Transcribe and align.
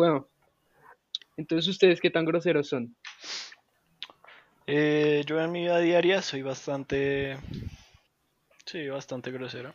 Bueno, 0.00 0.30
entonces 1.36 1.68
ustedes 1.68 2.00
qué 2.00 2.08
tan 2.08 2.24
groseros 2.24 2.68
son. 2.68 2.96
Eh, 4.66 5.22
yo 5.26 5.38
en 5.38 5.52
mi 5.52 5.60
vida 5.60 5.78
diaria 5.78 6.22
soy 6.22 6.40
bastante... 6.40 7.36
Sí, 8.64 8.88
bastante 8.88 9.30
grosero. 9.30 9.74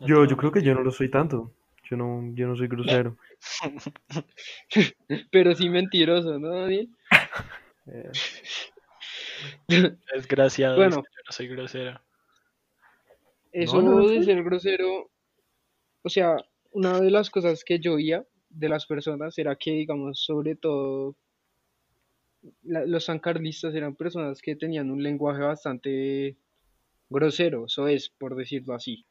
No 0.00 0.06
Yo, 0.06 0.26
yo 0.26 0.36
creo 0.36 0.52
que 0.52 0.62
yo 0.62 0.74
no 0.74 0.82
lo 0.82 0.90
soy 0.90 1.10
tanto. 1.10 1.54
Yo 1.88 1.96
no, 1.96 2.30
yo 2.34 2.46
no 2.46 2.56
soy 2.56 2.68
grosero. 2.68 3.16
Pero 5.32 5.54
sí 5.54 5.70
mentiroso, 5.70 6.38
¿no, 6.38 6.48
Daniel? 6.50 6.90
Eh. 7.86 8.10
Desgraciado, 10.12 10.74
es 10.74 10.78
Bueno. 10.78 11.02
que 11.02 11.08
yo 11.08 11.22
no 11.26 11.32
soy 11.32 11.48
grosero. 11.48 12.00
Eso 13.52 13.80
No, 13.80 14.00
no, 14.00 14.08
de 14.08 14.22
ser 14.24 14.44
grosero, 14.44 15.10
o 16.02 16.08
sea, 16.10 16.36
una 16.70 17.00
de 17.00 17.10
las 17.10 17.30
cosas 17.30 17.64
que 17.64 17.78
yo 17.80 17.94
oía 17.94 18.26
de 18.50 18.68
las 18.68 18.86
personas 18.86 19.38
era 19.38 19.56
que, 19.56 19.72
digamos, 19.72 20.20
sobre 20.24 20.56
todo 20.56 21.16
la- 22.62 22.84
los 22.86 23.04
sancarlistas 23.04 23.74
eran 23.74 23.94
personas 23.94 24.40
que 24.40 24.56
tenían 24.56 24.90
un 24.90 25.02
lenguaje 25.02 25.40
bastante 25.42 26.36
grosero, 27.10 27.66
eso 27.66 27.88
es, 27.88 28.10
por 28.10 28.36
decirlo 28.36 28.74
así. 28.74 29.04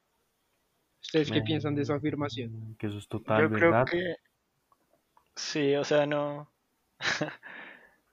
¿Ustedes 1.01 1.31
qué 1.31 1.41
piensan 1.41 1.75
de 1.75 1.83
esa 1.83 1.95
afirmación? 1.95 2.75
Que 2.77 2.87
eso 2.87 2.97
es 2.97 3.07
total 3.07 3.47
Yo 3.47 3.57
creo 3.57 3.71
verdad. 3.71 3.87
que... 3.89 4.15
Sí, 5.35 5.75
o 5.75 5.83
sea, 5.83 6.05
no... 6.05 6.49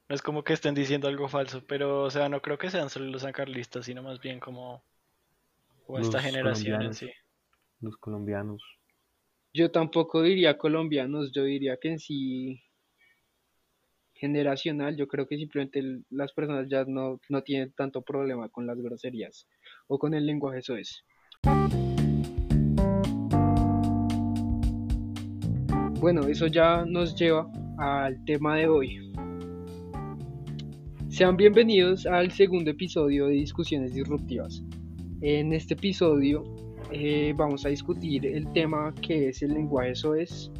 No 0.06 0.14
es 0.14 0.20
como 0.20 0.44
que 0.44 0.52
estén 0.52 0.74
diciendo 0.74 1.08
algo 1.08 1.28
falso, 1.28 1.62
pero, 1.66 2.02
o 2.02 2.10
sea, 2.10 2.28
no 2.28 2.42
creo 2.42 2.58
que 2.58 2.70
sean 2.70 2.90
solo 2.90 3.06
los 3.06 3.22
sancarlistas, 3.22 3.86
sino 3.86 4.02
más 4.02 4.20
bien 4.20 4.38
como... 4.38 4.82
O 5.88 5.98
esta 5.98 6.18
Los 6.18 6.22
generación 6.22 6.82
en 6.82 6.94
sí. 6.94 7.10
Los 7.80 7.96
colombianos. 7.96 8.62
Yo 9.56 9.70
tampoco 9.70 10.20
diría 10.20 10.58
colombianos, 10.58 11.30
yo 11.30 11.44
diría 11.44 11.76
que 11.80 11.90
en 11.90 12.00
sí 12.00 12.60
generacional, 14.12 14.96
yo 14.96 15.06
creo 15.06 15.28
que 15.28 15.36
simplemente 15.36 15.80
las 16.10 16.32
personas 16.32 16.68
ya 16.68 16.84
no, 16.86 17.20
no 17.28 17.42
tienen 17.42 17.72
tanto 17.72 18.02
problema 18.02 18.48
con 18.48 18.66
las 18.66 18.76
groserías 18.80 19.46
o 19.86 19.96
con 19.96 20.12
el 20.12 20.26
lenguaje 20.26 20.58
eso 20.58 20.74
es. 20.74 21.04
Bueno, 26.00 26.26
eso 26.26 26.48
ya 26.48 26.84
nos 26.84 27.14
lleva 27.14 27.48
al 27.78 28.24
tema 28.24 28.56
de 28.56 28.66
hoy. 28.66 29.12
Sean 31.10 31.36
bienvenidos 31.36 32.06
al 32.06 32.32
segundo 32.32 32.72
episodio 32.72 33.26
de 33.26 33.34
Discusiones 33.34 33.94
Disruptivas. 33.94 34.64
En 35.20 35.52
este 35.52 35.74
episodio 35.74 36.53
eh, 36.94 37.34
vamos 37.36 37.66
a 37.66 37.68
discutir 37.70 38.24
el 38.24 38.50
tema 38.52 38.94
que 39.02 39.28
es 39.30 39.42
el 39.42 39.52
lenguaje 39.54 39.94
SOES, 39.96 40.50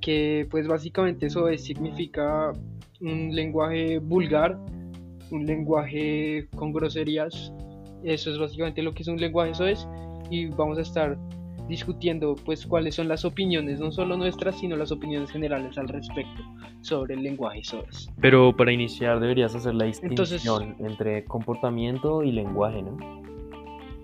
que 0.00 0.46
pues 0.50 0.68
básicamente 0.68 1.30
SOES 1.30 1.64
significa 1.64 2.52
un 3.00 3.34
lenguaje 3.34 3.98
vulgar, 3.98 4.58
un 5.30 5.46
lenguaje 5.46 6.48
con 6.54 6.72
groserías, 6.72 7.52
eso 8.04 8.30
es 8.30 8.38
básicamente 8.38 8.82
lo 8.82 8.92
que 8.92 9.02
es 9.02 9.08
un 9.08 9.16
lenguaje 9.18 9.54
SOES 9.54 9.88
y 10.30 10.46
vamos 10.46 10.78
a 10.78 10.82
estar 10.82 11.18
discutiendo 11.68 12.34
pues 12.44 12.66
cuáles 12.66 12.94
son 12.94 13.08
las 13.08 13.24
opiniones, 13.24 13.80
no 13.80 13.90
solo 13.90 14.16
nuestras, 14.16 14.58
sino 14.58 14.76
las 14.76 14.90
opiniones 14.92 15.30
generales 15.30 15.76
al 15.78 15.88
respecto 15.88 16.42
sobre 16.80 17.14
el 17.14 17.22
lenguaje 17.22 17.62
SOES. 17.64 18.10
Pero 18.20 18.54
para 18.56 18.72
iniciar 18.72 19.18
deberías 19.20 19.54
hacer 19.54 19.74
la 19.74 19.86
Entonces- 19.86 20.42
distinción 20.42 20.76
entre 20.78 21.24
comportamiento 21.24 22.22
y 22.22 22.32
lenguaje, 22.32 22.82
¿no? 22.82 22.96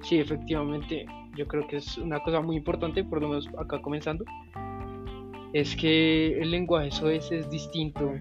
Sí, 0.03 0.19
efectivamente, 0.19 1.07
yo 1.37 1.47
creo 1.47 1.67
que 1.67 1.77
es 1.77 1.99
una 1.99 2.21
cosa 2.21 2.41
muy 2.41 2.57
importante, 2.57 3.05
por 3.05 3.21
lo 3.21 3.29
menos 3.29 3.49
acá 3.59 3.81
comenzando, 3.81 4.25
es 5.53 5.77
que 5.77 6.39
el 6.41 6.51
lenguaje 6.51 6.91
soez 6.91 7.31
es 7.31 7.49
distinto 7.51 8.13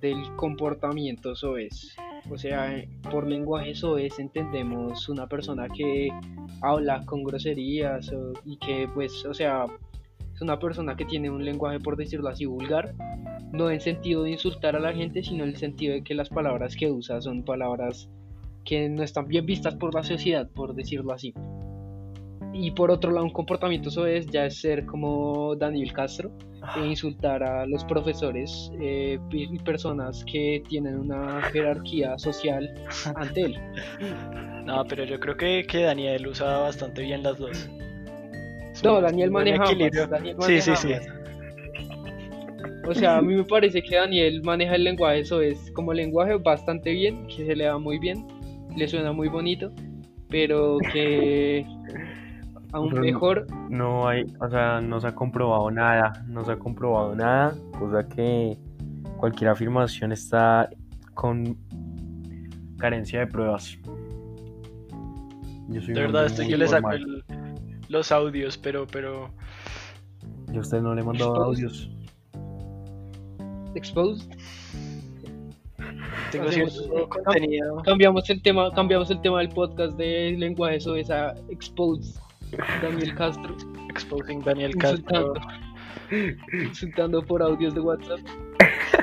del 0.00 0.18
comportamiento 0.36 1.34
soez. 1.36 1.94
O 2.30 2.36
sea, 2.36 2.84
por 3.10 3.26
lenguaje 3.26 3.74
soez 3.74 4.18
entendemos 4.18 5.08
una 5.08 5.26
persona 5.26 5.68
que 5.68 6.10
habla 6.62 7.04
con 7.06 7.22
groserías 7.24 8.12
o- 8.12 8.32
y 8.44 8.56
que, 8.58 8.88
pues, 8.92 9.24
o 9.24 9.32
sea, 9.34 9.64
es 10.34 10.40
una 10.42 10.58
persona 10.58 10.96
que 10.96 11.04
tiene 11.04 11.30
un 11.30 11.44
lenguaje, 11.44 11.80
por 11.80 11.96
decirlo 11.96 12.28
así, 12.28 12.44
vulgar, 12.44 12.92
no 13.52 13.70
en 13.70 13.80
sentido 13.80 14.22
de 14.24 14.30
insultar 14.32 14.76
a 14.76 14.80
la 14.80 14.92
gente, 14.92 15.22
sino 15.22 15.44
en 15.44 15.50
el 15.50 15.56
sentido 15.56 15.94
de 15.94 16.02
que 16.02 16.14
las 16.14 16.28
palabras 16.28 16.76
que 16.76 16.90
usa 16.90 17.20
son 17.20 17.42
palabras 17.44 18.08
que 18.64 18.88
no 18.88 19.02
están 19.02 19.26
bien 19.26 19.46
vistas 19.46 19.74
por 19.74 19.94
la 19.94 20.02
sociedad, 20.02 20.48
por 20.50 20.74
decirlo 20.74 21.12
así. 21.12 21.34
Y 22.62 22.72
por 22.72 22.90
otro 22.90 23.10
lado, 23.10 23.24
un 23.24 23.32
comportamiento 23.32 23.88
eso 23.88 24.06
es 24.06 24.26
ya 24.26 24.44
es 24.44 24.60
ser 24.60 24.84
como 24.84 25.56
Daniel 25.56 25.92
Castro 25.94 26.30
e 26.76 26.86
insultar 26.86 27.42
a 27.42 27.64
los 27.66 27.82
profesores 27.86 28.70
eh, 28.82 29.18
y 29.30 29.58
personas 29.60 30.22
que 30.30 30.62
tienen 30.68 30.98
una 30.98 31.40
jerarquía 31.44 32.18
social 32.18 32.70
ante 33.14 33.40
él. 33.46 33.56
No, 34.66 34.84
pero 34.84 35.04
yo 35.04 35.18
creo 35.18 35.36
que, 35.38 35.64
que 35.66 35.82
Daniel 35.82 36.26
usa 36.26 36.58
bastante 36.58 37.00
bien 37.02 37.22
las 37.22 37.38
dos. 37.38 37.68
Es 38.72 38.84
No, 38.84 38.96
un- 38.98 39.02
Daniel 39.04 39.30
maneja 39.30 39.64
ambas, 39.64 39.90
Sí, 40.46 40.60
sí, 40.60 40.76
sí. 40.76 40.92
ambas. 40.92 41.08
O 42.86 42.94
sea, 42.94 43.18
a 43.18 43.22
mí 43.22 43.34
me 43.34 43.44
parece 43.44 43.80
que 43.82 43.96
Daniel 43.96 44.42
maneja 44.42 44.74
el 44.74 44.84
lenguaje, 44.84 45.20
eso 45.20 45.40
es 45.40 45.70
como 45.72 45.92
lenguaje 45.94 46.34
bastante 46.34 46.92
bien, 46.92 47.26
que 47.28 47.46
se 47.46 47.56
le 47.56 47.64
da 47.64 47.78
muy 47.78 47.98
bien, 47.98 48.26
le 48.76 48.86
suena 48.88 49.12
muy 49.12 49.28
bonito, 49.28 49.70
pero 50.28 50.78
que 50.92 51.64
aún 52.72 52.90
Pero 52.90 53.02
mejor 53.02 53.46
No 53.68 54.08
hay, 54.08 54.24
o 54.40 54.48
sea, 54.48 54.80
no 54.80 55.00
se 55.00 55.08
ha 55.08 55.14
comprobado 55.14 55.70
nada, 55.70 56.24
no 56.26 56.44
se 56.44 56.52
ha 56.52 56.58
comprobado 56.58 57.14
nada, 57.14 57.54
cosa 57.78 58.06
que 58.08 58.58
cualquier 59.16 59.50
afirmación 59.50 60.12
está 60.12 60.68
con 61.14 61.56
carencia 62.78 63.20
de 63.20 63.26
pruebas. 63.26 63.78
Yo 65.68 65.80
soy 65.80 65.94
De 65.94 66.00
verdad, 66.00 66.30
muy 66.36 66.48
que 66.48 66.56
le 66.56 66.66
saco 66.66 66.90
el- 66.92 67.24
los 67.88 68.10
audios, 68.12 68.56
pero, 68.56 68.86
pero... 68.86 69.30
Yo 70.52 70.58
a 70.58 70.60
usted 70.62 70.80
no 70.80 70.94
le 70.94 71.02
he 71.02 71.04
mandado 71.04 71.30
Exposed. 71.52 71.64
audios. 71.64 71.90
exposed. 73.74 74.30
Tengo 76.32 76.50
cierto 76.50 77.08
contenido. 77.08 77.76
Cambiamos 77.84 78.28
el 78.30 78.40
tema, 78.42 78.72
cambiamos 78.72 79.10
el 79.10 79.20
tema 79.20 79.38
del 79.38 79.48
podcast 79.48 79.96
de 79.96 80.34
lenguaje, 80.38 80.76
eso 80.76 80.94
es 80.96 81.10
a 81.10 81.34
exposed 81.48 82.20
Daniel 82.82 83.14
Castro 83.14 83.56
Exposing 83.88 84.42
Daniel 84.42 84.74
Castro. 84.76 85.34
insultando, 85.34 85.34
insultando 86.52 87.22
por 87.22 87.42
audios 87.42 87.74
de 87.74 87.80
WhatsApp. 87.80 88.20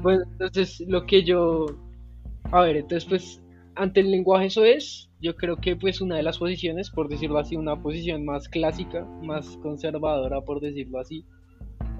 Bueno, 0.00 0.22
entonces 0.30 0.80
lo 0.86 1.04
que 1.06 1.24
yo, 1.24 1.66
a 2.52 2.62
ver, 2.62 2.76
entonces 2.76 3.04
pues 3.08 3.42
ante 3.74 4.00
el 4.00 4.10
lenguaje 4.10 4.46
eso 4.46 4.64
es, 4.64 5.10
yo 5.20 5.36
creo 5.36 5.56
que 5.56 5.76
pues 5.76 6.00
una 6.00 6.16
de 6.16 6.22
las 6.22 6.38
posiciones, 6.38 6.88
por 6.90 7.08
decirlo 7.08 7.38
así, 7.38 7.56
una 7.56 7.80
posición 7.82 8.24
más 8.24 8.48
clásica, 8.48 9.04
más 9.22 9.56
conservadora, 9.58 10.40
por 10.40 10.60
decirlo 10.60 11.00
así, 11.00 11.24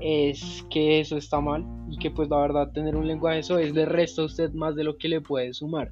es 0.00 0.64
que 0.70 1.00
eso 1.00 1.16
está 1.16 1.40
mal 1.40 1.64
y 1.90 1.98
que 1.98 2.10
pues 2.10 2.28
la 2.28 2.38
verdad 2.40 2.70
tener 2.72 2.96
un 2.96 3.06
lenguaje 3.06 3.40
eso 3.40 3.58
es 3.58 3.72
le 3.74 3.84
resta 3.84 4.22
a 4.22 4.26
usted 4.26 4.52
más 4.52 4.74
de 4.76 4.84
lo 4.84 4.96
que 4.96 5.08
le 5.08 5.20
puede 5.20 5.52
sumar. 5.52 5.90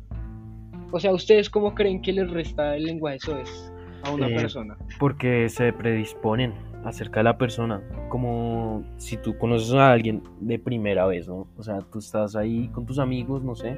O 0.92 1.00
sea, 1.00 1.12
¿ustedes 1.12 1.50
cómo 1.50 1.74
creen 1.74 2.00
que 2.00 2.12
les 2.12 2.30
resta 2.30 2.76
el 2.76 2.84
lenguaje 2.84 3.16
eso 3.16 3.36
es 3.38 3.72
a 4.04 4.12
una 4.12 4.28
Eh, 4.28 4.36
persona? 4.36 4.76
Porque 4.98 5.48
se 5.48 5.72
predisponen 5.72 6.52
acerca 6.84 7.20
de 7.20 7.24
la 7.24 7.36
persona. 7.36 7.82
Como 8.08 8.84
si 8.96 9.16
tú 9.16 9.36
conoces 9.36 9.72
a 9.74 9.90
alguien 9.90 10.22
de 10.40 10.58
primera 10.60 11.04
vez, 11.06 11.26
¿no? 11.26 11.48
O 11.56 11.62
sea, 11.62 11.80
tú 11.80 11.98
estás 11.98 12.36
ahí 12.36 12.68
con 12.68 12.86
tus 12.86 13.00
amigos, 13.00 13.42
no 13.42 13.56
sé, 13.56 13.76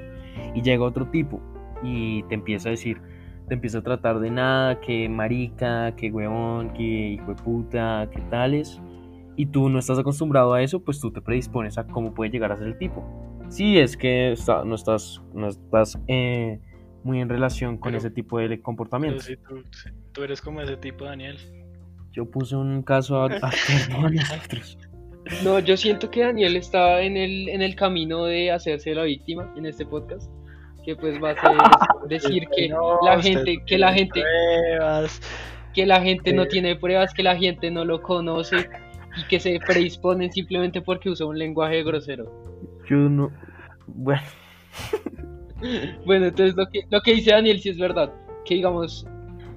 y 0.55 0.61
llega 0.61 0.85
otro 0.85 1.07
tipo 1.07 1.41
y 1.83 2.23
te 2.25 2.35
empieza 2.35 2.69
a 2.69 2.73
decir, 2.73 3.01
te 3.49 3.55
empieza 3.55 3.79
a 3.79 3.83
tratar 3.83 4.21
de 4.21 4.31
nada, 4.31 4.79
que 4.81 5.09
marica, 5.09 5.97
que 5.97 6.11
huevón, 6.11 6.75
que 6.75 6.83
hijo 6.83 7.33
de 7.35 7.43
puta, 7.43 8.09
que 8.13 8.21
tales. 8.23 8.79
Y 9.39 9.47
tú 9.47 9.69
no 9.71 9.79
estás 9.79 9.99
acostumbrado 9.99 10.53
a 10.53 10.63
eso, 10.63 10.81
pues 10.85 11.01
tú 11.01 11.11
te 11.13 11.23
predispones 11.23 11.79
a 11.79 11.87
cómo 11.87 12.13
puede 12.13 12.31
llegar 12.31 12.53
a 12.53 12.57
ser 12.57 12.67
el 12.67 12.77
tipo. 12.77 13.03
Si 13.49 13.79
es 13.79 13.97
que 13.97 14.33
está- 14.33 14.65
no 14.65 14.75
estás, 14.75 15.23
no 15.33 15.49
estás 15.49 15.97
eh, 16.09 16.61
muy 17.05 17.21
en 17.21 17.29
relación 17.29 17.79
con 17.79 17.93
Pero- 17.93 17.99
ese 17.99 18.11
tipo 18.11 18.39
de 18.41 18.49
Pero 18.49 18.63
comportamientos. 18.63 19.25
si 19.25 19.37
tú, 19.37 19.63
si 19.71 19.91
tú 20.13 20.23
eres 20.25 20.43
como 20.43 20.61
ese 20.61 20.77
tipo, 20.77 21.05
Daniel. 21.05 21.39
Yo 22.11 22.27
puse 22.27 22.57
un 22.57 22.83
caso 22.83 23.23
a, 23.23 23.27
a 23.27 23.31
no 24.01 24.07
a 24.07 24.11
nosotros. 24.11 24.77
No, 25.45 25.59
yo 25.61 25.77
siento 25.77 26.11
que 26.11 26.23
Daniel 26.25 26.57
está 26.57 27.01
en 27.03 27.17
el, 27.17 27.49
en 27.49 27.63
el 27.63 27.77
camino 27.77 28.25
de 28.25 28.51
hacerse 28.51 28.95
la 28.95 29.05
víctima 29.05 29.53
en 29.57 29.67
este 29.67 29.87
podcast. 29.87 30.31
Que 30.85 30.97
pues 30.97 31.23
va 31.23 31.31
a 31.31 31.35
ser 31.35 31.51
decir 32.09 32.45
que 32.57 32.69
No, 32.71 32.99
la 33.05 33.21
gente, 33.23 33.63
que 33.65 33.79
la 33.79 33.93
gente, 33.93 34.21
pruebas. 34.23 35.21
que 35.75 35.87
la 35.87 36.01
gente 36.01 36.33
no 36.33 36.43
Eh. 36.43 36.47
tiene 36.47 36.75
pruebas, 36.77 37.15
que 37.15 37.23
la 37.23 37.37
gente 37.37 37.71
no 37.71 37.85
lo 37.85 38.03
conoce 38.03 38.69
y 39.19 39.27
que 39.29 39.41
se 39.41 39.59
predisponen 39.67 40.33
simplemente 40.33 40.81
porque 40.81 41.11
usa 41.11 41.27
un 41.27 41.39
lenguaje 41.39 41.83
grosero. 41.83 42.31
Yo 42.89 42.97
no. 42.97 43.31
Bueno, 43.87 44.23
Bueno, 46.07 46.27
entonces 46.27 46.57
lo 46.57 46.69
que, 46.69 46.83
lo 46.91 47.01
que 47.01 47.15
dice 47.15 47.33
Daniel 47.33 47.61
sí 47.61 47.71
es 47.71 47.79
verdad, 47.79 48.13
que 48.45 48.55
digamos, 48.55 49.07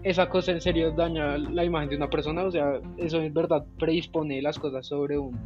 esa 0.03 0.27
cosa 0.29 0.51
en 0.51 0.61
serio 0.61 0.91
daña 0.91 1.37
la 1.37 1.63
imagen 1.63 1.89
de 1.89 1.95
una 1.95 2.09
persona, 2.09 2.43
o 2.43 2.51
sea, 2.51 2.79
eso 2.97 3.21
en 3.21 3.33
verdad 3.33 3.65
predispone 3.77 4.41
las 4.41 4.57
cosas 4.57 4.87
sobre 4.87 5.17
uno. 5.17 5.37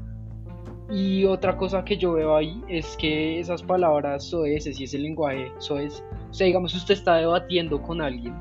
Y 0.90 1.26
otra 1.26 1.58
cosa 1.58 1.84
que 1.84 1.98
yo 1.98 2.14
veo 2.14 2.36
ahí 2.36 2.62
es 2.70 2.96
que 2.96 3.40
esas 3.40 3.64
palabras 3.64 4.24
soeces 4.24 4.80
y 4.80 4.84
ese 4.84 5.00
lenguaje 5.00 5.52
soez, 5.58 6.04
o 6.30 6.34
sea, 6.34 6.48
digamos, 6.48 6.74
usted 6.74 6.94
está 6.94 7.16
debatiendo 7.16 7.82
con 7.82 8.02
alguien, 8.02 8.36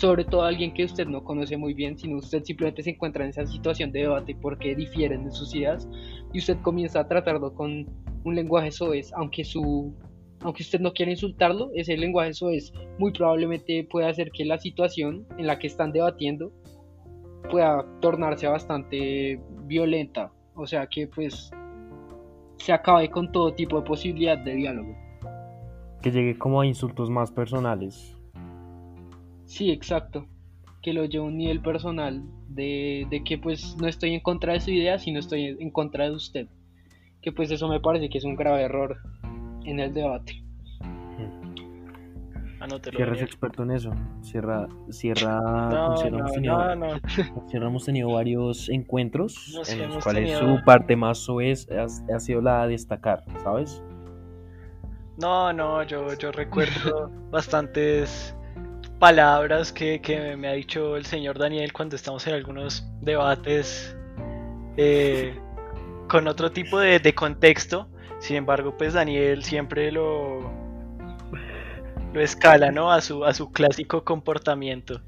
sobre 0.00 0.24
todo 0.24 0.44
alguien 0.44 0.72
que 0.72 0.86
usted 0.86 1.06
no 1.06 1.22
conoce 1.22 1.58
muy 1.58 1.74
bien, 1.74 1.98
sino 1.98 2.16
usted 2.16 2.42
simplemente 2.42 2.82
se 2.82 2.88
encuentra 2.88 3.22
en 3.22 3.30
esa 3.30 3.46
situación 3.46 3.92
de 3.92 4.00
debate 4.00 4.34
porque 4.40 4.74
difieren 4.74 5.26
de 5.26 5.30
sus 5.30 5.54
ideas 5.54 5.86
y 6.32 6.38
usted 6.38 6.56
comienza 6.62 7.00
a 7.00 7.06
tratarlo 7.06 7.52
con 7.52 7.86
un 8.24 8.34
lenguaje 8.34 8.72
soez, 8.72 9.12
aunque 9.12 9.44
su 9.44 9.94
aunque 10.42 10.62
usted 10.62 10.80
no 10.80 10.94
quiera 10.94 11.10
insultarlo, 11.12 11.70
ese 11.74 11.98
lenguaje 11.98 12.32
soez 12.32 12.72
muy 12.98 13.12
probablemente 13.12 13.86
puede 13.90 14.08
hacer 14.08 14.30
que 14.30 14.46
la 14.46 14.56
situación 14.56 15.26
en 15.36 15.46
la 15.46 15.58
que 15.58 15.66
están 15.66 15.92
debatiendo 15.92 16.50
pueda 17.50 17.84
tornarse 18.00 18.46
bastante 18.46 19.38
violenta, 19.66 20.32
o 20.54 20.66
sea 20.66 20.86
que 20.86 21.08
pues 21.08 21.50
se 22.56 22.72
acabe 22.72 23.10
con 23.10 23.30
todo 23.30 23.52
tipo 23.52 23.78
de 23.78 23.86
posibilidad 23.86 24.38
de 24.38 24.54
diálogo. 24.54 24.96
Que 26.00 26.10
llegue 26.10 26.38
como 26.38 26.62
a 26.62 26.66
insultos 26.66 27.10
más 27.10 27.30
personales. 27.30 28.16
Sí, 29.50 29.72
exacto. 29.72 30.26
Que 30.80 30.92
lo 30.92 31.04
lleve 31.06 31.24
a 31.24 31.26
un 31.26 31.36
nivel 31.36 31.60
personal 31.60 32.22
de, 32.48 33.04
de, 33.10 33.24
que 33.24 33.36
pues 33.36 33.76
no 33.80 33.88
estoy 33.88 34.14
en 34.14 34.20
contra 34.20 34.52
de 34.52 34.60
su 34.60 34.70
idea, 34.70 34.96
sino 35.00 35.18
estoy 35.18 35.56
en 35.58 35.70
contra 35.72 36.04
de 36.04 36.12
usted. 36.12 36.46
Que 37.20 37.32
pues 37.32 37.50
eso 37.50 37.66
me 37.68 37.80
parece 37.80 38.08
que 38.08 38.18
es 38.18 38.24
un 38.24 38.36
grave 38.36 38.62
error 38.62 38.98
en 39.64 39.80
el 39.80 39.92
debate. 39.92 40.40
Anótelo, 42.60 42.96
Sierra 42.96 43.16
es 43.16 43.22
experto 43.22 43.64
en 43.64 43.72
eso. 43.72 43.90
Sierra, 44.20 44.68
Sierra, 44.90 45.40
No, 45.40 45.86
con 45.88 45.98
Sierra 45.98 46.10
no, 46.10 46.18
hemos 46.18 46.32
tenido, 46.32 46.76
no, 46.76 46.86
Sierra 47.48 47.66
hemos 47.70 47.84
tenido 47.84 48.12
varios 48.12 48.68
encuentros 48.68 49.52
No, 49.56 49.64
sí, 49.64 49.80
en 49.80 49.88
los 49.88 50.04
cuales 50.04 50.30
tenido- 50.30 50.58
su 50.58 50.64
parte 50.64 50.94
más 50.94 51.18
soez 51.18 51.66
ha, 51.72 51.86
ha 52.14 52.20
sido 52.20 52.40
la 52.40 52.66
de 52.66 52.72
destacar, 52.72 53.24
¿sabes? 53.42 53.82
No, 55.18 55.52
no, 55.52 55.82
yo, 55.82 56.14
yo 56.14 56.30
recuerdo 56.30 57.10
bastantes 57.30 58.36
palabras 59.00 59.72
que, 59.72 60.00
que 60.00 60.36
me 60.36 60.46
ha 60.46 60.52
dicho 60.52 60.96
el 60.96 61.04
señor 61.04 61.38
Daniel 61.38 61.72
cuando 61.72 61.96
estamos 61.96 62.24
en 62.28 62.34
algunos 62.34 62.86
debates 63.00 63.96
eh, 64.76 65.36
con 66.06 66.28
otro 66.28 66.52
tipo 66.52 66.78
de, 66.78 67.00
de 67.00 67.12
contexto. 67.12 67.88
Sin 68.20 68.36
embargo, 68.36 68.76
pues 68.76 68.92
Daniel 68.92 69.42
siempre 69.42 69.90
lo, 69.90 70.52
lo 72.12 72.20
escala, 72.20 72.70
¿no? 72.70 72.92
A 72.92 73.00
su, 73.00 73.24
a 73.24 73.32
su 73.32 73.50
clásico 73.50 74.04
comportamiento. 74.04 75.00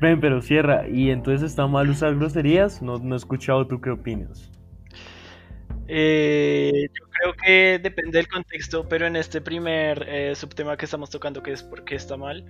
Ven, 0.00 0.20
pero 0.20 0.42
Sierra, 0.42 0.88
¿y 0.88 1.10
entonces 1.10 1.50
está 1.50 1.66
mal 1.66 1.88
usar 1.88 2.16
groserías? 2.16 2.82
No, 2.82 2.98
no 2.98 3.14
he 3.14 3.18
escuchado 3.18 3.66
tú 3.66 3.80
qué 3.80 3.90
opinas. 3.90 4.50
Eh, 5.86 6.88
yo 6.92 7.06
creo 7.10 7.34
que 7.34 7.78
depende 7.82 8.18
del 8.18 8.28
contexto, 8.28 8.86
pero 8.88 9.06
en 9.06 9.16
este 9.16 9.40
primer 9.40 10.04
eh, 10.08 10.34
subtema 10.34 10.76
que 10.76 10.84
estamos 10.84 11.08
tocando, 11.10 11.42
que 11.42 11.52
es 11.52 11.62
por 11.62 11.84
qué 11.84 11.94
está 11.94 12.16
mal, 12.16 12.44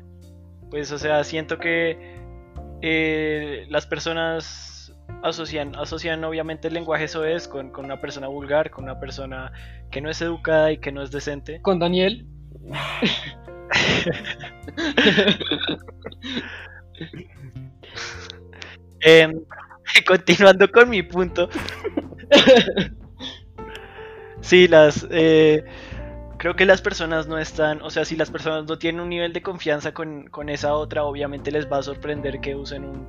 pues, 0.71 0.93
o 0.93 0.99
sea, 0.99 1.25
siento 1.25 1.59
que 1.59 1.99
eh, 2.83 3.67
las 3.71 3.87
personas 3.87 4.95
asocian, 5.23 5.75
asocian 5.77 6.23
obviamente 6.25 6.69
el 6.69 6.75
lenguaje 6.75 7.09
soez 7.09 7.49
con, 7.49 7.71
con 7.71 7.85
una 7.85 8.01
persona 8.01 8.29
vulgar, 8.29 8.71
con 8.71 8.85
una 8.85 9.01
persona 9.01 9.53
que 9.91 10.01
no 10.01 10.11
es 10.11 10.21
educada 10.23 10.73
y 10.73 10.79
que 10.79 10.93
no 10.93 11.03
es 11.03 11.11
decente. 11.11 11.61
Con 11.63 11.79
Daniel. 11.79 12.27
Em, 19.01 19.41
continuando 20.07 20.71
con 20.71 20.89
mi 20.91 21.03
punto. 21.03 21.49
Sí, 24.41 24.69
las. 24.69 25.07
eh, 25.11 25.65
creo 26.39 26.57
que 26.57 26.65
las 26.65 26.81
personas 26.83 27.27
no 27.29 27.39
están. 27.39 27.83
O 27.83 27.91
sea, 27.91 28.05
si 28.05 28.17
las 28.17 28.31
personas 28.31 28.65
no 28.67 28.79
tienen 28.79 29.01
un 29.01 29.09
nivel 29.11 29.33
de 29.33 29.43
confianza 29.43 29.93
con, 29.93 30.27
con 30.29 30.49
esa 30.49 30.75
otra, 30.75 31.05
obviamente 31.05 31.51
les 31.51 31.71
va 31.71 31.79
a 31.79 31.83
sorprender 31.83 32.41
que 32.41 32.55
usen 32.55 32.85
un, 32.85 33.09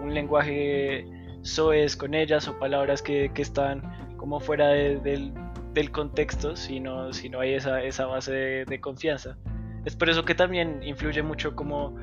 un 0.00 0.14
lenguaje 0.14 1.06
soez 1.42 1.96
con 1.96 2.14
ellas 2.14 2.48
o 2.48 2.58
palabras 2.58 3.02
que, 3.02 3.30
que 3.34 3.42
están 3.42 3.82
como 4.16 4.40
fuera 4.40 4.68
de- 4.68 4.98
del, 5.00 5.32
del 5.72 5.90
contexto, 5.90 6.56
si 6.56 6.80
no, 6.80 7.12
si 7.12 7.28
no 7.28 7.40
hay 7.40 7.54
esa, 7.54 7.82
esa 7.82 8.06
base 8.06 8.32
de, 8.32 8.64
de 8.64 8.80
confianza. 8.80 9.36
Es 9.84 9.94
por 9.94 10.10
eso 10.10 10.24
que 10.24 10.34
también 10.34 10.82
influye 10.82 11.22
mucho 11.22 11.54
como 11.54 11.96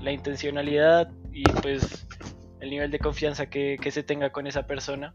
la 0.00 0.12
intencionalidad 0.12 1.10
y 1.32 1.42
pues 1.62 2.06
el 2.60 2.70
nivel 2.70 2.90
de 2.90 2.98
confianza 3.00 3.46
que, 3.50 3.76
que 3.80 3.90
se 3.90 4.02
tenga 4.04 4.30
con 4.30 4.46
esa 4.46 4.66
persona. 4.66 5.12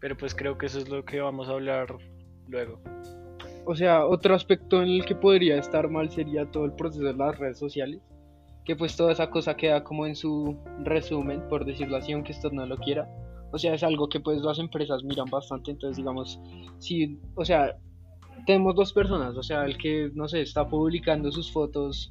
Pero 0.00 0.16
pues 0.16 0.34
creo 0.34 0.56
que 0.56 0.66
eso 0.66 0.78
es 0.78 0.88
lo 0.88 1.04
que 1.04 1.20
vamos 1.20 1.48
a 1.48 1.52
hablar 1.52 1.88
luego. 2.48 2.80
O 3.66 3.74
sea, 3.74 4.06
otro 4.06 4.34
aspecto 4.34 4.80
en 4.80 4.88
el 4.88 5.04
que 5.04 5.16
podría 5.16 5.58
estar 5.58 5.90
mal 5.90 6.08
sería 6.08 6.48
todo 6.50 6.64
el 6.64 6.72
proceso 6.72 7.04
de 7.04 7.14
las 7.14 7.36
redes 7.36 7.58
sociales. 7.58 8.00
Que 8.64 8.76
pues 8.76 8.96
toda 8.96 9.12
esa 9.12 9.28
cosa 9.28 9.56
queda 9.56 9.82
como 9.82 10.06
en 10.06 10.14
su 10.14 10.56
resumen, 10.84 11.42
por 11.48 11.64
decirlo 11.64 11.96
así, 11.96 12.12
aunque 12.12 12.32
usted 12.32 12.52
no 12.52 12.64
lo 12.64 12.76
quiera. 12.78 13.08
O 13.52 13.58
sea, 13.58 13.74
es 13.74 13.82
algo 13.82 14.08
que 14.08 14.20
pues 14.20 14.40
las 14.42 14.60
empresas 14.60 15.02
miran 15.02 15.28
bastante. 15.30 15.72
Entonces, 15.72 15.96
digamos, 15.96 16.40
si, 16.78 17.18
o 17.34 17.44
sea, 17.44 17.76
tenemos 18.46 18.76
dos 18.76 18.92
personas. 18.92 19.36
O 19.36 19.42
sea, 19.42 19.64
el 19.64 19.76
que, 19.76 20.10
no 20.14 20.28
sé, 20.28 20.42
está 20.42 20.68
publicando 20.68 21.32
sus 21.32 21.50
fotos 21.52 22.08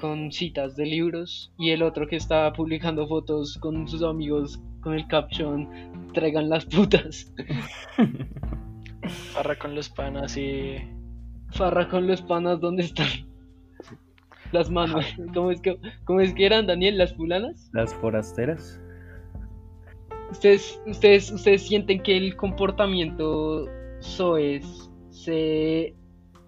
con 0.00 0.30
citas 0.30 0.76
de 0.76 0.86
libros 0.86 1.52
y 1.58 1.70
el 1.70 1.82
otro 1.82 2.06
que 2.06 2.16
está 2.16 2.52
publicando 2.52 3.06
fotos 3.06 3.56
con 3.58 3.86
sus 3.86 4.02
amigos 4.02 4.60
con 4.80 4.94
el 4.94 5.06
caption 5.06 5.68
traigan 6.12 6.48
las 6.48 6.64
putas. 6.66 7.32
Farra 9.08 9.58
con 9.58 9.74
los 9.74 9.88
panas 9.88 10.36
y... 10.36 10.76
Farra 11.50 11.88
con 11.88 12.06
los 12.06 12.22
panas, 12.22 12.60
¿dónde 12.60 12.84
están? 12.84 13.08
Las 14.52 14.70
manos, 14.70 15.04
¿cómo 15.34 15.50
es 15.50 15.60
que, 15.60 15.78
cómo 16.04 16.20
es 16.20 16.34
que 16.34 16.46
eran, 16.46 16.66
Daniel? 16.66 16.98
¿Las 16.98 17.14
fulanas? 17.14 17.70
Las 17.72 17.94
forasteras. 17.94 18.80
¿Ustedes, 20.30 20.80
ustedes, 20.86 21.30
ustedes 21.30 21.62
sienten 21.62 22.02
que 22.02 22.16
el 22.16 22.36
comportamiento 22.36 23.66
soez 24.00 24.90
se 25.10 25.94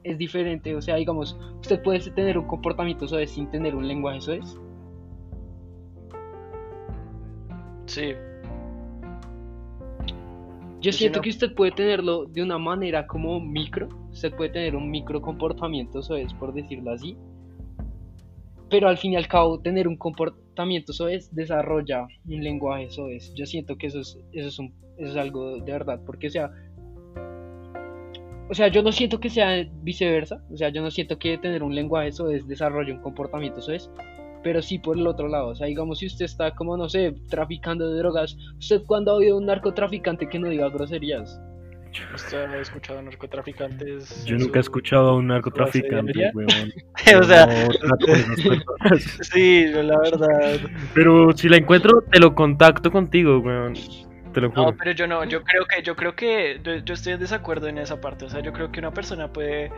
es 0.04 0.18
diferente? 0.18 0.74
O 0.74 0.82
sea, 0.82 0.96
digamos, 0.96 1.38
usted 1.60 1.82
puede 1.82 1.98
tener 2.10 2.38
un 2.38 2.46
comportamiento 2.46 3.08
soez 3.08 3.30
sin 3.30 3.50
tener 3.50 3.74
un 3.74 3.88
lenguaje 3.88 4.20
soez. 4.20 4.58
Sí, 7.86 8.12
Yo 10.84 10.92
siento 10.92 11.20
que 11.22 11.30
usted 11.30 11.54
puede 11.54 11.72
tenerlo 11.72 12.26
de 12.26 12.42
una 12.42 12.58
manera 12.58 13.06
como 13.06 13.40
micro, 13.40 13.88
usted 14.10 14.34
puede 14.34 14.50
tener 14.50 14.76
un 14.76 14.90
micro 14.90 15.20
comportamiento 15.22 16.02
soez, 16.02 16.32
por 16.34 16.52
decirlo 16.52 16.90
así, 16.92 17.16
pero 18.70 18.88
al 18.88 18.98
fin 18.98 19.12
y 19.12 19.16
al 19.16 19.26
cabo 19.28 19.60
tener 19.60 19.88
un 19.88 19.96
comportamiento 19.96 20.92
soez 20.92 21.34
desarrolla 21.34 22.06
un 22.28 22.42
lenguaje 22.42 22.90
soez. 22.90 23.32
Yo 23.34 23.46
siento 23.46 23.76
que 23.76 23.86
eso 23.86 24.00
es, 24.00 24.18
eso 24.32 24.48
es, 24.48 24.58
un- 24.58 24.74
eso 24.98 25.10
es 25.12 25.16
algo 25.16 25.56
de 25.58 25.72
verdad, 25.72 26.00
porque 26.04 26.26
o 26.26 26.30
sea, 26.30 26.50
o 28.50 28.54
sea, 28.54 28.68
yo 28.68 28.82
no 28.82 28.92
siento 28.92 29.20
que 29.20 29.30
sea 29.30 29.66
viceversa, 29.82 30.44
o 30.52 30.56
sea, 30.56 30.68
yo 30.68 30.82
no 30.82 30.90
siento 30.90 31.18
que 31.18 31.38
tener 31.38 31.62
un 31.62 31.74
lenguaje 31.74 32.12
soez 32.12 32.46
desarrolle 32.46 32.92
un 32.92 33.00
comportamiento 33.00 33.62
soez, 33.62 33.90
pero 34.44 34.62
sí 34.62 34.78
por 34.78 34.96
el 34.96 35.06
otro 35.06 35.26
lado, 35.26 35.48
o 35.48 35.54
sea, 35.56 35.66
digamos 35.66 35.98
si 35.98 36.06
usted 36.06 36.26
está 36.26 36.54
como, 36.54 36.76
no 36.76 36.88
sé, 36.88 37.14
traficando 37.28 37.88
de 37.88 37.98
drogas, 37.98 38.36
¿usted 38.58 38.82
cuándo 38.86 39.10
ha 39.10 39.14
oído 39.14 39.38
un 39.38 39.46
narcotraficante 39.46 40.28
que 40.28 40.38
no 40.38 40.48
diga 40.48 40.68
groserías? 40.68 41.40
usted 42.14 42.38
ha 42.38 42.58
escuchado 42.58 43.02
narcotraficantes. 43.02 44.24
Yo 44.24 44.36
nunca 44.36 44.58
he 44.58 44.60
escuchado 44.60 45.10
a 45.10 45.16
un 45.16 45.28
narcotraficante, 45.28 46.30
weón. 46.34 46.72
o 47.20 47.22
sea, 47.22 47.46
No 47.46 48.96
sí, 49.22 49.66
la 49.66 49.98
verdad. 49.98 50.60
Pero 50.92 51.32
si 51.36 51.48
la 51.48 51.56
encuentro, 51.56 52.02
te 52.10 52.18
lo 52.18 52.34
contacto 52.34 52.90
contigo, 52.90 53.38
weón. 53.38 53.74
Te 54.32 54.40
lo 54.40 54.50
juro. 54.50 54.72
No, 54.72 54.76
pero 54.76 54.90
yo 54.90 55.06
no, 55.06 55.24
yo 55.24 55.42
creo 55.44 55.64
que, 55.66 55.82
yo 55.82 55.94
creo 55.94 56.16
que, 56.16 56.60
yo, 56.64 56.76
yo 56.78 56.94
estoy 56.94 57.12
en 57.12 57.20
desacuerdo 57.20 57.68
en 57.68 57.78
esa 57.78 58.00
parte. 58.00 58.24
O 58.24 58.28
sea, 58.28 58.40
yo 58.40 58.52
creo 58.52 58.72
que 58.72 58.80
una 58.80 58.92
persona 58.92 59.32
puede, 59.32 59.70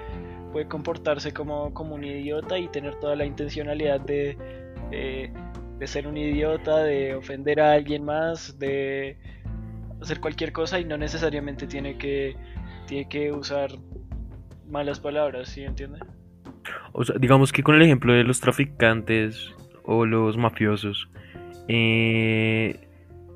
puede 0.57 0.69
comportarse 0.69 1.35
como, 1.35 1.75
como 1.75 1.97
un 1.97 2.05
idiota 2.05 2.59
y 2.59 2.69
tener 2.69 2.95
toda 2.95 3.15
la 3.15 3.27
intencionalidad 3.27 4.01
de, 4.01 4.39
de, 4.91 5.87
ser 5.87 6.07
un 6.07 6.17
idiota, 6.17 6.79
de 6.79 7.15
ofender 7.15 7.61
a 7.61 7.75
alguien 7.75 8.07
más, 8.07 8.59
de 8.59 9.19
hacer 10.01 10.19
cualquier 10.19 10.53
cosa 10.53 10.81
y 10.81 10.87
no 10.87 10.97
necesariamente 10.97 11.67
tiene 11.67 11.99
que, 11.99 12.37
tiene 12.87 13.07
que 13.07 13.33
usar 13.33 13.69
malas 14.67 14.99
palabras, 14.99 15.51
¿sí 15.51 15.63
entiende? 15.63 15.99
O 16.95 17.05
sea, 17.05 17.17
digamos 17.19 17.53
que 17.53 17.63
con 17.63 17.75
el 17.75 17.83
ejemplo 17.83 18.15
de 18.15 18.25
los 18.25 18.41
traficantes 18.41 19.55
o 19.85 20.07
los 20.07 20.39
mafiosos, 20.39 21.07
eh, 21.69 22.81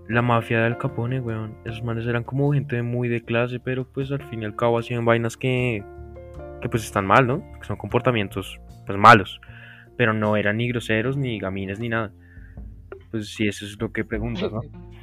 la 0.08 0.22
mafia 0.22 0.60
de 0.60 0.64
Al 0.64 0.78
Capone, 0.78 1.20
weón, 1.20 1.54
esos 1.66 1.84
manes 1.84 2.06
eran 2.06 2.24
como 2.24 2.50
gente 2.54 2.80
muy 2.80 3.10
de 3.10 3.22
clase, 3.22 3.60
pero 3.60 3.84
pues 3.84 4.10
al 4.10 4.22
fin 4.30 4.40
y 4.40 4.46
al 4.46 4.56
cabo 4.56 4.78
hacían 4.78 5.04
vainas 5.04 5.36
que, 5.36 5.84
que 6.60 6.68
pues 6.68 6.84
están 6.84 7.06
mal, 7.06 7.26
¿no? 7.26 7.42
Que 7.60 7.66
son 7.66 7.76
comportamientos 7.76 8.58
pues 8.86 8.98
malos, 8.98 9.40
pero 9.96 10.12
no 10.12 10.36
eran 10.36 10.58
ni 10.58 10.68
groseros, 10.68 11.16
ni 11.16 11.38
gamines, 11.38 11.78
ni 11.78 11.88
nada. 11.88 12.12
pues 13.10 13.28
si 13.34 13.48
eso 13.48 13.64
es 13.64 13.80
lo 13.80 13.92
que 13.92 14.04
preguntas, 14.04 14.50
¿no? 14.52 14.60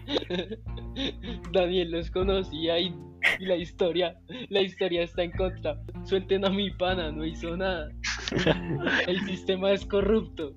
Daniel 1.52 1.92
los 1.92 2.10
conocía 2.12 2.80
y, 2.80 2.94
y 3.40 3.46
la 3.46 3.56
historia, 3.56 4.16
la 4.50 4.62
historia 4.62 5.04
está 5.04 5.24
en 5.24 5.32
contra. 5.32 5.78
Suelten 6.04 6.46
a 6.46 6.50
mi 6.50 6.72
pana, 6.72 7.12
no 7.12 7.26
hizo 7.26 7.56
nada. 7.58 7.90
El 9.08 9.20
sistema 9.26 9.72
es 9.72 9.86
corrupto. 9.86 10.54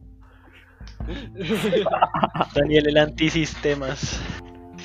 Daniel 2.54 2.88
el 2.88 2.96
antisistemas. 2.98 4.20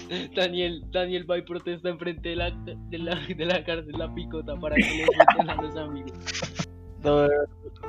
Daniel, 0.36 0.84
Daniel 0.92 1.30
va 1.30 1.38
y 1.38 1.42
protesta 1.42 1.90
enfrente 1.90 2.30
de 2.30 2.36
la, 2.36 2.52
de 2.90 2.98
la, 2.98 3.16
de 3.16 3.46
la 3.46 3.64
cárcel 3.64 3.96
La 3.98 4.14
Picota 4.14 4.56
para 4.58 4.76
que 4.76 4.82
le 4.82 5.06
suelten 5.06 5.50
a 5.50 5.56
los 5.62 5.76
amigos. 5.78 6.12
No, 7.04 7.28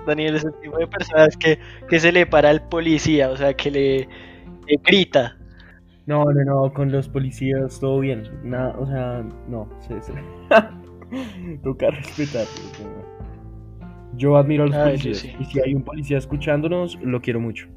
Daniel 0.07 0.37
es 0.37 0.45
el 0.45 0.53
tipo 0.61 0.79
de 0.79 0.87
personas 0.87 1.37
que, 1.37 1.59
que 1.89 1.99
se 2.01 2.13
le 2.13 2.27
para 2.27 2.51
al 2.51 2.69
policía, 2.69 3.31
o 3.31 3.37
sea, 3.37 3.55
que 3.55 3.71
le, 3.71 3.99
le 4.67 4.77
grita. 4.85 5.37
No, 6.07 6.25
no, 6.25 6.45
no, 6.45 6.73
con 6.73 6.93
los 6.93 7.09
policías 7.09 7.81
todo 7.81 7.99
bien. 8.01 8.29
Nada, 8.45 8.77
o 8.79 8.87
sea, 8.87 9.25
no, 9.49 9.69
se, 9.81 10.01
se- 10.03 10.13
toca 11.65 11.91
respetar. 11.91 12.47
Yo 14.15 14.37
admiro 14.37 14.65
a 14.65 14.67
los 14.67 14.77
Ay, 14.77 14.99
sí, 14.99 15.09
policías 15.09 15.19
sí. 15.19 15.37
y 15.41 15.45
si 15.47 15.61
hay 15.61 15.75
un 15.75 15.83
policía 15.83 16.19
escuchándonos, 16.19 16.99
lo 17.03 17.21
quiero 17.21 17.41
mucho. 17.41 17.69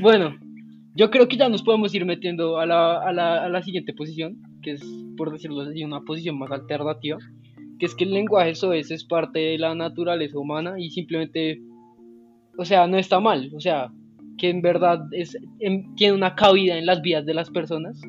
Bueno, 0.00 0.34
yo 0.94 1.10
creo 1.10 1.28
que 1.28 1.36
ya 1.36 1.48
nos 1.48 1.62
podemos 1.62 1.94
ir 1.94 2.04
metiendo 2.04 2.58
a 2.58 2.66
la, 2.66 2.98
a 3.02 3.12
la, 3.12 3.44
a 3.44 3.48
la 3.48 3.62
siguiente 3.62 3.92
posición, 3.92 4.36
que 4.62 4.72
es, 4.72 4.82
por 5.16 5.30
decirlo 5.32 5.62
así, 5.62 5.84
una 5.84 6.00
posición 6.00 6.38
más 6.38 6.50
alternativa, 6.50 7.18
que 7.78 7.86
es 7.86 7.94
que 7.94 8.04
el 8.04 8.12
lenguaje 8.12 8.54
soez 8.54 8.90
es 8.90 9.04
parte 9.04 9.38
de 9.38 9.58
la 9.58 9.74
naturaleza 9.74 10.38
humana 10.38 10.74
y 10.78 10.90
simplemente, 10.90 11.60
o 12.58 12.64
sea, 12.64 12.86
no 12.86 12.98
está 12.98 13.20
mal, 13.20 13.50
o 13.54 13.60
sea, 13.60 13.90
que 14.38 14.48
en 14.50 14.62
verdad 14.62 15.00
es, 15.12 15.36
en- 15.60 15.94
tiene 15.96 16.14
una 16.14 16.34
cabida 16.34 16.78
en 16.78 16.86
las 16.86 17.02
vidas 17.02 17.26
de 17.26 17.34
las 17.34 17.50
personas 17.50 18.00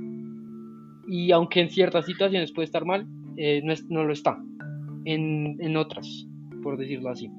y 1.07 1.31
aunque 1.31 1.61
en 1.61 1.69
ciertas 1.69 2.05
situaciones 2.05 2.51
puede 2.53 2.65
estar 2.65 2.85
mal, 2.85 3.05
eh, 3.37 3.61
no, 3.63 3.73
es- 3.73 3.85
no 3.89 4.03
lo 4.03 4.13
está 4.13 4.37
en, 5.05 5.57
en 5.59 5.77
otras, 5.77 6.27
por 6.63 6.77
decirlo 6.77 7.09
así. 7.09 7.29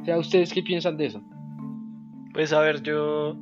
O 0.00 0.04
sea, 0.04 0.18
¿ustedes 0.18 0.52
qué 0.52 0.62
piensan 0.62 0.96
de 0.96 1.06
eso? 1.06 1.22
Pues 2.32 2.52
a 2.52 2.60
ver, 2.60 2.82
yo 2.82 3.40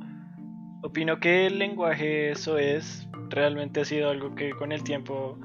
opino 0.85 1.19
que 1.19 1.47
el 1.47 1.57
lenguaje 1.57 2.29
eso 2.31 2.59
es 2.59 3.07
realmente 3.29 3.81
ha 3.81 3.85
sido 3.85 4.09
algo 4.09 4.35
que 4.35 4.51
con 4.51 4.71
el 4.71 4.83
tiempo 4.83 5.37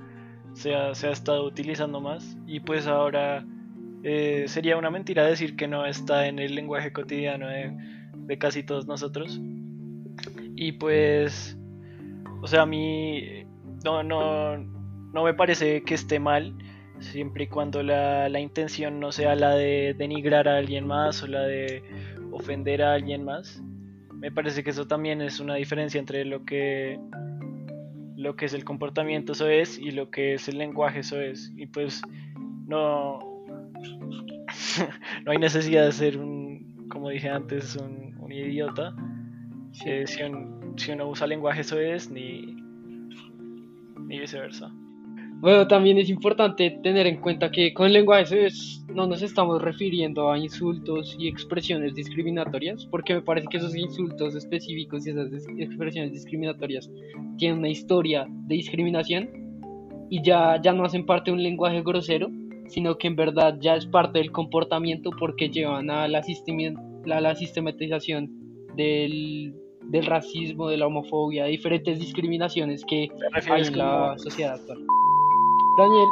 se 0.52 0.74
ha, 0.74 0.94
se 0.94 1.08
ha 1.08 1.12
estado 1.12 1.46
utilizando 1.46 2.00
más 2.00 2.36
y 2.46 2.60
pues 2.60 2.86
ahora 2.86 3.46
eh, 4.02 4.44
sería 4.48 4.76
una 4.76 4.90
mentira 4.90 5.24
decir 5.24 5.56
que 5.56 5.66
no 5.66 5.86
está 5.86 6.26
en 6.26 6.38
el 6.38 6.54
lenguaje 6.54 6.92
cotidiano 6.92 7.48
de, 7.48 7.72
de 8.14 8.38
casi 8.38 8.62
todos 8.62 8.86
nosotros 8.86 9.40
y 10.56 10.72
pues 10.72 11.56
o 12.42 12.46
sea 12.46 12.62
a 12.62 12.66
mí 12.66 13.46
no, 13.82 14.02
no, 14.02 14.58
no 14.58 15.24
me 15.24 15.32
parece 15.32 15.82
que 15.84 15.94
esté 15.94 16.20
mal 16.20 16.54
siempre 16.98 17.44
y 17.44 17.46
cuando 17.46 17.82
la, 17.82 18.28
la 18.28 18.40
intención 18.40 19.00
no 19.00 19.10
sea 19.10 19.34
la 19.34 19.54
de 19.54 19.94
denigrar 19.96 20.48
a 20.48 20.58
alguien 20.58 20.86
más 20.86 21.22
o 21.22 21.26
la 21.26 21.40
de 21.40 21.82
ofender 22.30 22.82
a 22.82 22.92
alguien 22.92 23.24
más. 23.24 23.62
Me 24.20 24.30
parece 24.30 24.62
que 24.62 24.70
eso 24.70 24.86
también 24.86 25.22
es 25.22 25.40
una 25.40 25.54
diferencia 25.54 25.98
entre 25.98 26.24
lo 26.24 26.44
que 26.44 26.98
lo 28.16 28.36
que 28.36 28.44
es 28.44 28.52
el 28.52 28.64
comportamiento 28.64 29.32
eso 29.32 29.48
es 29.48 29.78
y 29.78 29.92
lo 29.92 30.10
que 30.10 30.34
es 30.34 30.46
el 30.48 30.58
lenguaje 30.58 31.00
eso 31.00 31.18
es. 31.20 31.52
Y 31.56 31.66
pues 31.66 32.02
no 32.66 33.18
no 35.24 35.32
hay 35.32 35.38
necesidad 35.38 35.86
de 35.86 35.92
ser 35.92 36.18
un, 36.18 36.86
como 36.90 37.08
dije 37.08 37.28
antes, 37.28 37.76
un, 37.76 38.14
un 38.18 38.32
idiota. 38.32 38.94
Eh, 39.86 40.06
si, 40.06 40.22
un- 40.22 40.74
si 40.76 40.92
uno 40.92 41.08
usa 41.08 41.26
lenguaje 41.26 41.62
eso 41.62 41.78
es 41.80 42.10
ni 42.10 42.56
ni 44.06 44.18
viceversa. 44.18 44.72
Bueno, 45.40 45.66
también 45.66 45.96
es 45.96 46.10
importante 46.10 46.70
tener 46.82 47.06
en 47.06 47.18
cuenta 47.18 47.50
que 47.50 47.72
con 47.72 47.86
el 47.86 47.94
lenguaje 47.94 48.44
es, 48.44 48.84
no 48.94 49.06
nos 49.06 49.22
estamos 49.22 49.62
refiriendo 49.62 50.30
a 50.30 50.36
insultos 50.36 51.16
y 51.18 51.28
expresiones 51.28 51.94
discriminatorias, 51.94 52.84
porque 52.90 53.14
me 53.14 53.22
parece 53.22 53.46
que 53.48 53.56
esos 53.56 53.74
insultos 53.74 54.34
específicos 54.34 55.06
y 55.06 55.10
esas 55.10 55.32
expresiones 55.58 56.12
discriminatorias 56.12 56.90
tienen 57.38 57.60
una 57.60 57.70
historia 57.70 58.26
de 58.28 58.54
discriminación 58.54 59.30
y 60.10 60.22
ya, 60.22 60.60
ya 60.60 60.74
no 60.74 60.84
hacen 60.84 61.06
parte 61.06 61.30
de 61.30 61.36
un 61.36 61.42
lenguaje 61.42 61.80
grosero, 61.80 62.28
sino 62.68 62.98
que 62.98 63.06
en 63.06 63.16
verdad 63.16 63.56
ya 63.60 63.76
es 63.76 63.86
parte 63.86 64.18
del 64.18 64.32
comportamiento 64.32 65.10
porque 65.18 65.48
llevan 65.48 65.88
a 65.88 66.06
la, 66.06 66.20
sistemi- 66.22 66.76
la, 67.06 67.18
la 67.22 67.34
sistematización 67.34 68.28
del, 68.76 69.54
del 69.84 70.04
racismo, 70.04 70.68
de 70.68 70.76
la 70.76 70.86
homofobia, 70.86 71.44
de 71.44 71.50
diferentes 71.50 71.98
discriminaciones 71.98 72.84
que 72.84 73.08
¿Te 73.42 73.50
hay 73.50 73.62
en 73.62 73.78
la 73.78 74.18
sociedad 74.18 74.56
actual. 74.56 74.84
Daniel, 75.80 76.08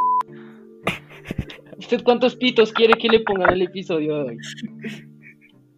¿usted 1.79 2.03
cuántos 2.03 2.37
pitos 2.37 2.73
quiere 2.73 2.95
que 2.95 3.09
le 3.09 3.21
pongan 3.21 3.53
el 3.53 3.63
episodio 3.63 4.17
de 4.19 4.23
hoy? 4.31 4.37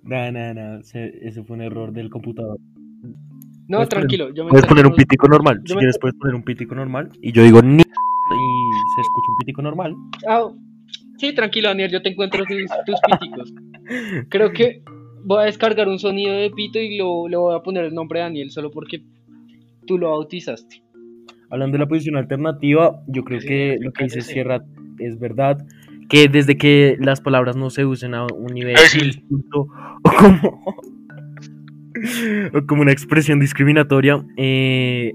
Nah, 0.03 0.31
nah, 0.31 0.53
nah, 0.55 0.83
se- 0.83 1.13
eso 1.27 1.45
fue 1.45 1.57
un 1.57 1.63
error 1.63 1.93
del 1.93 2.11
computador. 2.11 2.59
No, 3.69 3.79
Puedes 3.79 3.89
poner- 3.89 3.89
tranquilo, 3.89 4.31
yo 4.35 4.45
me 4.45 4.51
Puedes 4.51 4.67
poner 4.67 4.87
un 4.87 4.95
pitico 4.95 5.29
normal. 5.29 5.59
yo 5.59 5.67
Si 5.69 5.75
me 5.75 5.79
quieres, 5.81 5.99
puedes 6.01 6.19
poner 6.19 6.35
un 6.35 6.43
pitico 6.43 6.75
normal. 6.75 7.11
Y 7.23 7.33
yo 7.33 7.43
digo 7.45 7.63
ni. 7.63 7.83
Y 7.83 7.85
se 8.95 9.01
escucha 9.03 9.31
un 9.31 9.37
pitico 9.39 9.63
normal. 9.63 9.95
Ah, 10.29 10.49
sí, 11.19 11.33
tranquilo, 11.35 11.69
Daniel, 11.69 11.91
yo 11.93 12.03
te 12.03 12.09
encuentro 12.11 12.45
tus, 12.45 12.57
tus 12.87 13.01
piticos. 13.07 13.53
Creo 14.29 14.53
que 14.53 14.83
voy 15.25 15.43
a 15.43 15.47
descargar 15.47 15.87
un 15.89 15.99
sonido 15.99 16.33
de 16.33 16.51
pito 16.51 16.79
y 16.81 16.97
lo, 16.97 17.29
le 17.29 17.37
voy 17.37 17.55
a 17.55 17.61
poner 17.63 17.85
el 17.85 17.95
nombre 17.95 18.19
de 18.21 18.25
Daniel 18.25 18.51
solo 18.51 18.71
porque 18.71 19.03
tú 19.87 19.99
lo 19.99 20.11
bautizaste. 20.11 20.83
Hablando 21.51 21.75
de 21.75 21.81
la 21.81 21.89
posición 21.89 22.17
alternativa, 22.17 23.03
yo 23.09 23.25
creo 23.25 23.41
que 23.41 23.79
lo 23.81 23.93
que 23.93 24.05
dice. 24.05 24.21
Sierra 24.21 24.63
es 24.99 25.19
verdad. 25.19 25.59
Que 26.09 26.29
desde 26.29 26.57
que 26.57 26.97
las 27.01 27.21
palabras 27.21 27.57
no 27.57 27.71
se 27.71 27.85
usen 27.85 28.15
a 28.15 28.27
un 28.27 28.53
nivel 28.55 28.77
insulto 28.77 29.69
o 30.03 30.11
como, 30.19 30.65
o 32.55 32.67
como 32.67 32.83
una 32.83 32.93
expresión 32.93 33.39
discriminatoria, 33.39 34.25
eh, 34.37 35.13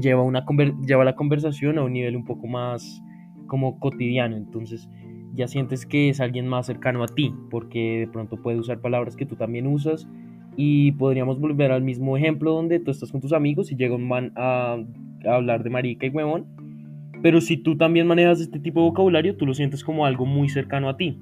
lleva, 0.00 0.22
una 0.22 0.44
lleva 0.86 1.04
la 1.04 1.16
conversación 1.16 1.78
a 1.78 1.82
un 1.82 1.92
nivel 1.92 2.16
un 2.16 2.24
poco 2.24 2.46
más 2.46 3.02
como 3.46 3.80
cotidiano. 3.80 4.36
Entonces 4.36 4.88
ya 5.34 5.46
sientes 5.46 5.86
que 5.86 6.08
es 6.08 6.20
alguien 6.20 6.48
más 6.48 6.66
cercano 6.66 7.02
a 7.02 7.06
ti, 7.06 7.34
porque 7.50 8.00
de 8.00 8.08
pronto 8.08 8.40
puede 8.42 8.58
usar 8.58 8.80
palabras 8.80 9.16
que 9.16 9.26
tú 9.26 9.36
también 9.36 9.66
usas. 9.66 10.08
Y 10.60 10.90
podríamos 10.90 11.38
volver 11.38 11.70
al 11.70 11.82
mismo 11.82 12.16
ejemplo 12.16 12.52
donde 12.52 12.80
tú 12.80 12.90
estás 12.90 13.12
con 13.12 13.20
tus 13.20 13.32
amigos 13.32 13.70
y 13.70 13.76
llega 13.76 13.94
un 13.94 14.32
a, 14.34 14.76
hablar 15.24 15.62
de 15.62 15.70
marica 15.70 16.04
y 16.04 16.10
huevón. 16.10 16.46
Pero 17.22 17.40
si 17.40 17.58
tú 17.58 17.76
también 17.76 18.08
manejas 18.08 18.40
este 18.40 18.58
tipo 18.58 18.80
de 18.80 18.88
vocabulario, 18.88 19.36
tú 19.36 19.46
lo 19.46 19.54
sientes 19.54 19.84
como 19.84 20.04
algo 20.04 20.26
muy 20.26 20.48
cercano 20.48 20.88
a 20.88 20.96
ti. 20.96 21.16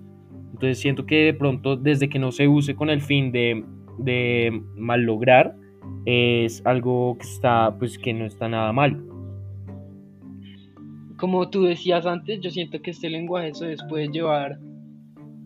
Entonces 0.54 0.78
siento 0.78 1.04
que 1.04 1.16
de 1.16 1.34
pronto, 1.34 1.76
desde 1.76 2.08
que 2.08 2.18
no 2.18 2.32
se 2.32 2.48
use 2.48 2.74
con 2.74 2.88
el 2.88 3.02
fin 3.02 3.30
de, 3.30 3.62
de 3.98 4.62
malograr, 4.74 5.54
es 6.06 6.64
algo 6.64 7.18
que 7.18 7.26
está, 7.26 7.76
pues 7.78 7.98
que 7.98 8.14
no 8.14 8.24
está 8.24 8.48
nada 8.48 8.72
mal. 8.72 9.04
Como 11.18 11.50
tú 11.50 11.64
decías 11.64 12.06
antes, 12.06 12.40
yo 12.40 12.50
siento 12.50 12.80
que 12.80 12.92
este 12.92 13.10
lenguaje 13.10 13.52
les 13.60 13.82
puede 13.84 14.08
llevar 14.08 14.58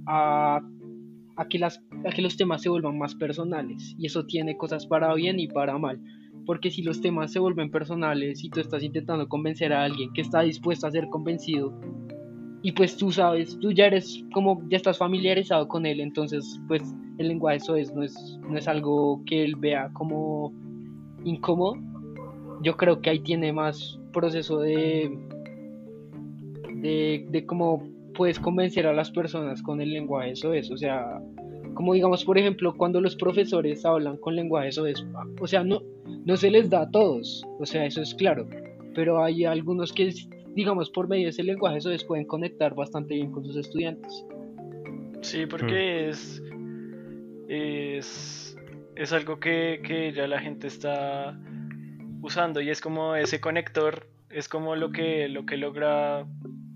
a, 0.07 0.61
a, 1.41 1.49
que 1.49 2.23
los 2.23 2.37
temas 2.37 2.63
se 2.63 2.69
vuelvan 2.69 2.99
más 2.99 3.15
personales. 3.15 3.95
Y 3.99 4.07
eso 4.07 4.27
tiene 4.27 4.57
cosas 4.57 4.87
para 4.87 5.13
bien 5.15 5.41
y 5.41 5.49
para 5.49 5.79
mal. 5.79 6.01
Porque 6.47 6.71
si 6.71 6.83
los 6.83 7.01
temas 7.01 7.33
se 7.33 7.39
vuelven 7.39 7.71
personales 7.71 8.45
y 8.45 8.51
tú 8.51 8.61
estás 8.61 8.83
intentando 8.83 9.29
convencer 9.29 9.73
a 9.73 9.85
alguien 9.85 10.13
que 10.13 10.21
está 10.21 10.41
dispuesto 10.41 10.87
a 10.87 10.91
ser 10.91 11.09
convencido, 11.09 11.73
y 12.63 12.73
pues 12.73 12.97
tú 12.97 13.11
sabes, 13.11 13.59
tú 13.59 13.73
ya 13.73 13.87
eres 13.87 14.23
como, 14.35 14.63
ya 14.69 14.77
estás 14.77 14.99
familiarizado 14.99 15.67
con 15.67 15.87
él, 15.87 16.01
entonces 16.01 16.61
pues 16.69 16.83
el 17.17 17.29
lenguaje 17.29 17.57
eso 17.57 17.75
es, 17.75 17.95
no 17.95 18.03
es, 18.03 18.39
no 18.49 18.59
es 18.59 18.69
algo 18.69 19.23
que 19.25 19.45
él 19.45 19.57
vea 19.57 19.91
como 19.95 20.53
incómodo. 21.25 21.77
Yo 22.63 22.77
creo 22.77 23.01
que 23.01 23.11
ahí 23.11 23.21
tiene 23.21 23.53
más 23.53 23.99
proceso 24.13 24.61
de, 24.61 25.17
de, 26.75 27.27
de 27.31 27.47
cómo 27.47 27.83
puedes 28.15 28.39
convencer 28.39 28.87
a 28.87 28.93
las 28.93 29.11
personas 29.11 29.63
con 29.63 29.81
el 29.81 29.93
lenguaje 29.93 30.33
eso 30.33 30.53
es, 30.53 30.71
o 30.71 30.77
sea, 30.77 31.21
como 31.75 31.95
digamos 31.95 32.25
por 32.25 32.39
ejemplo 32.39 32.75
cuando 32.77 33.01
los 33.01 33.17
profesores 33.17 33.85
hablan 33.85 34.17
con 34.17 34.37
lenguaje 34.37 34.69
eso 34.69 34.87
es, 34.87 35.05
o 35.41 35.47
sea, 35.47 35.65
no, 35.65 35.83
no 36.25 36.37
se 36.37 36.51
les 36.51 36.71
da 36.71 36.83
a 36.83 36.91
todos, 36.91 37.45
o 37.59 37.67
sea, 37.67 37.85
eso 37.85 38.03
es 38.03 38.15
claro, 38.15 38.49
pero 38.95 39.23
hay 39.23 39.45
algunos 39.45 39.93
que 39.93 40.13
digamos 40.55 40.91
por 40.91 41.09
medio 41.09 41.25
de 41.25 41.31
ese 41.31 41.43
lenguaje 41.43 41.79
eso 41.79 41.91
es, 41.91 42.05
pueden 42.05 42.27
conectar 42.27 42.75
bastante 42.75 43.15
bien 43.15 43.31
con 43.31 43.45
sus 43.45 43.57
estudiantes. 43.57 44.25
Sí, 45.23 45.45
porque 45.47 46.09
es, 46.09 46.43
es 47.49 48.51
es 49.01 49.15
algo 49.15 49.41
que, 49.41 49.81
que 49.83 50.13
ya 50.13 50.27
la 50.27 50.41
gente 50.41 50.67
está 50.67 51.35
usando 52.21 52.61
y 52.61 52.69
es 52.69 52.83
como 52.83 53.17
ese 53.17 53.41
conector, 53.41 54.07
es 54.29 54.47
como 54.47 54.77
lo 54.77 54.93
que 54.93 55.27
lo 55.29 55.47
que 55.47 55.57
logra 55.57 56.27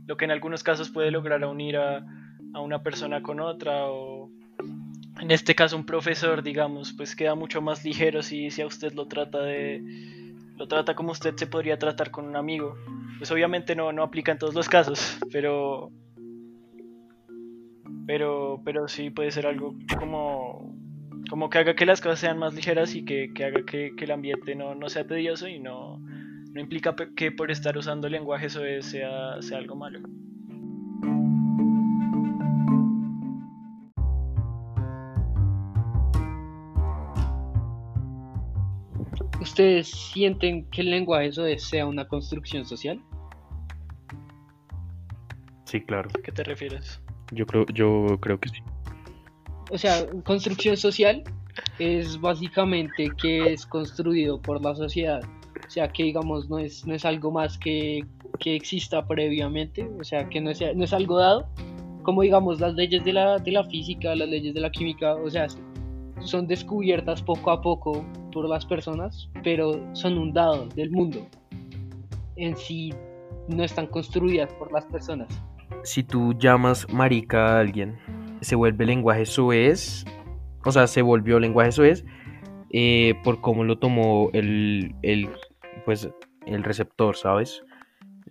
lo 0.07 0.17
que 0.17 0.25
en 0.25 0.31
algunos 0.31 0.63
casos 0.63 0.91
puede 0.91 1.11
lograr 1.11 1.45
unir 1.45 1.77
a, 1.77 2.05
a 2.53 2.61
una 2.61 2.83
persona 2.83 3.23
con 3.23 3.41
otra 3.41 3.87
o 3.87 4.31
en 5.21 5.31
este 5.31 5.55
caso 5.55 5.77
un 5.77 5.87
profesor, 5.87 6.43
digamos, 6.43 6.93
pues 6.93 7.15
queda 7.15 7.35
mucho 7.35 7.61
más 7.61 7.85
ligero 7.85 8.23
si, 8.23 8.51
si 8.51 8.63
a 8.63 8.67
usted 8.67 8.93
lo 8.95 9.07
trata 9.07 9.43
de 9.43 9.83
lo 10.57 10.69
trata 10.69 10.95
como 10.95 11.13
usted 11.13 11.35
se 11.37 11.47
podría 11.47 11.79
tratar 11.79 12.11
con 12.11 12.27
un 12.27 12.37
amigo. 12.37 12.77
Pues 13.19 13.31
obviamente 13.31 13.75
no, 13.75 13.93
no 13.93 14.03
aplica 14.03 14.33
en 14.33 14.39
todos 14.39 14.55
los 14.55 14.69
casos, 14.69 15.19
pero 15.33 15.91
pero 18.07 18.61
pero 18.65 18.89
sí 18.89 19.11
puede 19.11 19.31
ser 19.31 19.47
algo 19.47 19.75
como 19.99 20.75
como 21.29 21.49
que 21.49 21.59
haga 21.59 21.75
que 21.75 21.87
las 21.87 22.01
cosas 22.01 22.19
sean 22.19 22.39
más 22.39 22.55
ligeras 22.55 22.95
y 22.95 23.05
que, 23.05 23.33
que 23.35 23.45
haga 23.45 23.65
que, 23.65 23.93
el 23.97 24.11
ambiente 24.11 24.55
no, 24.55 24.75
no 24.75 24.89
sea 24.89 25.07
tedioso 25.07 25.49
y 25.49 25.59
no, 25.59 26.01
no 26.55 26.61
implica 26.61 26.95
que 27.17 27.33
por 27.33 27.51
estar 27.51 27.77
usando 27.77 28.09
lenguaje 28.09 28.47
eso 28.47 28.61
sea, 28.81 29.43
sea 29.43 29.59
algo 29.59 29.75
malo. 29.75 29.99
¿Ustedes 39.41 39.89
sienten 39.91 40.71
que 40.71 40.83
el 40.83 40.91
lenguaje 40.91 41.27
eso 41.27 41.45
sea 41.59 41.87
una 41.87 42.07
construcción 42.07 42.65
social? 42.65 43.03
Sí, 45.65 45.81
claro. 45.81 46.09
¿A 46.17 46.23
qué 46.23 46.31
te 46.31 46.45
refieres? 46.45 47.03
Yo 47.33 47.47
creo, 47.47 47.67
yo 47.67 48.17
creo 48.21 48.39
que 48.39 48.49
sí. 48.49 48.63
O 49.73 49.79
sea, 49.79 50.07
construcción 50.23 50.77
social 50.77 51.25
es 51.81 52.21
básicamente 52.21 53.11
que 53.21 53.53
es 53.53 53.67
construido 53.67 54.41
por 54.41 54.63
la 54.63 54.77
sociedad. 54.77 55.21
O 55.67 55.71
sea, 55.71 55.89
que 55.89 56.05
digamos 56.05 56.49
no 56.49 56.59
es, 56.59 56.87
no 56.87 56.95
es 56.95 57.05
algo 57.05 57.31
más 57.31 57.59
que, 57.59 58.05
que 58.39 58.55
exista 58.55 59.07
previamente, 59.07 59.89
o 59.99 60.05
sea, 60.05 60.29
que 60.29 60.41
no 60.41 60.51
es, 60.51 60.61
no 60.75 60.85
es 60.85 60.93
algo 60.93 61.19
dado, 61.19 61.47
como 62.03 62.23
digamos 62.23 62.61
las 62.61 62.75
leyes 62.75 63.05
de 63.05 63.13
la, 63.13 63.39
de 63.39 63.53
la 63.53 63.65
física, 63.65 64.15
las 64.15 64.29
leyes 64.29 64.55
de 64.55 64.61
la 64.61 64.71
química, 64.71 65.15
o 65.15 65.31
sea, 65.31 65.47
son 66.21 66.47
descubiertas 66.47 67.23
poco 67.23 67.51
a 67.51 67.61
poco 67.61 68.05
por 68.33 68.49
las 68.49 68.65
personas, 68.67 69.29
pero 69.43 69.81
son 69.95 70.19
un 70.19 70.33
dado 70.33 70.67
del 70.69 70.91
mundo. 70.91 71.27
En 72.37 72.57
sí 72.57 72.93
no 73.49 73.65
están 73.65 73.87
construidas 73.87 74.53
por 74.55 74.73
las 74.73 74.85
personas. 74.87 75.29
Si 75.83 76.03
tú 76.03 76.35
llamas 76.39 76.87
marica 76.93 77.57
a 77.57 77.61
alguien, 77.61 77.99
se 78.41 78.55
vuelve 78.55 78.87
lenguaje 78.87 79.27
soez, 79.27 80.05
o 80.65 80.73
sea, 80.73 80.87
se 80.87 81.03
volvió 81.03 81.39
lenguaje 81.39 81.73
soez 81.73 82.05
eh, 82.71 83.15
por 83.23 83.41
cómo 83.41 83.65
lo 83.65 83.79
tomó 83.79 84.31
el, 84.33 84.95
el, 85.03 85.29
pues, 85.85 86.09
el 86.47 86.65
receptor, 86.65 87.17
¿sabes? 87.17 87.63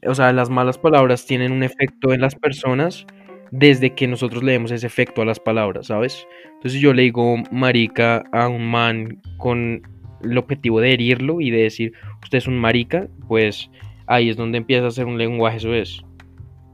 O 0.05 0.15
sea, 0.15 0.33
las 0.33 0.49
malas 0.49 0.77
palabras 0.77 1.25
tienen 1.25 1.51
un 1.51 1.63
efecto 1.63 2.13
en 2.13 2.21
las 2.21 2.35
personas 2.35 3.05
desde 3.51 3.93
que 3.93 4.07
nosotros 4.07 4.43
leemos 4.43 4.71
ese 4.71 4.87
efecto 4.87 5.21
a 5.21 5.25
las 5.25 5.39
palabras, 5.39 5.87
¿sabes? 5.87 6.27
Entonces 6.55 6.81
yo 6.81 6.91
le 6.91 7.03
digo 7.03 7.35
marica 7.51 8.23
a 8.31 8.47
un 8.47 8.69
man 8.69 9.21
con 9.37 9.83
el 10.23 10.37
objetivo 10.37 10.79
de 10.79 10.93
herirlo 10.93 11.39
y 11.39 11.51
de 11.51 11.63
decir, 11.63 11.93
usted 12.23 12.39
es 12.39 12.47
un 12.47 12.57
marica, 12.57 13.07
pues 13.27 13.69
ahí 14.07 14.29
es 14.29 14.37
donde 14.37 14.57
empieza 14.57 14.87
a 14.87 14.91
ser 14.91 15.05
un 15.05 15.19
lenguaje, 15.19 15.57
eso 15.57 15.73
es. 15.73 16.01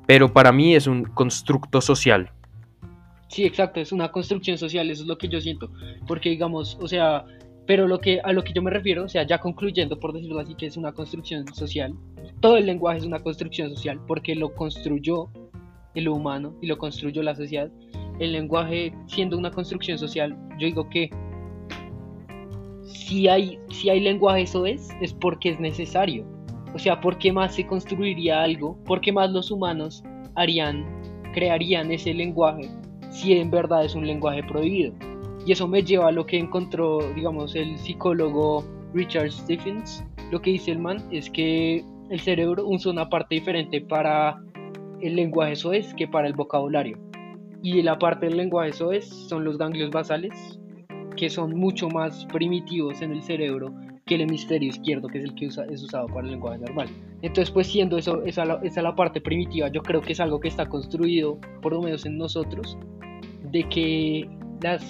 Pero 0.08 0.32
para 0.32 0.52
mí 0.54 0.74
es 0.74 0.88
un 0.88 1.04
constructo 1.04 1.82
social. 1.82 2.32
Sí, 3.28 3.44
exacto, 3.44 3.80
es 3.80 3.92
una 3.92 4.10
construcción 4.12 4.58
social, 4.58 4.90
eso 4.90 5.04
es 5.04 5.08
lo 5.08 5.18
que 5.18 5.28
yo 5.28 5.42
siento. 5.42 5.72
Porque 6.08 6.30
digamos, 6.30 6.78
o 6.80 6.88
sea, 6.88 7.26
pero 7.70 7.88
lo 7.88 8.02
que, 8.02 8.20
a 8.24 8.34
lo 8.34 8.44
que 8.44 8.52
yo 8.52 8.64
me 8.64 8.72
refiero, 8.72 9.04
o 9.04 9.08
sea, 9.08 9.22
ya 9.28 9.38
concluyendo, 9.38 10.00
por 10.00 10.12
decirlo 10.12 10.40
así, 10.40 10.56
que 10.56 10.66
es 10.66 10.76
una 10.76 10.92
construcción 10.92 11.46
social, 11.54 11.94
todo 12.40 12.58
el 12.58 12.66
lenguaje 12.66 12.98
es 12.98 13.06
una 13.06 13.20
construcción 13.20 13.70
social 13.70 14.02
porque 14.08 14.34
lo 14.34 14.56
construyó 14.56 15.30
el 15.94 16.10
humano 16.10 16.56
y 16.64 16.66
lo 16.66 16.80
construyó 16.80 17.22
la 17.22 17.36
sociedad. 17.36 17.70
El 18.18 18.32
lenguaje 18.32 18.92
siendo 19.06 19.38
una 19.38 19.52
construcción 19.52 20.00
social, 20.00 20.36
yo 20.58 20.66
digo 20.66 20.90
que 20.90 21.12
si 22.86 23.28
hay, 23.28 23.60
si 23.70 23.92
hay 23.92 24.00
lenguaje 24.00 24.42
eso 24.42 24.66
es, 24.66 24.90
es 25.00 25.14
porque 25.14 25.50
es 25.52 25.60
necesario. 25.60 26.26
O 26.74 26.80
sea, 26.80 27.00
¿por 27.00 27.20
qué 27.20 27.32
más 27.32 27.54
se 27.54 27.68
construiría 27.68 28.42
algo? 28.42 28.84
¿Por 28.84 29.00
qué 29.00 29.12
más 29.12 29.30
los 29.30 29.52
humanos 29.52 30.04
harían, 30.34 30.88
crearían 31.36 31.92
ese 31.92 32.16
lenguaje 32.16 32.68
si 33.12 33.34
en 33.34 33.52
verdad 33.52 33.86
es 33.86 33.94
un 33.94 34.08
lenguaje 34.08 34.42
prohibido? 34.42 35.09
Y 35.50 35.54
eso 35.54 35.68
me 35.68 35.82
lleva 35.82 36.10
a 36.10 36.12
lo 36.12 36.28
que 36.28 36.38
encontró, 36.38 37.00
digamos, 37.16 37.56
el 37.56 37.76
psicólogo 37.80 38.64
Richard 38.94 39.32
Stephens. 39.32 40.06
Lo 40.30 40.40
que 40.40 40.52
dice 40.52 40.70
el 40.70 40.78
man 40.78 41.04
es 41.10 41.28
que 41.28 41.84
el 42.12 42.20
cerebro 42.20 42.68
usa 42.68 42.92
una 42.92 43.10
parte 43.10 43.34
diferente 43.34 43.82
para 43.82 44.40
el 45.02 45.16
lenguaje 45.16 45.56
soez 45.56 45.92
que 45.96 46.08
para 46.08 46.28
el 46.28 46.36
vocabulario. 46.36 47.00
Y 47.64 47.82
la 47.82 47.98
parte 47.98 48.28
del 48.28 48.38
lenguaje 48.38 48.74
soez 48.74 49.10
son 49.10 49.44
los 49.44 49.58
ganglios 49.58 49.90
basales, 49.90 50.60
que 51.18 51.32
son 51.32 51.56
mucho 51.58 51.90
más 51.90 52.28
primitivos 52.28 53.02
en 53.02 53.12
el 53.14 53.24
cerebro 53.24 53.74
que 54.06 54.14
el 54.14 54.22
hemisferio 54.22 54.70
izquierdo, 54.70 55.08
que 55.08 55.18
es 55.18 55.24
el 55.24 55.34
que 55.34 55.48
usa, 55.48 55.66
es 55.66 55.82
usado 55.82 56.06
para 56.10 56.28
el 56.28 56.34
lenguaje 56.34 56.60
normal. 56.60 56.90
Entonces, 57.24 57.50
pues 57.50 57.66
siendo 57.66 57.98
eso, 57.98 58.24
esa, 58.24 58.60
esa 58.62 58.84
la 58.84 58.94
parte 58.94 59.20
primitiva, 59.20 59.68
yo 59.70 59.82
creo 59.82 60.02
que 60.02 60.14
es 60.14 60.20
algo 60.20 60.40
que 60.40 60.48
está 60.48 60.70
construido, 60.70 61.40
por 61.64 61.74
lo 61.74 61.82
menos 61.82 62.06
en 62.06 62.20
nosotros, 62.20 62.78
de 63.52 63.64
que 63.64 64.30
las 64.62 64.84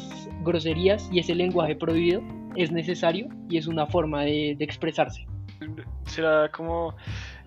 groserías 0.43 1.09
y 1.11 1.19
ese 1.19 1.35
lenguaje 1.35 1.75
prohibido 1.75 2.21
es 2.55 2.71
necesario 2.71 3.27
y 3.49 3.57
es 3.57 3.67
una 3.67 3.85
forma 3.85 4.23
de, 4.23 4.55
de 4.57 4.65
expresarse. 4.65 5.25
Será 6.05 6.49
como 6.51 6.95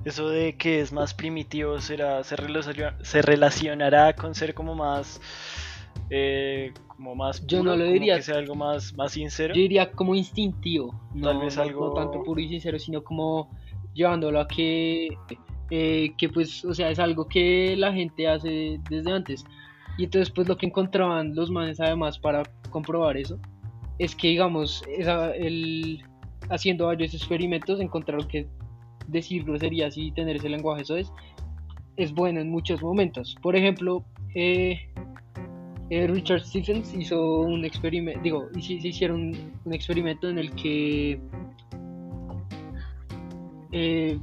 eso 0.05 0.29
de 0.29 0.57
que 0.57 0.81
es 0.81 0.93
más 0.93 1.15
primitivo 1.15 1.81
será 1.81 2.25
se, 2.25 2.37
relaciona, 2.37 2.97
se 3.03 3.23
relacionará 3.23 4.15
con 4.15 4.35
ser 4.35 4.55
como 4.55 4.75
más 4.75 5.21
eh, 6.11 6.73
como 6.89 7.15
más 7.15 7.41
puro, 7.41 7.49
yo 7.49 7.63
no 7.63 7.77
lo 7.77 7.85
diría. 7.85 8.17
que 8.17 8.23
sea 8.23 8.39
algo 8.39 8.55
más 8.55 8.95
más 8.95 9.13
sincero 9.13 9.55
yo 9.55 9.61
diría 9.61 9.93
como 9.93 10.15
instintivo 10.15 10.93
no, 11.15 11.29
Tal 11.29 11.39
vez 11.39 11.57
algo... 11.59 11.89
no 11.89 11.95
tanto 11.95 12.23
puro 12.25 12.41
y 12.41 12.49
sincero 12.49 12.79
sino 12.79 13.03
como 13.03 13.51
llevándolo 13.95 14.41
a 14.41 14.49
que 14.49 15.17
eh, 15.71 16.13
que 16.19 16.29
pues 16.29 16.65
o 16.65 16.75
sea 16.75 16.91
es 16.91 16.99
algo 16.99 17.29
que 17.29 17.77
la 17.77 17.93
gente 17.93 18.29
hace 18.29 18.81
desde 18.91 19.13
antes 19.13 19.45
y 19.99 20.05
entonces 20.05 20.31
pues 20.31 20.49
lo 20.49 20.57
que 20.57 20.67
encontraban 20.67 21.35
los 21.35 21.51
manes 21.51 21.81
además 21.81 22.19
para 22.19 22.43
comprobar 22.71 23.17
eso 23.17 23.39
es 23.99 24.15
que 24.15 24.29
digamos 24.29 24.83
el, 25.37 26.03
haciendo 26.49 26.87
varios 26.87 27.15
experimentos 27.15 27.81
encontraron 27.81 28.27
que 28.27 28.47
decir 29.09 29.45
groserías 29.45 29.97
y 29.97 30.11
tener 30.13 30.37
ese 30.37 30.49
lenguaje 30.49 30.83
eso 30.83 30.97
es, 30.97 31.13
es 31.97 32.13
bueno 32.13 32.41
en 32.41 32.51
muchos 32.51 32.83
momentos. 32.83 33.37
Por 33.43 33.57
ejemplo, 33.57 34.05
eh, 34.35 34.81
eh, 35.91 36.07
Richard 36.07 36.45
Stephens 36.45 36.95
hizo 36.95 37.41
un 37.41 37.65
experimento, 37.65 38.21
digo, 38.23 38.49
se 38.61 38.75
hicieron 38.75 39.35
un, 39.65 39.75
experimento 39.75 40.29
en 40.29 40.39
el 40.39 40.55
que 40.55 41.21
eh, 43.73 44.19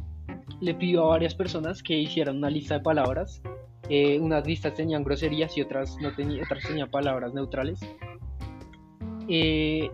le 0.61 0.73
pidió 0.73 1.05
a 1.05 1.09
varias 1.09 1.35
personas 1.35 1.83
que 1.83 1.97
hicieran 1.97 2.37
una 2.37 2.49
lista 2.49 2.75
de 2.75 2.79
palabras. 2.81 3.41
Eh, 3.89 4.19
unas 4.19 4.45
listas 4.45 4.73
tenían 4.75 5.03
groserías 5.03 5.57
y 5.57 5.61
otras 5.61 5.97
no 5.99 6.13
tenían, 6.13 6.45
otras 6.45 6.63
tenían 6.63 6.89
palabras 6.89 7.33
neutrales. 7.33 7.79
Eh, 9.27 9.89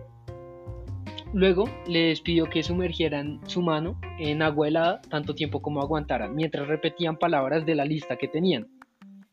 Luego 1.32 1.68
les 1.86 2.20
pidió 2.20 2.48
que 2.48 2.62
sumergieran 2.62 3.40
su 3.46 3.60
mano 3.60 4.00
en 4.18 4.42
agua 4.42 4.68
helada 4.68 5.02
tanto 5.02 5.34
tiempo 5.34 5.60
como 5.60 5.82
aguantaran, 5.82 6.34
mientras 6.34 6.66
repetían 6.68 7.18
palabras 7.18 7.66
de 7.66 7.74
la 7.74 7.84
lista 7.84 8.16
que 8.16 8.28
tenían. 8.28 8.68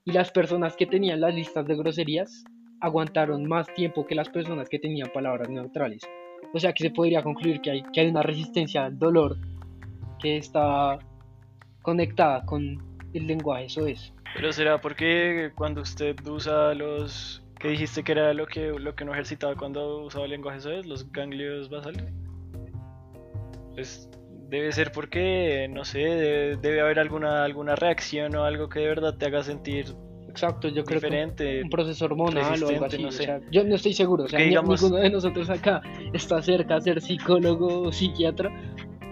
Y 0.03 0.11
las 0.11 0.31
personas 0.31 0.75
que 0.75 0.85
tenían 0.85 1.21
las 1.21 1.33
listas 1.33 1.65
de 1.65 1.75
groserías 1.75 2.43
aguantaron 2.81 3.47
más 3.47 3.73
tiempo 3.73 4.05
que 4.05 4.15
las 4.15 4.27
personas 4.27 4.67
que 4.67 4.79
tenían 4.79 5.11
palabras 5.13 5.49
neutrales. 5.49 6.01
O 6.53 6.59
sea 6.59 6.73
que 6.73 6.83
se 6.83 6.91
podría 6.91 7.23
concluir 7.23 7.61
que 7.61 7.71
hay, 7.71 7.83
que 7.93 8.01
hay 8.01 8.07
una 8.07 8.23
resistencia 8.23 8.85
al 8.85 8.99
dolor 8.99 9.37
que 10.19 10.37
está 10.37 10.99
conectada 11.83 12.45
con 12.45 12.83
el 13.13 13.27
lenguaje, 13.27 13.65
eso 13.65 13.87
es. 13.87 14.12
Pero 14.35 14.51
será 14.51 14.81
porque 14.81 15.51
cuando 15.55 15.81
usted 15.81 16.15
usa 16.27 16.73
los 16.73 17.43
¿Qué 17.63 17.69
dijiste 17.69 18.03
que 18.03 18.11
era 18.11 18.33
lo 18.33 18.45
que, 18.45 18.73
lo 18.77 18.93
que 18.93 19.05
no 19.05 19.13
ejercitaba 19.13 19.55
cuando 19.55 20.03
usaba 20.03 20.25
el 20.25 20.31
lenguaje 20.31 20.59
soez? 20.59 20.85
Los 20.85 21.09
ganglios 21.13 21.69
basales. 21.69 22.03
Pues 23.73 24.09
debe 24.49 24.69
ser 24.73 24.91
porque, 24.91 25.69
no 25.69 25.85
sé, 25.85 25.99
debe, 25.99 26.57
debe, 26.57 26.81
haber 26.81 26.99
alguna, 26.99 27.45
alguna 27.45 27.77
reacción 27.77 28.35
o 28.35 28.43
algo 28.43 28.67
que 28.67 28.81
de 28.81 28.87
verdad 28.87 29.17
te 29.17 29.27
haga 29.27 29.43
sentir 29.43 29.95
Exacto, 30.27 30.67
yo 30.67 30.83
creo 30.83 30.99
diferente, 30.99 31.43
que 31.43 31.61
un 31.61 31.69
proceso 31.69 32.05
hormonal 32.05 32.63
o 32.63 32.67
algo 32.67 32.85
así. 32.85 33.01
No 33.01 33.11
sé. 33.11 33.23
o 33.23 33.25
sea, 33.27 33.41
yo 33.51 33.63
no 33.63 33.75
estoy 33.75 33.93
seguro, 33.93 34.23
o 34.23 34.27
sea, 34.27 34.39
digamos... 34.39 34.81
ninguno 34.81 35.01
de 35.01 35.11
nosotros 35.11 35.49
acá 35.49 35.81
está 36.11 36.41
cerca 36.41 36.75
de 36.75 36.81
ser 36.81 37.01
psicólogo 37.01 37.83
o 37.83 37.91
psiquiatra, 37.93 38.51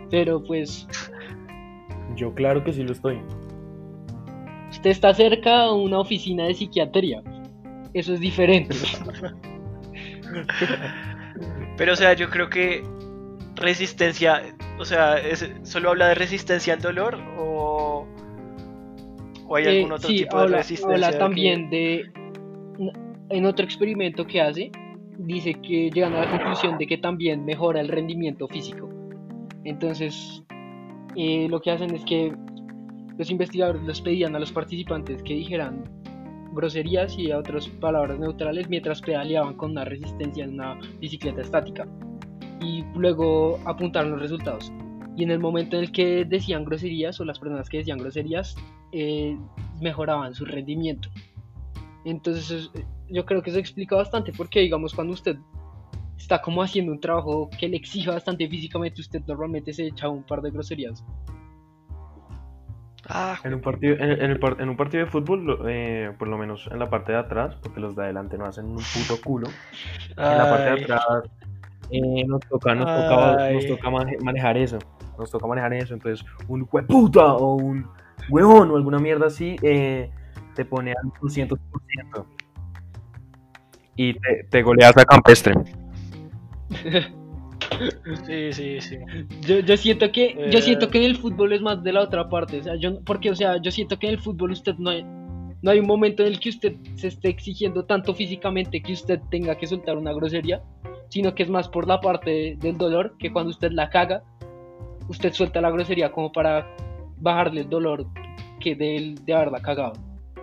pero 0.10 0.44
pues... 0.44 0.88
Yo 2.18 2.34
claro 2.34 2.64
que 2.64 2.74
sí 2.74 2.84
lo 2.84 2.92
estoy. 2.92 3.22
Usted 4.72 4.90
está 4.90 5.14
cerca 5.14 5.64
a 5.64 5.74
una 5.74 6.00
oficina 6.00 6.46
de 6.46 6.54
psiquiatría 6.56 7.22
eso 7.94 8.14
es 8.14 8.20
diferente. 8.20 8.76
Pero 11.78 11.94
o 11.94 11.96
sea, 11.96 12.14
yo 12.14 12.30
creo 12.30 12.50
que 12.50 12.84
resistencia, 13.56 14.42
o 14.80 14.86
sea, 14.86 15.18
es, 15.18 15.50
solo 15.64 15.90
habla 15.90 16.08
de 16.10 16.16
resistencia 16.16 16.74
al 16.74 16.82
dolor 16.82 17.18
o 17.38 18.08
¿O 19.48 19.56
hay 19.58 19.66
Eh, 19.66 19.78
algún 19.80 19.92
otro 19.92 20.10
sí, 20.10 20.18
tipo 20.20 20.40
de 20.40 20.48
resistencia? 20.48 20.94
habla 20.96 21.12
que- 21.12 21.18
también 21.18 21.70
de. 21.70 22.06
En 23.30 23.46
otro 23.46 23.66
experimento 23.66 24.26
que 24.26 24.40
hace, 24.42 24.72
dice 25.18 25.54
que 25.56 25.90
llegan 25.90 26.16
a 26.16 26.20
la 26.22 26.30
conclusión 26.30 26.78
de 26.78 26.88
que 26.88 26.98
también 26.98 27.44
mejora 27.44 27.82
el 27.82 27.90
rendimiento 27.90 28.48
físico. 28.48 28.90
Entonces, 29.66 30.42
eh, 31.18 31.48
lo 31.50 31.62
que 31.62 31.72
hacen 31.72 31.94
es 31.94 32.04
que 32.06 32.34
los 33.22 33.30
investigadores 33.30 33.84
les 33.84 34.02
pedían 34.02 34.36
a 34.36 34.40
los 34.40 34.52
participantes 34.52 35.22
que 35.22 35.36
dijeran 35.36 35.84
groserías 36.54 37.20
y 37.20 37.32
otras 37.32 37.68
palabras 37.68 38.18
neutrales 38.18 38.68
mientras 38.68 39.00
pedaleaban 39.00 39.54
con 39.54 39.72
una 39.72 39.86
resistencia 39.86 40.44
en 40.44 40.56
una 40.56 40.80
bicicleta 41.00 41.42
estática. 41.42 41.88
Y 42.60 42.84
luego 42.96 43.60
apuntaron 43.66 44.10
los 44.10 44.22
resultados. 44.22 44.74
Y 45.16 45.22
en 45.22 45.30
el 45.30 45.38
momento 45.38 45.78
en 45.78 45.84
el 45.84 45.92
que 45.92 46.26
decían 46.26 46.66
groserías 46.66 47.20
o 47.20 47.26
las 47.26 47.38
personas 47.38 47.70
que 47.70 47.78
decían 47.78 48.00
groserías 48.00 48.56
eh, 48.92 49.38
mejoraban 49.80 50.34
su 50.34 50.46
rendimiento. 50.46 51.10
Entonces 52.06 52.50
es- 52.50 52.72
yo 53.08 53.24
creo 53.24 53.44
que 53.44 53.52
eso 53.52 53.60
explica 53.60 53.96
bastante 53.96 54.32
porque 54.36 54.62
digamos 54.62 54.96
cuando 54.96 55.14
usted 55.14 55.38
está 56.18 56.42
como 56.42 56.64
haciendo 56.64 56.92
un 56.92 57.00
trabajo 57.00 57.52
que 57.60 57.70
le 57.70 57.78
exija 57.78 58.14
bastante 58.14 58.48
físicamente, 58.50 59.00
usted 59.00 59.22
normalmente 59.28 59.74
se 59.74 59.86
echa 59.86 60.10
un 60.10 60.24
par 60.24 60.42
de 60.42 60.50
groserías. 60.50 61.04
Ah, 63.14 63.38
En 63.44 63.54
un 63.54 63.62
partido, 63.62 63.96
en, 63.96 64.12
en 64.12 64.32
el 64.32 64.40
par- 64.40 64.58
en 64.60 64.70
un 64.70 64.78
partido 64.78 65.04
de 65.06 65.12
fútbol, 65.12 65.60
eh, 65.68 66.12
por 66.18 66.28
lo 66.28 66.38
menos 66.38 66.68
en 66.72 66.80
la 66.80 66.90
parte 66.90 67.12
de 67.12 67.18
atrás, 67.18 67.56
porque 67.62 67.80
los 67.80 67.96
de 67.96 68.04
adelante 68.04 68.38
no 68.38 68.46
hacen 68.46 68.66
un 68.66 68.78
puto 68.78 69.20
culo. 69.24 69.48
En 70.12 70.16
la 70.38 70.50
parte 70.50 70.64
de 70.72 70.82
atrás 70.84 71.06
eh, 71.92 72.24
nos 72.26 72.40
toca, 72.42 72.74
nos 72.76 72.86
toca, 72.86 73.44
Ay. 73.44 73.56
nos 73.56 73.68
toca 73.68 73.90
mane- 73.90 74.18
manejar 74.24 74.58
eso. 74.58 74.80
Nos 75.18 75.30
toca 75.30 75.46
manejar 75.48 75.74
eso. 75.74 75.94
Entonces, 75.94 76.26
un 76.48 76.68
hueputa 76.72 77.34
o 77.34 77.56
un 77.56 77.86
huevón 78.30 78.72
o 78.72 78.76
alguna 78.78 78.98
mierda 79.00 79.28
así 79.28 79.56
eh, 79.62 80.10
te 80.56 80.64
pone 80.66 80.92
al 80.92 81.10
200%. 81.22 82.26
Y 83.98 84.14
te, 84.14 84.46
te 84.50 84.62
goleas 84.64 84.96
a 84.98 85.04
campestre. 85.06 85.54
Sí, 88.28 88.52
sí, 88.54 88.82
sí. 88.82 88.98
Yo, 89.48 89.60
yo 89.60 89.78
siento 89.78 90.12
que 90.12 90.36
yo 90.52 90.60
Eh. 90.60 90.62
siento 90.62 90.90
que 90.90 90.98
en 91.00 91.06
el 91.06 91.16
fútbol 91.18 91.54
es 91.54 91.62
más 91.62 91.82
de 91.84 91.94
la 91.94 92.02
otra 92.02 92.28
parte, 92.30 92.60
o 92.60 92.64
sea, 92.64 92.76
yo 92.76 93.00
porque 93.04 93.32
o 93.32 93.36
sea, 93.36 93.62
yo 93.62 93.72
siento 93.72 93.98
que 93.98 94.08
en 94.08 94.14
el 94.14 94.20
fútbol 94.20 94.52
usted 94.52 94.76
no 94.78 94.90
hay 94.90 95.04
no 95.64 95.70
hay 95.72 95.80
un 95.80 95.86
momento 95.88 96.24
en 96.24 96.30
el 96.30 96.40
que 96.40 96.50
usted 96.50 96.76
se 96.96 97.08
esté 97.08 97.30
exigiendo 97.30 97.86
tanto 97.86 98.14
físicamente 98.16 98.82
que 98.82 98.94
usted 98.94 99.20
tenga 99.30 99.56
que 99.56 99.68
soltar 99.68 99.96
una 99.98 100.12
grosería, 100.12 100.62
sino 101.10 101.36
que 101.36 101.44
es 101.44 101.50
más 101.50 101.70
por 101.70 101.88
la 101.88 102.00
parte 102.02 102.58
del 102.60 102.78
dolor 102.78 103.16
que 103.20 103.32
cuando 103.32 103.52
usted 103.52 103.72
la 103.72 103.90
caga, 103.90 104.24
usted 105.08 105.32
suelta 105.34 105.62
la 105.62 105.70
grosería 105.70 106.12
como 106.12 106.32
para 106.32 106.68
bajarle 107.18 107.62
el 107.62 107.70
dolor 107.70 108.08
que 108.60 108.74
de, 108.76 108.96
él- 108.96 109.16
de 109.26 109.34
haberla 109.34 109.62
cagado. 109.62 109.94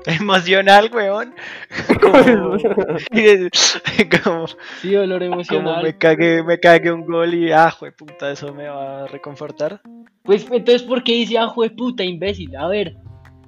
Emocional, 0.07 0.91
weón. 0.93 1.35
Como, 2.01 2.23
como, 4.25 4.47
Sí, 4.81 4.93
dolor 4.93 5.21
como 5.21 5.35
emocional. 5.35 5.83
me 5.83 5.97
cague, 5.99 6.43
me 6.43 6.59
cague 6.59 6.93
un 6.93 7.05
gol 7.05 7.35
y 7.35 7.53
ah, 7.53 7.73
puta, 7.97 8.31
eso 8.31 8.55
me 8.55 8.69
va 8.69 9.05
a 9.05 9.07
reconfortar. 9.07 9.81
Pues 10.23 10.47
entonces, 10.51 10.83
¿por 10.83 11.03
qué 11.03 11.13
dice, 11.13 11.39
ah, 11.39 11.49
jue 11.49 11.71
puta, 11.71 12.05
imbécil? 12.05 12.55
A 12.57 12.69
ver, 12.69 12.97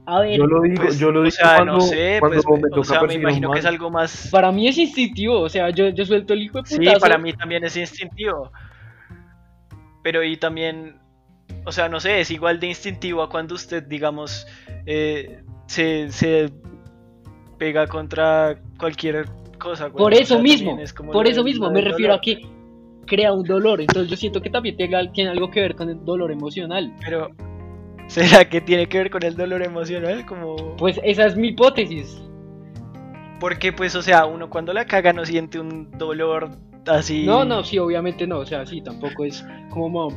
a 0.07 0.21
ver. 0.21 0.39
Yo 0.39 0.47
lo 0.47 0.63
digo, 0.63 0.83
Pues, 0.83 0.99
yo 0.99 1.11
lo 1.11 1.21
o 1.21 1.25
digo 1.25 1.37
sea, 1.37 1.57
cuando, 1.57 1.73
no 1.75 1.81
sé, 1.81 2.17
cuando 2.21 2.43
pues, 2.43 2.63
me 2.73 2.81
o 2.81 2.85
sea, 2.85 3.03
me 3.03 3.15
imagino 3.15 3.51
que 3.53 3.59
es 3.61 3.67
algo 3.67 3.91
más. 3.91 4.29
Para 4.31 4.53
mí 4.53 4.69
es 4.69 4.79
instintivo, 4.79 5.41
o 5.41 5.49
sea, 5.49 5.71
yo, 5.71 5.89
yo 5.91 6.05
suelto 6.05 6.35
el 6.35 6.43
hijo 6.43 6.63
de 6.63 6.69
Sí, 6.69 6.77
putazo. 6.79 7.01
para 7.01 7.19
mí 7.19 7.33
también 7.33 7.65
es 7.65 7.77
instintivo. 7.77 8.51
Pero 10.03 10.23
y 10.25 10.37
también, 10.37 10.99
o 11.65 11.73
sea, 11.73 11.89
no 11.89 12.01
sé, 12.01 12.21
es 12.21 12.31
igual 12.31 12.59
de 12.61 12.69
instintivo 12.69 13.23
a 13.23 13.29
cuando 13.31 13.55
usted, 13.55 13.83
digamos, 13.83 14.47
eh, 14.87 15.43
se, 15.71 16.11
se 16.11 16.51
pega 17.57 17.87
contra 17.87 18.59
cualquier 18.77 19.27
cosa. 19.61 19.89
Por 19.89 20.13
O 20.13 20.17
eso 20.17 20.35
sea, 20.35 20.43
mismo, 20.43 20.77
es 20.81 20.93
por 20.93 21.29
eso 21.29 21.45
mismo, 21.45 21.71
me 21.71 21.81
refiero 21.81 22.15
a 22.15 22.21
que 22.21 22.41
crea 23.07 23.33
un 23.33 23.45
dolor. 23.45 23.81
Entonces 23.81 24.11
yo 24.11 24.17
siento 24.17 24.43
que 24.43 24.51
también 24.51 24.77
tenga- 24.77 25.13
tiene 25.13 25.31
algo 25.31 25.49
que 25.49 25.61
ver 25.61 25.77
con 25.77 25.89
el 25.89 26.05
dolor 26.05 26.33
emocional. 26.33 26.93
Pero, 27.05 27.29
¿será 28.09 28.49
que 28.49 28.61
tiene 28.61 28.89
que 28.89 28.99
ver 28.99 29.11
con 29.11 29.23
el 29.23 29.37
dolor 29.37 29.63
emocional? 29.63 30.27
Como... 30.27 30.57
Pues 30.77 30.99
esa 31.05 31.27
es 31.27 31.37
mi 31.37 31.49
hipótesis. 31.49 32.21
Porque, 33.39 33.73
pues, 33.73 33.95
o 33.95 34.03
sea, 34.03 34.27
uno 34.27 34.51
cuando 34.51 34.73
la 34.73 34.85
caga 34.87 35.13
no 35.13 35.25
siente 35.25 35.61
un 35.61 35.89
dolor 35.93 36.51
así. 36.89 37.25
No, 37.25 37.45
no, 37.45 37.63
sí, 37.63 37.79
obviamente 37.79 38.27
no. 38.27 38.39
O 38.41 38.47
sea, 38.47 38.67
sí, 38.67 38.83
tampoco 38.83 39.25
es 39.25 39.47
como, 39.71 40.09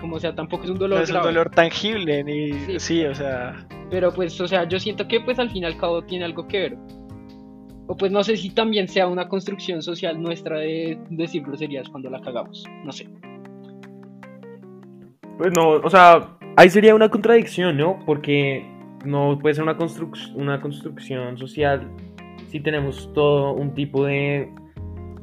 como 0.00 0.16
o 0.16 0.20
sea, 0.20 0.36
tampoco 0.36 0.64
es 0.64 0.70
un 0.70 0.78
dolor 0.78 0.98
No 0.98 1.04
es 1.04 1.10
un 1.10 1.20
dolor 1.20 1.50
tangible, 1.50 2.22
ni. 2.22 2.52
Sí. 2.52 2.78
Sí, 2.78 3.04
o 3.06 3.14
sea. 3.14 3.66
Pero 3.94 4.12
pues, 4.12 4.40
o 4.40 4.48
sea, 4.48 4.68
yo 4.68 4.80
siento 4.80 5.06
que 5.06 5.20
pues 5.20 5.38
al 5.38 5.50
fin 5.50 5.62
y 5.62 5.66
al 5.66 5.76
cabo 5.76 6.02
tiene 6.02 6.24
algo 6.24 6.48
que 6.48 6.58
ver. 6.58 6.76
O 7.86 7.96
pues 7.96 8.10
no 8.10 8.24
sé 8.24 8.36
si 8.36 8.50
también 8.50 8.88
sea 8.88 9.06
una 9.06 9.28
construcción 9.28 9.82
social 9.82 10.20
nuestra 10.20 10.58
de 10.58 10.98
decir 11.10 11.44
groserías 11.44 11.88
cuando 11.88 12.10
la 12.10 12.20
cagamos. 12.20 12.64
No 12.84 12.90
sé. 12.90 13.06
Pues 15.38 15.52
no, 15.54 15.74
o 15.74 15.88
sea, 15.88 16.36
ahí 16.56 16.70
sería 16.70 16.92
una 16.92 17.08
contradicción, 17.08 17.76
¿no? 17.76 18.00
Porque 18.04 18.66
no 19.04 19.38
puede 19.40 19.54
ser 19.54 19.62
una, 19.62 19.78
construc- 19.78 20.34
una 20.34 20.60
construcción 20.60 21.38
social 21.38 21.88
si 22.48 22.58
tenemos 22.58 23.12
todo 23.12 23.52
un 23.52 23.74
tipo 23.74 24.04
de, 24.04 24.50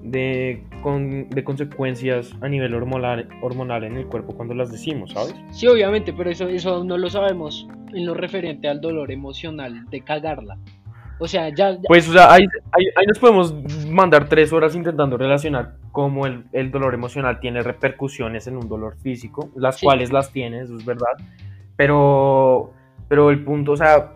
de, 0.01 0.63
con- 0.81 1.29
de 1.29 1.43
consecuencias 1.43 2.33
a 2.41 2.47
nivel 2.49 2.73
hormonal, 2.73 3.27
hormonal 3.41 3.83
en 3.83 3.97
el 3.97 4.05
cuerpo 4.07 4.33
cuando 4.35 4.53
las 4.53 4.71
decimos, 4.71 5.11
¿sabes? 5.11 5.35
Sí, 5.51 5.67
obviamente, 5.67 6.13
pero 6.13 6.29
eso, 6.29 6.47
eso 6.47 6.83
no 6.83 6.97
lo 6.97 7.09
sabemos 7.09 7.67
en 7.93 8.05
lo 8.05 8.13
referente 8.13 8.67
al 8.67 8.81
dolor 8.81 9.11
emocional 9.11 9.85
de 9.89 10.01
cagarla. 10.01 10.57
O 11.19 11.27
sea, 11.27 11.49
ya, 11.49 11.71
ya- 11.73 11.77
Pues, 11.87 12.09
o 12.09 12.13
sea, 12.13 12.33
ahí, 12.33 12.41
ahí- 12.71 12.87
ahí 12.95 13.05
nos 13.05 13.19
podemos 13.19 13.53
mandar 13.87 14.27
tres 14.27 14.51
horas 14.51 14.75
intentando 14.75 15.17
relacionar 15.17 15.75
cómo 15.91 16.25
el, 16.25 16.45
el 16.51 16.71
dolor 16.71 16.95
emocional 16.95 17.39
tiene 17.39 17.61
repercusiones 17.61 18.47
en 18.47 18.57
un 18.57 18.67
dolor 18.67 18.97
físico, 18.97 19.51
las 19.55 19.77
Sí. 19.77 19.85
cuales 19.85 20.11
las 20.11 20.31
tiene, 20.31 20.61
eso 20.61 20.75
es 20.75 20.83
verdad. 20.83 21.13
Pero, 21.75 22.73
pero 23.07 23.29
el 23.29 23.43
punto, 23.43 23.73
o 23.73 23.77
sea, 23.77 24.13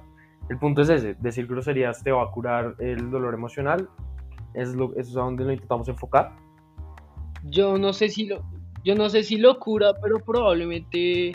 el 0.50 0.58
punto 0.58 0.82
es 0.82 0.90
ese, 0.90 1.16
decir 1.20 1.48
groserías 1.48 2.04
te 2.04 2.12
va 2.12 2.24
a 2.24 2.32
curar 2.32 2.76
el 2.80 3.10
dolor 3.10 3.34
emocional, 3.34 3.88
es 4.54 4.74
lo, 4.76 4.92
eso 4.94 5.10
es 5.12 5.18
a 5.18 5.22
donde 5.22 5.44
lo 5.46 5.52
intentamos 5.52 5.88
enfocar. 5.90 6.32
Yo 7.46 7.78
no 7.78 7.94
sé 7.94 8.10
si 8.10 8.26
lo, 8.26 8.44
yo 8.84 8.96
no 8.96 9.10
sé 9.10 9.24
si 9.24 9.38
lo 9.38 9.60
cura, 9.60 9.94
pero 10.02 10.20
probablemente 10.20 11.34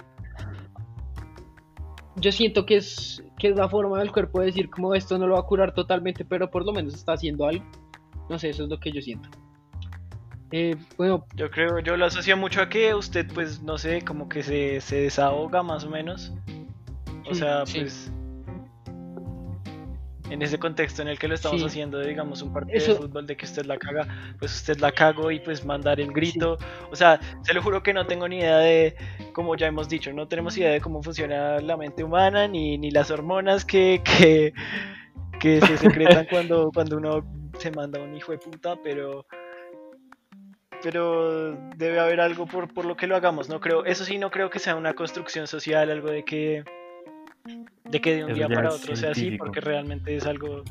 yo 2.17 2.33
siento 2.33 2.67
que 2.67 2.77
es, 2.77 3.23
que 3.39 3.49
es 3.49 3.57
la 3.57 3.69
forma 3.69 3.99
del 3.99 4.13
cuerpo 4.13 4.41
de 4.41 4.47
decir 4.47 4.71
como 4.71 4.95
esto 4.95 5.19
no 5.19 5.27
lo 5.27 5.35
va 5.35 5.41
a 5.41 5.45
curar 5.47 5.75
totalmente, 5.75 6.25
pero 6.25 6.51
por 6.51 6.65
lo 6.65 6.73
menos 6.73 6.95
está 6.95 7.15
haciendo 7.15 7.47
algo. 7.47 7.65
No 8.29 8.39
sé, 8.39 8.51
eso 8.51 8.65
es 8.65 8.69
lo 8.69 8.79
que 8.79 8.93
yo 8.93 9.01
siento. 9.01 9.29
Eh, 10.53 10.77
bueno, 10.97 11.25
Yo 11.35 11.51
creo, 11.51 11.79
yo 11.79 11.97
lo 11.97 12.07
asocio 12.07 12.37
mucho 12.37 12.61
a 12.61 12.69
que 12.69 12.95
usted, 12.95 13.27
pues, 13.33 13.63
no 13.63 13.79
sé, 13.79 14.03
como 14.03 14.29
que 14.29 14.43
se, 14.43 14.81
se 14.81 14.97
desahoga 15.03 15.63
más 15.63 15.85
o 15.85 15.91
menos. 15.91 16.33
O 17.29 17.35
sea, 17.35 17.65
sí. 17.67 17.85
En 20.31 20.41
ese 20.43 20.59
contexto 20.59 21.03
en 21.03 21.09
el 21.09 21.19
que 21.19 21.27
lo 21.29 21.35
estamos 21.35 21.61
Sí. 21.61 21.67
haciendo, 21.67 21.99
digamos, 22.01 22.41
un 22.41 22.53
partido 22.53 22.79
Eso- 22.79 22.95
de 22.95 23.01
fútbol 23.01 23.27
de 23.27 23.37
que 23.37 23.45
usted 23.47 23.67
la 23.67 23.77
caga, 23.77 24.07
pues 24.39 24.55
usted 24.55 24.79
la 24.79 24.93
cago 24.93 25.31
y 25.31 25.41
pues 25.41 25.65
mandar 25.65 26.01
el 26.01 26.13
grito. 26.13 26.57
O 26.91 26.97
sea, 26.97 27.19
se 27.43 27.53
lo 27.53 27.61
juro 27.63 27.83
que 27.83 27.93
no 27.93 28.07
tengo 28.07 28.29
ni 28.29 28.39
idea 28.39 28.59
de, 28.59 28.95
como 29.33 29.57
ya 29.57 29.67
hemos 29.67 29.89
dicho, 29.89 30.13
no 30.13 30.29
tenemos 30.29 30.57
idea 30.57 30.71
de 30.71 30.81
cómo 30.81 31.03
funciona 31.03 31.59
la 31.61 31.77
mente 31.77 32.05
humana, 32.05 32.47
ni, 32.49 32.79
ni 32.79 32.91
las 32.93 33.11
hormonas 33.11 33.65
que, 33.65 34.01
que, 34.05 34.53
que 35.41 35.61
se 35.61 35.77
secretan 35.79 36.27
cuando, 36.31 36.71
cuando 36.73 36.97
uno 36.97 37.25
se 37.59 37.71
manda 37.73 38.01
un 38.01 38.15
hijo 38.17 38.33
de 38.33 38.39
puta, 38.39 38.77
pero 38.83 39.27
pero 40.83 41.53
debe 41.77 42.01
haber 42.01 42.21
algo 42.21 42.47
por, 42.47 42.73
por 42.73 42.87
lo 42.87 42.97
que 42.97 43.07
lo 43.07 43.15
hagamos, 43.15 43.49
no 43.51 43.61
creo, 43.61 43.85
eso 43.85 44.05
sí 44.05 44.17
no 44.19 44.31
creo 44.31 44.49
que 44.49 44.59
sea 44.59 44.77
una 44.77 44.95
construcción 44.95 45.47
social, 45.47 45.91
algo 45.91 46.09
de 46.11 46.25
que 46.25 46.65
de 47.91 48.01
que 48.01 48.17
de 48.17 48.25
un 48.25 48.31
Eso 48.31 48.37
día 48.37 48.49
para 48.49 48.73
otro 48.73 48.97
sea 48.97 49.11
así, 49.11 49.37
porque 49.37 49.61
realmente 49.61 50.15
es 50.15 50.27
algo, 50.27 50.63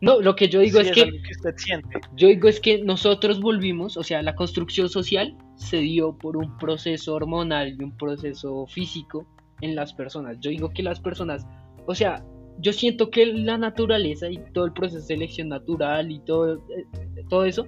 no, 0.00 0.20
lo 0.20 0.34
que 0.34 0.48
yo 0.48 0.60
digo 0.60 0.80
sí, 0.80 0.88
es 0.88 0.94
que 0.94 1.10
usted 1.30 1.54
siente. 1.56 2.00
Yo 2.16 2.28
digo 2.28 2.48
es 2.48 2.58
que 2.58 2.82
nosotros 2.82 3.40
volvimos, 3.40 3.96
o 3.96 4.02
sea, 4.02 4.22
la 4.22 4.34
construcción 4.34 4.88
social 4.88 5.36
se 5.56 5.78
dio 5.78 6.16
por 6.16 6.38
un 6.38 6.56
proceso 6.56 7.14
hormonal 7.14 7.76
y 7.78 7.84
un 7.84 7.96
proceso 7.96 8.66
físico 8.66 9.26
en 9.60 9.74
las 9.74 9.92
personas. 9.92 10.38
Yo 10.40 10.50
digo 10.50 10.70
que 10.70 10.82
las 10.82 11.00
personas, 11.00 11.46
o 11.86 11.94
sea, 11.94 12.24
yo 12.58 12.72
siento 12.72 13.10
que 13.10 13.26
la 13.26 13.58
naturaleza 13.58 14.30
y 14.30 14.38
todo 14.54 14.64
el 14.64 14.72
proceso 14.72 15.00
de 15.00 15.06
selección 15.06 15.48
natural 15.48 16.10
y 16.10 16.20
todo, 16.20 16.56
eh, 16.70 16.86
todo 17.28 17.44
eso 17.44 17.66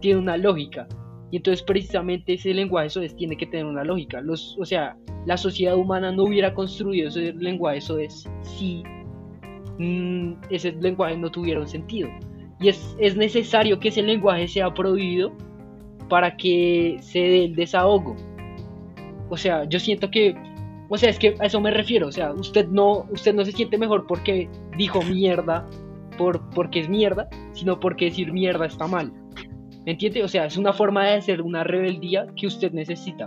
tiene 0.00 0.18
una 0.18 0.36
lógica. 0.36 0.88
Y 1.30 1.36
entonces 1.36 1.62
precisamente 1.62 2.34
ese 2.34 2.54
lenguaje 2.54 2.88
soez 2.88 3.14
tiene 3.14 3.36
que 3.36 3.46
tener 3.46 3.66
una 3.66 3.84
lógica. 3.84 4.20
Los, 4.20 4.56
o 4.58 4.64
sea, 4.64 4.96
la 5.26 5.36
sociedad 5.36 5.76
humana 5.76 6.10
no 6.10 6.24
hubiera 6.24 6.54
construido 6.54 7.08
ese 7.08 7.32
lenguaje 7.34 7.80
soez 7.82 8.24
si 8.42 8.82
mm, 9.78 10.34
ese 10.50 10.72
lenguaje 10.72 11.18
no 11.18 11.30
tuviera 11.30 11.60
un 11.60 11.68
sentido. 11.68 12.08
Y 12.60 12.68
es, 12.68 12.96
es 12.98 13.16
necesario 13.16 13.78
que 13.78 13.88
ese 13.88 14.02
lenguaje 14.02 14.48
sea 14.48 14.72
prohibido 14.72 15.32
para 16.08 16.36
que 16.36 16.96
se 17.00 17.18
dé 17.18 17.44
el 17.44 17.54
desahogo. 17.54 18.16
O 19.28 19.36
sea, 19.36 19.64
yo 19.64 19.78
siento 19.78 20.10
que 20.10 20.34
O 20.88 20.96
sea, 20.96 21.10
es 21.10 21.18
que 21.18 21.34
a 21.38 21.44
eso 21.44 21.60
me 21.60 21.70
refiero. 21.70 22.08
O 22.08 22.12
sea, 22.12 22.32
usted 22.32 22.66
no, 22.68 23.06
usted 23.10 23.34
no 23.34 23.44
se 23.44 23.52
siente 23.52 23.76
mejor 23.76 24.06
porque 24.06 24.48
dijo 24.78 25.02
mierda, 25.02 25.68
por, 26.16 26.48
porque 26.50 26.80
es 26.80 26.88
mierda, 26.88 27.28
sino 27.52 27.78
porque 27.78 28.06
decir 28.06 28.32
mierda 28.32 28.64
está 28.66 28.86
mal. 28.86 29.12
¿Me 29.88 29.92
entiende? 29.92 30.22
O 30.22 30.28
sea, 30.28 30.44
es 30.44 30.58
una 30.58 30.74
forma 30.74 31.06
de 31.06 31.14
hacer 31.14 31.40
una 31.40 31.64
rebeldía 31.64 32.26
que 32.36 32.46
usted 32.46 32.72
necesita. 32.72 33.26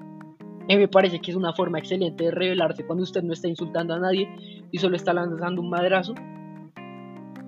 Y 0.68 0.76
me 0.76 0.88
parece 0.88 1.20
que 1.20 1.32
es 1.32 1.36
una 1.36 1.54
forma 1.54 1.80
excelente 1.80 2.26
de 2.26 2.30
rebelarse 2.30 2.86
cuando 2.86 3.02
usted 3.02 3.24
no 3.24 3.34
está 3.34 3.48
insultando 3.48 3.96
a 3.96 4.00
nadie 4.00 4.30
y 4.72 4.78
solo 4.78 4.96
está 4.96 5.12
lanzando 5.12 5.60
un 5.60 5.72
madrazo. 5.72 6.14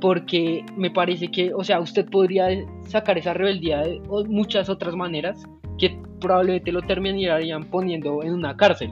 Porque 0.02 0.65
me 0.76 0.89
parece 0.89 1.28
que, 1.28 1.54
o 1.54 1.63
sea, 1.63 1.80
usted 1.80 2.10
podría 2.10 2.47
sacar 2.88 3.19
esa 3.19 3.36
rebeldía 3.36 3.82
de 3.82 4.02
muchas 4.28 4.67
otras 4.67 4.95
maneras 4.95 5.43
que 5.78 5.95
probablemente 6.19 6.71
lo 6.71 6.82
terminarían 6.82 7.69
poniendo 7.69 8.23
en 8.23 8.34
una 8.34 8.58
cárcel. 8.58 8.89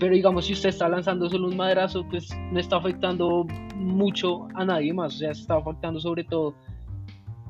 Pero 0.00 0.14
digamos, 0.14 0.46
si 0.46 0.54
usted 0.54 0.70
está 0.70 0.88
lanzando 0.88 1.28
solo 1.28 1.48
un 1.48 1.56
madrazo, 1.58 2.02
pues 2.08 2.30
no 2.50 2.58
está 2.58 2.76
afectando 2.78 3.46
mucho 3.76 4.48
a 4.54 4.64
nadie 4.64 4.94
más. 4.94 5.16
O 5.16 5.18
sea, 5.18 5.34
se 5.34 5.42
está 5.42 5.56
afectando 5.56 6.00
sobre 6.00 6.24
todo. 6.24 6.54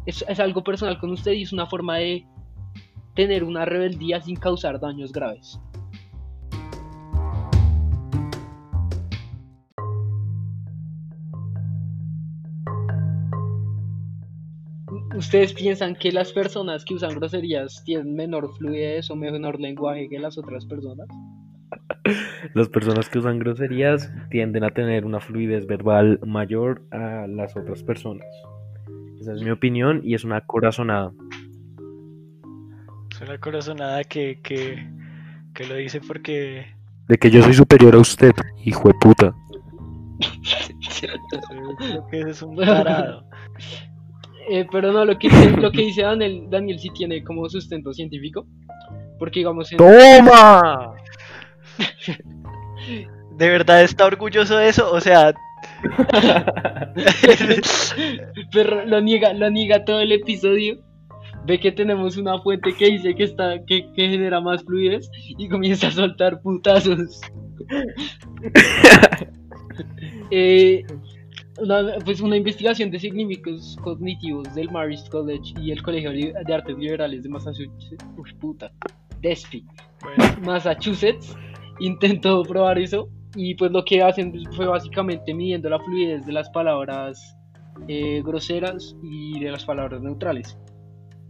Es, 0.07 0.25
es 0.29 0.41
algo 0.41 0.63
personal 0.63 0.99
con 0.99 1.11
usted 1.11 1.33
y 1.33 1.43
es 1.43 1.53
una 1.53 1.67
forma 1.67 1.99
de 1.99 2.27
tener 3.15 3.45
una 3.45 3.65
rebeldía 3.65 4.21
sin 4.21 4.37
causar 4.37 4.81
daños 4.81 5.13
graves. 5.13 5.61
¿Ustedes 15.17 15.55
piensan 15.55 15.95
que 15.95 16.11
las 16.11 16.33
personas 16.33 16.85
que 16.85 16.95
usan 16.95 17.15
groserías 17.15 17.85
tienen 17.85 18.17
menor 18.17 18.53
fluidez 18.57 19.11
o 19.11 19.17
menor 19.17 19.61
lenguaje 19.61 20.09
que 20.09 20.19
las 20.19 20.37
otras 20.39 20.67
personas? 20.67 21.07
Las 22.55 22.69
personas 22.69 23.09
que 23.09 23.19
usan 23.19 23.39
groserías 23.39 24.13
tienden 24.31 24.65
a 24.65 24.71
tener 24.71 25.05
una 25.05 25.21
fluidez 25.21 25.67
verbal 25.67 26.21
mayor 26.25 26.83
a 26.91 27.27
las 27.27 27.57
otras 27.57 27.83
personas. 27.83 28.27
Esa 29.25 29.33
es 29.33 29.41
mi 29.41 29.49
opinión 29.49 30.03
y 30.05 30.13
es 30.13 30.23
una 30.23 30.43
corazonada. 30.43 31.11
Es 33.11 33.21
una 33.23 33.39
corazonada 33.39 34.05
que, 34.05 34.39
que, 34.43 34.87
que 35.55 35.67
lo 35.67 35.77
dice 35.77 36.03
porque... 36.03 36.67
De 37.09 37.17
que 37.17 37.31
yo 37.31 37.43
soy 37.43 37.55
superior 37.55 37.95
a 37.95 38.01
usted, 38.01 38.33
hijo 38.67 38.87
de 38.87 38.95
puta. 39.01 39.35
Creo 41.79 42.07
que 42.09 42.21
es 42.21 42.43
un 42.43 42.55
parado. 42.55 43.25
Eh, 44.51 44.67
pero 44.71 44.93
no, 44.93 45.07
lo 45.07 45.19
que 45.19 45.31
dice, 45.31 45.53
lo 45.53 45.73
que 45.73 45.81
dice 45.81 46.03
Daniel, 46.03 46.47
Daniel 46.51 46.79
sí 46.79 46.91
tiene 46.91 47.25
como 47.25 47.49
sustento 47.49 47.95
científico. 47.95 48.47
Porque 49.19 49.41
digamos... 49.41 49.73
En... 49.73 49.79
¡Toma! 49.79 50.97
¿De 53.39 53.49
verdad 53.49 53.85
está 53.85 54.05
orgulloso 54.05 54.59
de 54.59 54.69
eso? 54.69 54.93
O 54.93 55.01
sea... 55.01 55.33
pero 58.53 58.85
lo 58.87 59.01
niega, 59.01 59.33
lo 59.33 59.51
niega 59.51 59.85
todo 59.85 60.01
el 60.01 60.13
episodio. 60.13 60.79
Ve 61.47 61.61
que 61.61 61.73
tenemos 61.73 62.17
una 62.17 62.41
fuente 62.41 62.75
que 62.75 62.87
dice 62.87 63.15
que 63.15 63.25
está, 63.25 63.63
que, 63.67 63.93
que 63.93 64.09
genera 64.09 64.41
más 64.41 64.65
fluidez 64.65 65.11
y 65.37 65.47
comienza 65.49 65.89
a 65.89 65.91
soltar 65.91 66.41
putazos. 66.41 67.21
eh, 70.31 70.83
una, 71.59 71.97
pues 72.05 72.21
una 72.21 72.37
investigación 72.37 72.91
de 72.91 72.99
científicos 72.99 73.77
cognitivos 73.83 74.55
del 74.55 74.71
Marist 74.71 75.09
College 75.11 75.55
y 75.61 75.71
el 75.71 75.83
Colegio 75.83 76.13
de 76.13 76.55
Artes 76.55 76.79
Liberales 76.79 77.23
de 77.23 77.29
Massachusetts, 77.29 77.95
uf, 78.17 78.33
puta, 78.41 78.73
DESPI, 79.21 79.65
Massachusetts, 80.43 81.37
intentó 81.79 82.43
probar 82.43 82.79
eso 82.79 83.09
y 83.35 83.55
pues 83.55 83.73
lo 83.73 83.85
que 83.85 84.03
hacen 84.03 84.33
fue 84.53 84.67
básicamente 84.67 85.35
midiendo 85.35 85.69
la 85.69 85.79
fluidez 85.81 86.25
de 86.27 86.33
las 86.33 86.49
palabras 86.51 87.37
eh, 87.89 88.23
groseras 88.23 88.97
y 89.03 89.41
de 89.41 89.51
las 89.51 89.65
palabras 89.65 90.03
neutrales. 90.03 90.59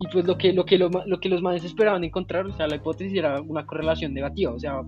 Y 0.01 0.09
pues 0.13 0.27
lo 0.27 0.37
que, 0.37 0.53
lo, 0.53 0.65
que 0.65 0.77
lo, 0.77 0.91
lo 1.07 1.21
que 1.21 1.29
los 1.29 1.41
manes 1.41 1.65
esperaban 1.65 2.05
encontrar, 2.05 2.47
o 2.47 2.53
sea, 2.53 2.67
la 2.67 2.77
hipótesis 2.77 3.17
era 3.17 3.41
una 3.41 3.65
correlación 3.65 4.13
negativa, 4.13 4.53
o 4.53 4.59
sea, 4.59 4.83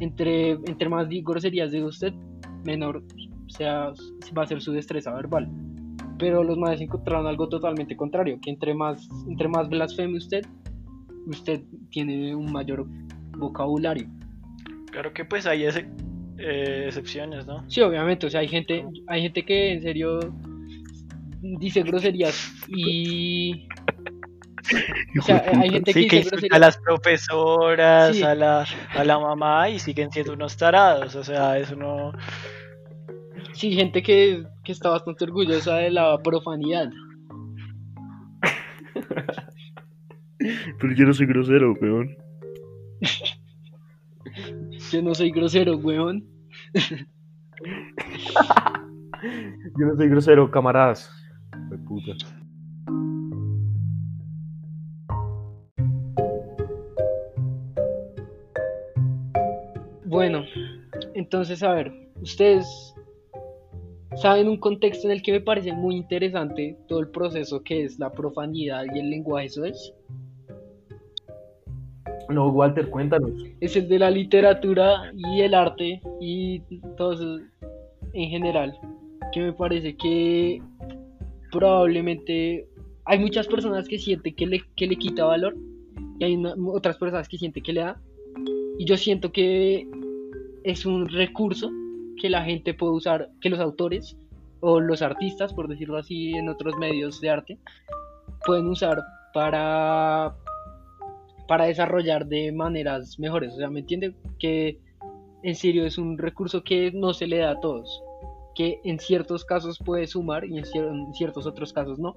entre, 0.00 0.50
entre 0.50 0.88
más 0.88 1.08
groserías 1.08 1.70
de 1.70 1.84
usted, 1.84 2.12
menor 2.64 3.02
sea, 3.54 3.92
va 4.36 4.42
a 4.42 4.46
ser 4.46 4.60
su 4.60 4.72
destreza 4.72 5.12
verbal. 5.12 5.48
Pero 6.18 6.44
los 6.44 6.58
manes 6.58 6.80
encontraron 6.80 7.26
algo 7.26 7.48
totalmente 7.48 7.96
contrario, 7.96 8.38
que 8.40 8.50
entre 8.50 8.74
más, 8.74 9.08
entre 9.28 9.48
más 9.48 9.68
blasfeme 9.68 10.16
usted, 10.16 10.44
usted 11.26 11.62
tiene 11.90 12.34
un 12.34 12.52
mayor 12.52 12.86
vocabulario. 13.36 14.08
Claro 14.90 15.12
que 15.12 15.24
pues 15.24 15.46
hay 15.46 15.64
ese, 15.64 15.88
eh, 16.38 16.84
excepciones, 16.86 17.46
¿no? 17.46 17.68
Sí, 17.68 17.80
obviamente, 17.80 18.26
o 18.26 18.30
sea, 18.30 18.40
hay 18.40 18.48
gente, 18.48 18.84
hay 19.08 19.22
gente 19.22 19.44
que 19.44 19.72
en 19.72 19.82
serio 19.82 20.20
dice 21.40 21.82
groserías 21.82 22.52
y 22.68 23.66
o 25.18 25.22
sea, 25.22 25.44
hay 25.60 25.70
gente 25.70 25.92
que, 25.92 26.00
dice 26.00 26.30
a 26.50 26.58
las 26.58 26.78
profesoras, 26.78 28.22
a, 28.22 28.34
la, 28.34 28.66
a 28.94 29.04
la 29.04 29.18
mamá 29.18 29.68
y 29.68 29.78
siguen 29.78 30.10
siendo 30.10 30.32
unos 30.32 30.56
tarados, 30.56 31.14
o 31.14 31.22
sea, 31.22 31.58
eso 31.58 31.76
no 31.76 32.12
Sí, 33.54 33.72
gente 33.72 34.02
que, 34.02 34.44
que 34.64 34.72
está 34.72 34.90
bastante 34.90 35.24
orgullosa 35.24 35.76
de 35.76 35.90
la 35.90 36.20
profanidad. 36.22 36.90
Pero 40.78 40.94
yo 40.94 41.06
no 41.06 41.14
soy 41.14 41.26
grosero, 41.26 41.72
weón. 41.80 42.16
yo 44.94 45.02
no 45.02 45.12
soy 45.12 45.32
grosero, 45.32 45.76
weón. 45.76 46.24
yo 49.76 49.86
no 49.86 49.96
soy 49.96 50.08
grosero, 50.08 50.48
camaradas. 50.52 51.10
puta. 51.88 52.12
Bueno, 60.04 60.44
entonces 61.14 61.60
a 61.64 61.72
ver, 61.72 61.92
ustedes 62.22 62.94
saben 64.14 64.48
un 64.48 64.58
contexto 64.58 65.08
en 65.08 65.14
el 65.14 65.22
que 65.22 65.32
me 65.32 65.40
parece 65.40 65.72
muy 65.72 65.96
interesante 65.96 66.78
todo 66.86 67.00
el 67.00 67.08
proceso 67.08 67.64
que 67.64 67.82
es 67.82 67.98
la 67.98 68.12
profanidad 68.12 68.84
y 68.94 69.00
el 69.00 69.10
lenguaje, 69.10 69.46
¿eso 69.46 69.64
es? 69.64 69.92
No, 72.28 72.48
Walter, 72.48 72.88
cuéntanos. 72.90 73.30
Es 73.60 73.76
el 73.76 73.88
de 73.88 73.98
la 73.98 74.10
literatura 74.10 75.12
y 75.16 75.40
el 75.40 75.54
arte 75.54 76.00
y 76.20 76.60
todo 76.96 77.12
eso 77.12 77.38
en 78.12 78.30
general, 78.30 78.78
que 79.32 79.40
me 79.40 79.52
parece 79.52 79.96
que 79.96 80.62
probablemente 81.50 82.66
hay 83.04 83.18
muchas 83.18 83.46
personas 83.46 83.88
que 83.88 83.98
sienten 83.98 84.34
que 84.34 84.46
le, 84.46 84.62
que 84.76 84.86
le 84.86 84.96
quita 84.96 85.24
valor 85.24 85.56
y 86.18 86.24
hay 86.24 86.42
otras 86.66 86.96
personas 86.96 87.28
que 87.28 87.38
sienten 87.38 87.62
que 87.62 87.72
le 87.72 87.80
da. 87.80 88.00
Y 88.78 88.84
yo 88.86 88.96
siento 88.96 89.30
que 89.30 89.86
es 90.64 90.86
un 90.86 91.08
recurso 91.08 91.70
que 92.20 92.30
la 92.30 92.44
gente 92.44 92.74
puede 92.74 92.92
usar, 92.92 93.30
que 93.40 93.50
los 93.50 93.60
autores 93.60 94.16
o 94.60 94.80
los 94.80 95.02
artistas, 95.02 95.52
por 95.52 95.68
decirlo 95.68 95.98
así, 95.98 96.32
en 96.32 96.48
otros 96.48 96.76
medios 96.78 97.20
de 97.20 97.30
arte, 97.30 97.58
pueden 98.46 98.66
usar 98.66 99.02
para, 99.32 100.34
para 101.46 101.66
desarrollar 101.66 102.26
de 102.26 102.52
maneras 102.52 103.18
mejores. 103.18 103.54
O 103.54 103.56
sea, 103.56 103.70
¿me 103.70 103.80
entiende? 103.80 104.14
Que 104.38 104.78
en 105.42 105.54
serio 105.54 105.84
es 105.84 105.98
un 105.98 106.18
recurso 106.18 106.62
que 106.64 106.90
no 106.92 107.12
se 107.12 107.26
le 107.26 107.38
da 107.38 107.52
a 107.52 107.60
todos, 107.60 108.02
que 108.54 108.80
en 108.84 108.98
ciertos 108.98 109.44
casos 109.44 109.78
puede 109.78 110.06
sumar 110.06 110.44
y 110.44 110.58
en, 110.58 110.64
en 110.74 111.14
ciertos 111.14 111.46
otros 111.46 111.72
casos 111.72 111.98
no. 111.98 112.16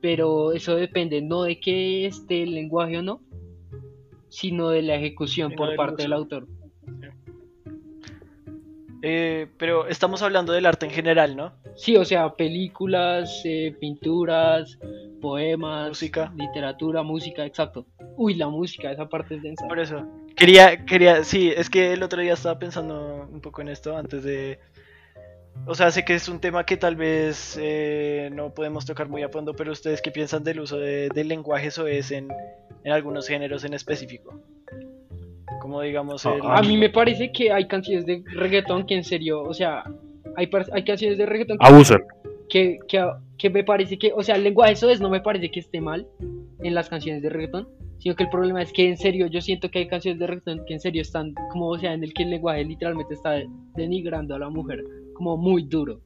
Pero 0.00 0.52
eso 0.52 0.76
depende 0.76 1.20
no 1.22 1.42
de 1.42 1.58
que 1.58 2.06
esté 2.06 2.42
el 2.42 2.54
lenguaje 2.54 2.98
o 2.98 3.02
no, 3.02 3.20
sino 4.28 4.70
de 4.70 4.82
la 4.82 4.96
ejecución 4.96 5.52
por 5.56 5.74
parte 5.76 6.02
del 6.02 6.12
autor. 6.12 6.46
Eh, 9.08 9.46
pero 9.56 9.86
estamos 9.86 10.20
hablando 10.22 10.52
del 10.52 10.66
arte 10.66 10.84
en 10.84 10.90
general, 10.90 11.36
¿no? 11.36 11.52
Sí, 11.76 11.96
o 11.96 12.04
sea, 12.04 12.34
películas, 12.34 13.40
eh, 13.44 13.72
pinturas, 13.78 14.80
poemas, 15.20 15.90
música, 15.90 16.32
literatura, 16.36 17.04
música, 17.04 17.46
exacto. 17.46 17.86
Uy, 18.16 18.34
la 18.34 18.48
música, 18.48 18.90
esa 18.90 19.08
parte 19.08 19.36
es 19.36 19.42
densa. 19.42 19.68
Por 19.68 19.78
eso. 19.78 20.04
Quería, 20.34 20.84
quería, 20.84 21.22
sí, 21.22 21.52
es 21.56 21.70
que 21.70 21.92
el 21.92 22.02
otro 22.02 22.20
día 22.20 22.32
estaba 22.32 22.58
pensando 22.58 23.28
un 23.30 23.40
poco 23.40 23.60
en 23.60 23.68
esto 23.68 23.96
antes 23.96 24.24
de... 24.24 24.58
O 25.66 25.76
sea, 25.76 25.92
sé 25.92 26.04
que 26.04 26.16
es 26.16 26.28
un 26.28 26.40
tema 26.40 26.66
que 26.66 26.76
tal 26.76 26.96
vez 26.96 27.56
eh, 27.60 28.28
no 28.32 28.54
podemos 28.54 28.86
tocar 28.86 29.08
muy 29.08 29.22
a 29.22 29.28
fondo, 29.28 29.54
pero 29.54 29.70
ustedes 29.70 30.02
qué 30.02 30.10
piensan 30.10 30.42
del 30.42 30.58
uso 30.58 30.78
del 30.78 31.28
lenguaje 31.28 31.68
es 31.68 32.10
en, 32.10 32.28
en 32.82 32.92
algunos 32.92 33.28
géneros 33.28 33.62
en 33.62 33.72
específico 33.74 34.42
como 35.66 35.80
digamos 35.80 36.24
A 36.24 36.62
mí 36.62 36.76
me 36.76 36.90
parece 36.90 37.32
que 37.32 37.50
hay 37.50 37.66
canciones 37.66 38.06
de 38.06 38.22
reggaetón 38.34 38.86
que 38.86 38.94
en 38.94 39.02
serio, 39.02 39.42
o 39.42 39.52
sea, 39.52 39.82
hay, 40.36 40.48
hay 40.72 40.84
canciones 40.84 41.18
de 41.18 41.26
reggaetón 41.26 41.58
que, 42.48 42.78
que, 42.86 43.04
que, 43.36 43.50
me 43.50 43.64
parece 43.64 43.98
que, 43.98 44.12
o 44.14 44.22
sea, 44.22 44.36
el 44.36 44.44
lenguaje 44.44 44.74
eso 44.74 44.88
es, 44.88 45.00
no 45.00 45.10
me 45.10 45.20
parece 45.20 45.50
que 45.50 45.58
esté 45.58 45.80
mal 45.80 46.06
en 46.62 46.72
las 46.72 46.88
canciones 46.88 47.20
de 47.20 47.30
reggaetón, 47.30 47.68
sino 47.98 48.14
que 48.14 48.22
el 48.22 48.30
problema 48.30 48.62
es 48.62 48.72
que 48.72 48.88
en 48.88 48.96
serio 48.96 49.26
yo 49.26 49.40
siento 49.40 49.68
que 49.68 49.80
hay 49.80 49.88
canciones 49.88 50.20
de 50.20 50.28
reggaetón 50.28 50.64
que 50.66 50.74
en 50.74 50.80
serio 50.80 51.02
están 51.02 51.34
como, 51.50 51.70
o 51.70 51.78
sea, 51.78 51.94
en 51.94 52.04
el 52.04 52.14
que 52.14 52.22
el 52.22 52.30
lenguaje 52.30 52.64
literalmente 52.64 53.14
está 53.14 53.42
denigrando 53.74 54.36
a 54.36 54.38
la 54.38 54.48
mujer, 54.48 54.84
como 55.14 55.36
muy 55.36 55.64
duro. 55.64 56.00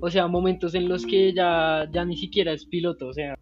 O 0.00 0.10
sea, 0.10 0.26
momentos 0.26 0.74
en 0.74 0.90
los 0.90 1.06
que 1.06 1.32
ya, 1.32 1.88
ya 1.90 2.04
ni 2.04 2.18
siquiera 2.18 2.52
es 2.52 2.66
piloto, 2.66 3.06
o 3.06 3.14
sea. 3.14 3.34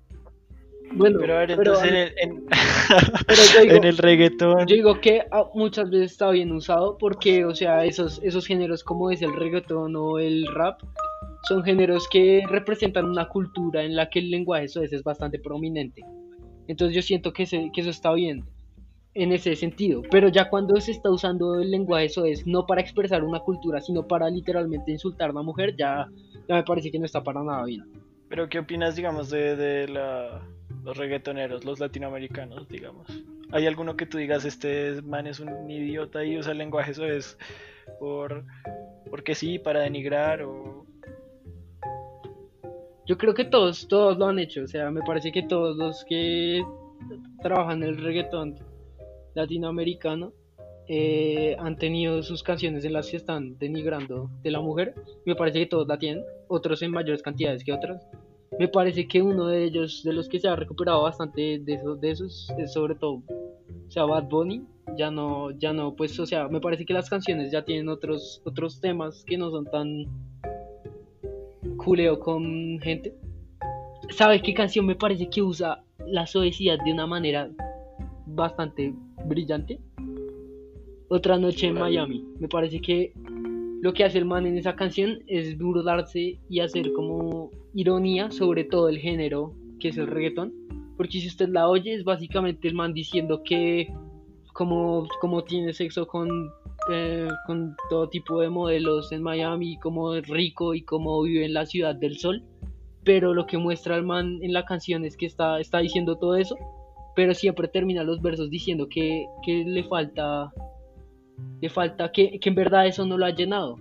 Bueno, 0.93 1.19
pero 1.21 1.37
a 1.37 1.39
ver, 1.41 1.51
entonces 1.51 2.13
en, 2.17 2.31
el, 2.31 3.71
en, 3.77 3.85
el 3.85 3.99
reggaetón. 3.99 4.67
Yo 4.67 4.77
digo 4.77 5.01
que 5.01 5.23
ah, 5.31 5.45
muchas 5.55 5.91
veces 5.91 6.13
está 6.13 6.31
bien 6.31 6.53
usado 6.53 6.97
porque, 6.99 7.45
o 7.45 7.55
sea, 7.55 7.85
esos, 7.85 8.21
esos 8.23 8.47
géneros 8.47 8.83
como 8.83 9.11
es 9.11 9.23
el 9.23 9.35
reggaetón 9.35 9.95
o 9.97 10.19
el 10.19 10.47
rap, 10.47 10.81
son 11.43 11.63
géneros 11.63 12.09
que 12.09 12.45
representan 12.49 13.05
una 13.05 13.29
cultura 13.29 13.85
en 13.85 13.95
la 13.95 14.09
que 14.11 14.19
el 14.21 14.31
lenguaje 14.31 14.65
eso 14.65 14.83
es, 14.83 15.03
bastante 15.03 15.39
prominente. 15.39 16.03
Entonces 16.67 16.97
yo 16.97 17.03
siento 17.03 17.33
que, 17.33 17.45
que 17.47 17.81
eso 17.81 17.91
está 17.91 18.13
bien 18.13 18.45
en 19.15 19.33
ese 19.33 19.57
sentido. 19.57 20.03
Pero 20.11 20.29
ya 20.29 20.49
cuando 20.49 20.81
se 20.81 20.93
está 20.93 21.11
usando 21.11 21.61
el 21.61 21.71
lenguaje 21.71 22.07
eso 22.07 22.25
es 22.25 22.47
no 22.47 22.67
para 22.67 22.81
expresar 22.81 23.25
una 23.25 23.41
cultura, 23.41 23.81
sino 23.81 24.07
para 24.07 24.29
literalmente 24.29 24.93
insultar 24.93 25.31
a 25.31 25.33
una 25.33 25.43
mujer, 25.43 25.75
ya, 25.77 26.07
ya 26.49 26.55
me 26.55 26.63
parece 26.65 26.91
que 26.91 26.99
no 26.99 27.07
está 27.07 27.23
para 27.23 27.43
nada 27.43 27.65
bien. 27.65 27.85
Pero 28.29 28.49
¿qué 28.49 28.59
opinas, 28.59 28.97
digamos, 28.97 29.31
de, 29.31 29.57
de 29.57 29.89
la, 29.89 30.43
los 30.85 30.97
reggaetoneros, 30.97 31.65
los 31.65 31.81
latinoamericanos, 31.81 32.69
digamos? 32.69 33.07
¿Hay 33.53 33.67
alguno 33.67 33.97
que 33.97 34.07
tú 34.07 34.19
digas, 34.19 34.45
este 34.45 35.01
man 35.03 35.27
es 35.27 35.41
un 35.41 35.71
idiota 35.71 36.25
y 36.25 36.39
usa 36.39 36.53
el 36.53 36.59
lenguaje 36.59 36.93
eso 36.93 37.07
es 37.07 37.39
por 37.99 38.45
porque 39.11 39.35
sí, 39.35 39.59
para 39.59 39.81
denigrar 39.81 40.43
o 40.43 40.85
yo 43.07 43.17
creo 43.17 43.35
que 43.35 43.45
todos, 43.45 43.87
todos 43.87 44.19
lo 44.19 44.27
han 44.27 44.39
hecho. 44.39 44.65
O 44.65 44.67
sea, 44.67 44.91
me 44.91 45.01
parece 45.03 45.31
que 45.31 45.43
todos 45.43 45.77
los 45.77 46.05
que 46.05 46.65
trabajan 47.41 47.83
el 47.83 47.99
reggaetón 47.99 48.59
latinoamericano 49.35 50.33
eh, 50.89 51.57
han 51.59 51.77
tenido 51.77 52.23
sus 52.23 52.43
canciones 52.43 52.85
en 52.85 52.93
las 52.93 53.11
que 53.11 53.17
están 53.17 53.59
denigrando 53.59 54.29
de 54.43 54.51
la 54.51 54.61
mujer. 54.61 54.95
Me 55.25 55.37
parece 55.37 55.61
que 55.61 55.67
todos 55.67 55.87
la 55.87 55.99
tienen, 55.99 56.25
otros 56.49 56.83
en 56.83 56.91
mayores 56.91 57.23
cantidades 57.23 57.63
que 57.63 57.73
otras. 57.73 58.05
Me 58.59 58.69
parece 58.69 59.07
que 59.07 59.21
uno 59.21 59.47
de 59.47 59.65
ellos, 59.65 60.03
de 60.03 60.13
los 60.13 60.29
que 60.29 60.39
se 60.39 60.49
ha 60.49 60.57
recuperado 60.57 61.03
bastante 61.03 61.59
de 61.59 61.75
esos, 61.75 62.01
de 62.01 62.11
esos 62.11 62.49
es 62.59 62.73
sobre 62.73 62.95
todo, 62.95 63.23
o 63.87 63.91
sea, 63.91 64.05
Bad 64.05 64.29
Bunny. 64.29 64.65
Ya 64.97 65.11
no, 65.11 65.51
ya 65.51 65.73
no, 65.73 65.95
pues, 65.95 66.19
o 66.21 66.27
sea, 66.27 66.49
me 66.49 66.61
parece 66.61 66.87
que 66.87 66.95
las 66.95 67.11
canciones 67.11 67.51
ya 67.51 67.65
tienen 67.65 67.89
otros, 67.89 68.41
otros 68.45 68.81
temas 68.81 69.25
que 69.25 69.37
no 69.37 69.51
son 69.51 69.65
tan 69.67 70.07
culeo 71.77 72.19
con 72.21 72.79
gente. 72.81 73.15
¿Sabes 74.11 74.43
qué 74.43 74.55
canción 74.55 74.87
me 74.87 74.95
parece 74.95 75.29
que 75.29 75.43
usa 75.43 75.83
la 76.07 76.27
suavidad 76.27 76.79
de 76.85 76.93
una 76.93 77.07
manera 77.07 77.51
bastante 78.27 78.95
brillante? 79.27 79.81
Otra 81.09 81.37
noche 81.37 81.67
en 81.67 81.75
Miami. 81.75 82.25
Me 82.39 82.49
parece 82.49 82.81
que 82.81 83.13
lo 83.83 83.93
que 83.93 84.05
hace 84.05 84.19
el 84.19 84.25
man 84.25 84.47
en 84.47 84.57
esa 84.57 84.77
canción 84.77 85.19
es 85.27 85.59
burlarse 85.59 86.39
y 86.49 86.61
hacer 86.61 86.93
como 86.93 87.51
ironía 87.77 88.31
sobre 88.33 88.65
todo 88.65 88.89
el 88.89 88.99
género 88.99 89.55
que 89.79 89.89
es 89.91 89.97
el 89.97 90.09
reggaetón. 90.09 90.53
Porque 90.97 91.21
si 91.21 91.29
usted 91.29 91.49
la 91.51 91.69
oye 91.69 91.95
es 91.95 92.05
básicamente 92.05 92.67
el 92.67 92.75
man 92.75 92.93
diciendo 92.93 93.43
que 93.45 93.93
como, 94.53 95.07
como 95.21 95.45
tiene 95.45 95.73
sexo 95.73 96.07
con 96.07 96.51
eh, 96.89 97.29
con 97.47 97.77
todo 97.91 98.09
tipo 98.09 98.41
de 98.41 98.49
modelos 98.49 99.11
en 99.11 99.21
Miami, 99.21 99.77
como 99.79 100.15
rico 100.21 100.73
y 100.73 100.83
como 100.83 101.21
vive 101.23 101.45
en 101.45 101.53
la 101.53 101.67
ciudad 101.67 101.97
del 101.97 102.17
sol. 102.17 102.45
Pero 103.03 103.35
lo 103.35 103.47
que 103.47 103.59
muestra 103.59 103.97
el 103.97 104.05
man 104.05 104.39
en 104.41 104.53
la 104.53 104.65
canción 104.65 105.05
es 105.05 105.17
que 105.17 105.27
está, 105.27 105.59
está 105.59 105.79
diciendo 105.79 106.17
todo 106.17 106.37
eso, 106.37 106.57
pero 107.17 107.35
siempre 107.35 107.67
termina 107.67 108.05
los 108.05 108.23
versos 108.23 108.51
diciendo 108.51 108.89
que, 108.89 109.27
que 109.45 109.65
le 109.65 109.83
falta, 109.85 110.53
le 111.61 111.69
falta, 111.69 112.13
que, 112.13 112.39
que, 112.39 112.49
en 112.49 112.55
verdad 112.55 112.87
eso 112.87 113.05
no 113.05 113.19
lo 113.19 113.27
ha 113.27 113.31
llenado. 113.31 113.79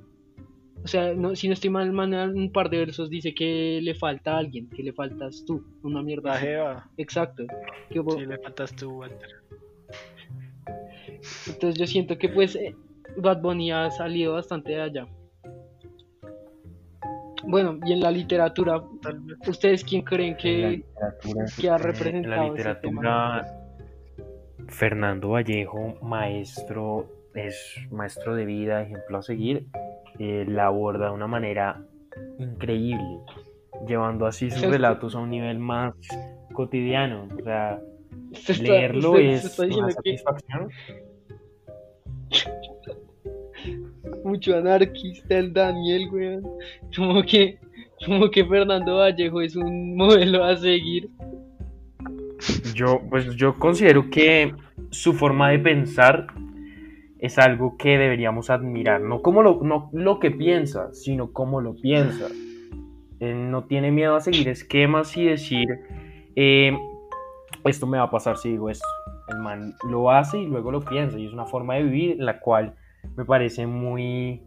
O 0.86 0.88
sea, 0.88 1.16
no, 1.16 1.36
si 1.36 1.48
no 1.48 1.56
estoy 1.56 1.72
mal, 1.72 1.92
man 1.92 2.14
en 2.14 2.38
un 2.38 2.52
par 2.52 2.70
de 2.70 2.78
versos 2.78 3.10
dice 3.10 3.34
que 3.34 3.80
le 3.82 3.96
falta 3.96 4.36
a 4.36 4.38
alguien, 4.38 4.70
que 4.70 4.84
le 4.84 4.94
faltas 4.94 5.44
tú, 5.44 5.66
una 5.82 6.04
mierda. 6.04 6.40
La 6.40 6.40
Exacto. 6.98 7.44
Que, 7.90 8.04
sí, 8.08 8.26
le 8.28 8.38
faltas 8.38 8.76
tú, 8.76 8.92
Walter. 8.92 9.30
Entonces 11.48 11.80
yo 11.80 11.88
siento 11.88 12.20
que 12.20 12.30
pues 12.30 12.56
eh, 12.56 12.76
Bad 13.18 13.42
Bunny 13.42 13.72
ha 13.72 13.90
salido 13.90 14.34
bastante 14.34 14.74
de 14.74 14.82
allá. 14.82 15.08
Bueno, 17.48 17.80
y 17.84 17.94
en 17.94 18.02
la 18.02 18.12
literatura, 18.12 18.84
¿ustedes 19.48 19.84
quién 19.84 20.04
creen 20.04 20.38
que, 20.38 20.86
que 21.60 21.68
ha 21.68 21.80
representado? 21.80 22.36
En 22.36 22.42
la 22.42 22.50
literatura, 22.50 23.46
Fernando 24.68 25.30
Vallejo, 25.30 25.96
maestro, 26.04 27.10
es 27.34 27.76
maestro 27.90 28.36
de 28.36 28.46
vida, 28.46 28.84
ejemplo 28.84 29.18
a 29.18 29.24
seguir, 29.24 29.66
eh, 30.20 30.46
la 30.48 30.68
aborda 30.68 31.08
de 31.08 31.14
una 31.14 31.28
manera 31.28 31.82
increíble, 32.40 33.20
llevando 33.88 34.26
así 34.26 34.50
sus 34.52 34.64
relatos 34.64 35.16
a 35.16 35.20
un 35.20 35.30
nivel 35.30 35.60
más 35.60 35.94
cotidiano. 36.54 37.28
O 37.38 37.44
sea, 37.44 37.80
leerlo 38.60 39.18
es 39.18 39.60
una 39.60 39.92
satisfacción 39.92 40.70
mucho 44.26 44.58
anarquista 44.58 45.38
el 45.38 45.54
Daniel, 45.54 46.10
weón. 46.12 46.44
Como 46.96 47.24
que, 47.24 47.60
como 48.06 48.30
que 48.30 48.44
Fernando 48.46 48.98
Vallejo 48.98 49.42
es 49.42 49.56
un 49.56 49.96
modelo 49.96 50.44
a 50.44 50.58
seguir. 50.58 51.10
Yo, 52.74 53.02
pues 53.10 53.36
yo 53.36 53.58
considero 53.58 54.10
que 54.10 54.54
su 54.90 55.14
forma 55.14 55.52
de 55.52 55.60
pensar 55.60 56.28
es 57.26 57.38
algo 57.38 57.78
que 57.78 57.98
deberíamos 57.98 58.50
admirar, 58.50 59.02
no 59.02 59.22
como 59.22 59.42
lo, 59.42 59.60
no 59.62 59.90
lo 59.94 60.20
que 60.20 60.32
piensa, 60.32 60.94
sino 60.94 61.32
cómo 61.32 61.62
lo 61.62 61.76
piensa. 61.76 62.28
Él 63.20 63.50
no 63.50 63.66
tiene 63.66 63.92
miedo 63.92 64.16
a 64.16 64.22
seguir 64.22 64.50
esquemas 64.50 65.16
y 65.18 65.26
decir, 65.26 65.68
eh, 66.36 66.78
esto 67.64 67.88
me 67.88 67.98
va 67.98 68.06
a 68.06 68.12
pasar 68.12 68.38
si 68.38 68.50
digo 68.50 68.70
esto. 68.70 68.86
El 69.28 69.40
man 69.40 69.74
lo 69.90 70.12
hace 70.12 70.38
y 70.38 70.46
luego 70.46 70.72
lo 70.72 70.82
piensa 70.82 71.18
y 71.18 71.26
es 71.26 71.34
una 71.34 71.46
forma 71.46 71.76
de 71.76 71.84
vivir 71.84 72.18
la 72.20 72.40
cual 72.40 72.76
me 73.16 73.26
parece 73.26 73.66
muy, 73.66 74.42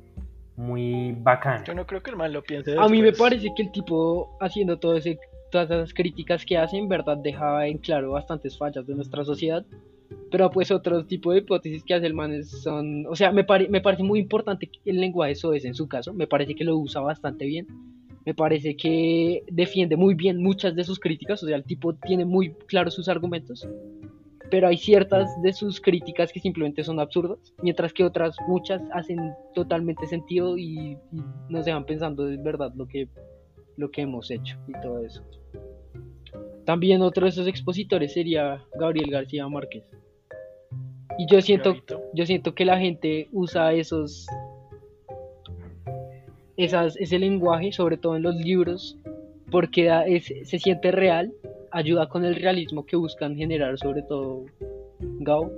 muy 0.56 1.12
bacán. 1.18 1.64
Yo 1.64 1.74
no 1.74 1.86
creo 1.86 2.02
que 2.02 2.10
el 2.10 2.16
mal 2.16 2.32
lo 2.32 2.42
piense. 2.42 2.76
A 2.78 2.88
mí 2.88 3.02
me 3.02 3.12
parece 3.12 3.48
que 3.56 3.62
el 3.62 3.72
tipo 3.72 4.36
haciendo 4.40 4.78
todo 4.78 4.96
ese, 4.96 5.18
todas 5.50 5.70
esas 5.70 5.94
críticas 5.94 6.44
que 6.44 6.58
hace, 6.58 6.76
en 6.76 6.88
verdad 6.88 7.16
dejaba 7.16 7.66
en 7.66 7.78
claro 7.78 8.12
bastantes 8.12 8.56
fallas 8.56 8.86
de 8.86 8.94
nuestra 8.94 9.24
sociedad. 9.24 9.64
Pero 10.30 10.50
pues 10.50 10.70
otro 10.70 11.04
tipo 11.04 11.32
de 11.32 11.38
hipótesis 11.38 11.84
que 11.84 11.94
hace 11.94 12.06
el 12.06 12.14
man 12.14 12.44
son, 12.44 13.06
o 13.06 13.16
sea, 13.16 13.30
me, 13.32 13.44
me 13.68 13.80
parece 13.80 14.02
muy 14.02 14.20
importante 14.20 14.70
el 14.84 15.00
lenguaje 15.00 15.32
eso 15.32 15.52
es 15.52 15.64
en 15.64 15.74
su 15.74 15.86
caso, 15.88 16.12
me 16.12 16.26
parece 16.26 16.54
que 16.54 16.64
lo 16.64 16.76
usa 16.76 17.00
bastante 17.00 17.44
bien, 17.44 17.66
me 18.24 18.34
parece 18.34 18.76
que 18.76 19.44
defiende 19.50 19.96
muy 19.96 20.14
bien 20.14 20.42
muchas 20.42 20.74
de 20.74 20.84
sus 20.84 20.98
críticas, 20.98 21.42
o 21.42 21.46
sea, 21.46 21.56
el 21.56 21.64
tipo 21.64 21.94
tiene 21.94 22.24
muy 22.24 22.52
claros 22.66 22.94
sus 22.94 23.08
argumentos 23.08 23.66
pero 24.50 24.68
hay 24.68 24.76
ciertas 24.76 25.40
de 25.42 25.52
sus 25.52 25.80
críticas 25.80 26.32
que 26.32 26.40
simplemente 26.40 26.82
son 26.82 27.00
absurdas, 27.00 27.38
mientras 27.62 27.92
que 27.92 28.04
otras 28.04 28.36
muchas 28.46 28.82
hacen 28.92 29.32
totalmente 29.54 30.06
sentido 30.06 30.56
y, 30.56 30.96
nos 31.48 31.64
dejan 31.64 31.84
pensando 31.84 32.24
de 32.24 32.36
verdad 32.36 32.72
lo 32.74 32.86
que, 32.86 33.08
lo 33.76 33.90
que 33.90 34.02
hemos 34.02 34.30
hecho 34.30 34.58
y 34.66 34.72
todo 34.80 35.04
eso. 35.04 35.22
También 36.68 37.00
otro 37.00 37.24
de 37.24 37.30
esos 37.30 37.46
expositores 37.46 38.12
sería 38.12 38.62
Gabriel 38.78 39.10
García 39.10 39.48
Márquez. 39.48 39.84
Y 41.16 41.24
yo 41.24 41.40
siento, 41.40 41.74
yo 42.12 42.26
siento 42.26 42.54
que 42.54 42.66
la 42.66 42.78
gente 42.78 43.26
usa 43.32 43.72
esos, 43.72 44.26
esas, 46.58 46.94
ese 46.98 47.18
lenguaje, 47.18 47.72
sobre 47.72 47.96
todo 47.96 48.16
en 48.16 48.22
los 48.22 48.34
libros, 48.34 48.98
porque 49.50 49.88
se 50.44 50.58
siente 50.58 50.90
real 50.90 51.32
ayuda 51.70 52.06
con 52.06 52.26
el 52.26 52.34
realismo 52.34 52.84
que 52.84 52.96
buscan 52.96 53.34
generar 53.34 53.78
sobre 53.78 54.02
todo 54.02 54.44
Gao 55.20 55.50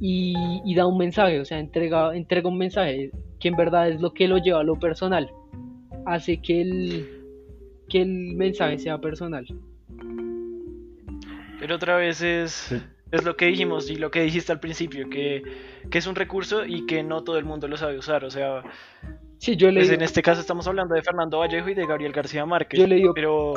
y, 0.00 0.74
da 0.74 0.86
un 0.86 0.98
mensaje, 0.98 1.40
o 1.40 1.46
sea, 1.46 1.58
entrega, 1.58 2.14
entrega 2.14 2.50
un 2.50 2.58
mensaje 2.58 3.10
que 3.40 3.48
en 3.48 3.56
verdad 3.56 3.88
es 3.88 4.02
lo 4.02 4.12
que 4.12 4.28
lo 4.28 4.36
lleva 4.36 4.60
a 4.60 4.64
lo 4.64 4.78
personal, 4.78 5.30
hace 6.04 6.42
que 6.42 6.60
el, 6.60 7.08
que 7.88 8.02
el 8.02 8.34
mensaje 8.36 8.76
sea 8.76 8.98
personal. 8.98 9.46
Pero 11.64 11.76
otra 11.76 11.96
vez 11.96 12.20
es, 12.20 12.72
es 13.10 13.24
lo 13.24 13.38
que 13.38 13.46
dijimos 13.46 13.88
y 13.88 13.96
lo 13.96 14.10
que 14.10 14.20
dijiste 14.20 14.52
al 14.52 14.60
principio, 14.60 15.08
que, 15.08 15.42
que, 15.90 15.96
es 15.96 16.06
un 16.06 16.14
recurso 16.14 16.66
y 16.66 16.84
que 16.84 17.02
no 17.02 17.24
todo 17.24 17.38
el 17.38 17.46
mundo 17.46 17.68
lo 17.68 17.78
sabe 17.78 17.96
usar, 17.96 18.22
o 18.26 18.30
sea... 18.30 18.62
Sí, 19.38 19.56
yo 19.56 19.72
pues 19.72 19.88
en 19.88 20.02
este 20.02 20.20
caso 20.20 20.42
estamos 20.42 20.68
hablando 20.68 20.94
de 20.94 21.00
Fernando 21.00 21.38
Vallejo 21.38 21.70
y 21.70 21.74
de 21.74 21.86
Gabriel 21.86 22.12
García 22.12 22.44
Márquez, 22.44 22.78
yo 22.78 23.14
pero 23.14 23.54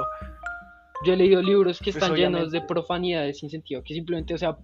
yo 1.05 1.11
he 1.11 1.17
leído 1.17 1.41
libros 1.41 1.79
que 1.79 1.91
pues 1.91 1.97
están 1.97 2.15
llenos 2.15 2.49
de 2.51 2.61
profanidades 2.61 3.39
sin 3.39 3.49
sentido, 3.49 3.83
que 3.83 3.93
simplemente, 3.93 4.33
o 4.33 4.37
sea, 4.37 4.57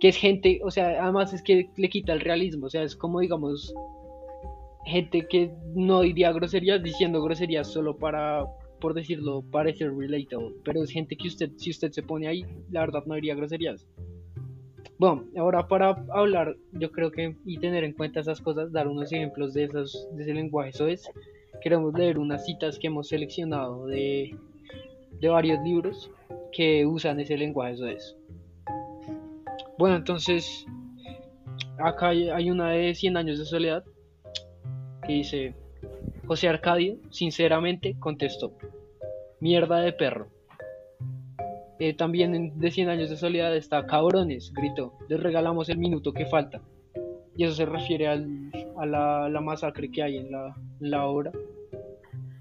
que 0.00 0.08
es 0.08 0.16
gente, 0.16 0.60
o 0.64 0.72
sea, 0.72 1.00
además 1.00 1.32
es 1.32 1.44
que 1.44 1.70
le 1.76 1.88
quita 1.88 2.12
el 2.12 2.22
realismo, 2.22 2.66
o 2.66 2.70
sea, 2.70 2.82
es 2.82 2.96
como, 2.96 3.20
digamos, 3.20 3.72
gente 4.84 5.28
que 5.28 5.52
no 5.76 6.00
diría 6.00 6.32
groserías 6.32 6.82
diciendo 6.82 7.22
groserías 7.22 7.72
solo 7.72 7.96
para 7.96 8.44
por 8.80 8.94
decirlo, 8.94 9.42
parece 9.50 9.88
relatable, 9.88 10.54
pero 10.64 10.82
es 10.82 10.90
gente 10.90 11.16
que 11.16 11.28
usted, 11.28 11.50
si 11.56 11.70
usted 11.70 11.90
se 11.92 12.02
pone 12.02 12.28
ahí, 12.28 12.44
la 12.70 12.80
verdad 12.80 13.04
no 13.06 13.14
diría 13.14 13.34
groserías. 13.34 13.86
Bueno, 14.98 15.24
ahora 15.36 15.66
para 15.66 16.04
hablar, 16.12 16.56
yo 16.72 16.92
creo 16.92 17.10
que 17.10 17.36
y 17.44 17.58
tener 17.58 17.82
en 17.84 17.92
cuenta 17.92 18.20
esas 18.20 18.40
cosas, 18.40 18.72
dar 18.72 18.86
unos 18.86 19.12
ejemplos 19.12 19.52
de, 19.52 19.64
esos, 19.64 20.08
de 20.12 20.22
ese 20.22 20.34
lenguaje, 20.34 20.70
eso 20.70 20.86
es, 20.86 21.08
queremos 21.62 21.94
leer 21.94 22.18
unas 22.18 22.44
citas 22.44 22.78
que 22.78 22.86
hemos 22.86 23.08
seleccionado 23.08 23.86
de, 23.86 24.36
de 25.20 25.28
varios 25.28 25.62
libros 25.64 26.10
que 26.52 26.86
usan 26.86 27.18
ese 27.20 27.36
lenguaje, 27.36 27.74
eso 27.74 27.88
es. 27.88 28.16
Bueno, 29.76 29.96
entonces, 29.96 30.66
acá 31.78 32.10
hay 32.10 32.50
una 32.50 32.70
de 32.70 32.94
100 32.94 33.16
años 33.16 33.38
de 33.38 33.44
soledad 33.44 33.84
que 35.04 35.12
dice, 35.14 35.54
José 36.26 36.48
Arcadio, 36.48 36.96
sinceramente, 37.10 37.96
contestó, 37.98 38.52
mierda 39.40 39.80
de 39.80 39.92
perro. 39.92 40.28
Eh, 41.78 41.92
también 41.92 42.58
de 42.58 42.70
100 42.70 42.88
años 42.88 43.10
de 43.10 43.16
soledad 43.16 43.54
está 43.54 43.84
cabrones, 43.86 44.52
gritó, 44.54 44.94
les 45.08 45.20
regalamos 45.20 45.68
el 45.68 45.78
minuto 45.78 46.12
que 46.12 46.26
falta. 46.26 46.62
Y 47.36 47.44
eso 47.44 47.54
se 47.54 47.66
refiere 47.66 48.06
al, 48.06 48.28
a 48.78 48.86
la, 48.86 49.28
la 49.28 49.40
masacre 49.40 49.90
que 49.90 50.02
hay 50.02 50.16
en 50.16 50.30
la, 50.30 50.54
en 50.80 50.90
la 50.90 51.04
obra. 51.06 51.32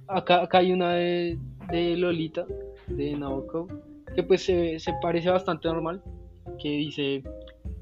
Acá, 0.07 0.43
acá 0.43 0.59
hay 0.59 0.71
una 0.71 0.93
de, 0.93 1.37
de 1.71 1.97
Lolita, 1.97 2.45
de 2.87 3.13
Nabokov, 3.17 3.67
que 4.15 4.23
pues 4.23 4.43
se, 4.43 4.79
se 4.79 4.93
parece 5.01 5.29
bastante 5.29 5.67
normal, 5.67 6.01
que 6.61 6.69
dice, 6.69 7.23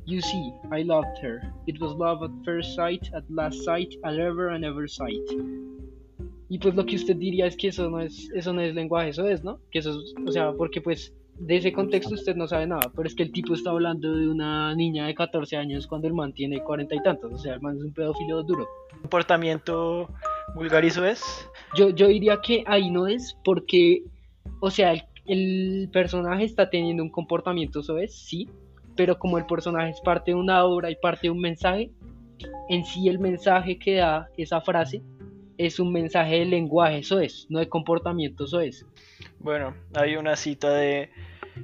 You 0.06 0.20
see, 0.20 0.54
I 0.72 0.84
loved 0.84 1.20
her. 1.22 1.42
It 1.68 1.80
was 1.80 1.94
love 1.94 2.24
at 2.24 2.32
first 2.44 2.76
sight, 2.76 3.08
at 3.14 3.24
last 3.30 3.64
sight, 3.64 3.94
at 4.04 4.18
ever 4.18 4.50
and 4.50 4.66
ever 4.66 4.88
sight. 4.88 5.22
Y 6.52 6.60
pues 6.60 6.76
lo 6.76 6.86
que 6.86 6.98
usted 6.98 7.16
diría 7.16 7.46
es 7.46 7.56
que 7.56 7.70
eso 7.70 7.90
no 7.90 8.02
es, 8.02 8.30
eso 8.36 8.52
no 8.52 8.60
es 8.60 8.76
lenguaje, 8.76 9.12
eso 9.12 9.26
es, 9.26 9.42
¿no? 9.42 9.62
Que 9.72 9.80
eso 9.80 9.92
es, 9.92 10.14
o 10.28 10.32
sea, 10.34 10.52
porque 10.52 10.82
pues 10.82 11.16
de 11.40 11.56
ese 11.56 11.72
contexto 11.72 12.14
usted 12.14 12.36
no 12.36 12.46
sabe 12.46 12.68
nada, 12.68 12.92
pero 12.94 13.08
es 13.08 13.16
que 13.16 13.24
el 13.24 13.32
tipo 13.32 13.54
está 13.54 13.70
hablando 13.70 14.14
de 14.18 14.28
una 14.28 14.76
niña 14.76 15.08
de 15.08 15.16
14 15.16 15.56
años 15.56 15.88
cuando 15.88 16.10
el 16.10 16.14
man 16.14 16.34
tiene 16.34 16.62
40 16.62 16.94
y 16.94 17.04
tantos, 17.04 17.32
o 17.32 17.38
sea, 17.38 17.54
el 17.54 17.62
man 17.62 17.78
es 17.78 17.84
un 17.84 17.94
pedófilo 17.94 18.44
duro. 18.44 18.68
¿Comportamiento 19.00 20.10
vulgarizo 20.54 21.06
es? 21.06 21.24
Yo, 21.74 21.92
yo 21.92 22.10
diría 22.10 22.42
que 22.42 22.66
ahí 22.68 22.92
no 22.92 23.08
es 23.08 23.38
porque, 23.46 24.04
o 24.60 24.70
sea, 24.70 24.92
el, 24.92 25.04
el 25.28 25.90
personaje 25.94 26.44
está 26.44 26.70
teniendo 26.70 27.02
un 27.02 27.12
comportamiento, 27.12 27.80
eso 27.80 27.98
es, 27.98 28.14
sí, 28.14 28.50
pero 28.98 29.18
como 29.18 29.38
el 29.38 29.46
personaje 29.46 29.92
es 29.92 30.02
parte 30.02 30.32
de 30.32 30.36
una 30.36 30.66
obra 30.66 30.92
y 30.92 30.98
parte 30.98 31.28
de 31.28 31.32
un 31.32 31.40
mensaje, 31.40 31.92
en 32.68 32.84
sí 32.84 33.08
el 33.08 33.20
mensaje 33.20 33.80
que 33.80 33.96
da 33.96 34.28
esa 34.36 34.60
frase 34.60 35.02
es 35.66 35.80
un 35.80 35.92
mensaje 35.92 36.40
de 36.40 36.46
lenguaje, 36.46 37.00
eso 37.00 37.20
es, 37.20 37.46
no 37.50 37.60
de 37.60 37.70
comportamiento, 37.70 38.46
eso 38.46 38.60
es. 38.62 38.86
Bueno, 39.40 39.76
hay 39.94 40.16
una 40.16 40.36
cita 40.36 40.74
de 40.74 41.10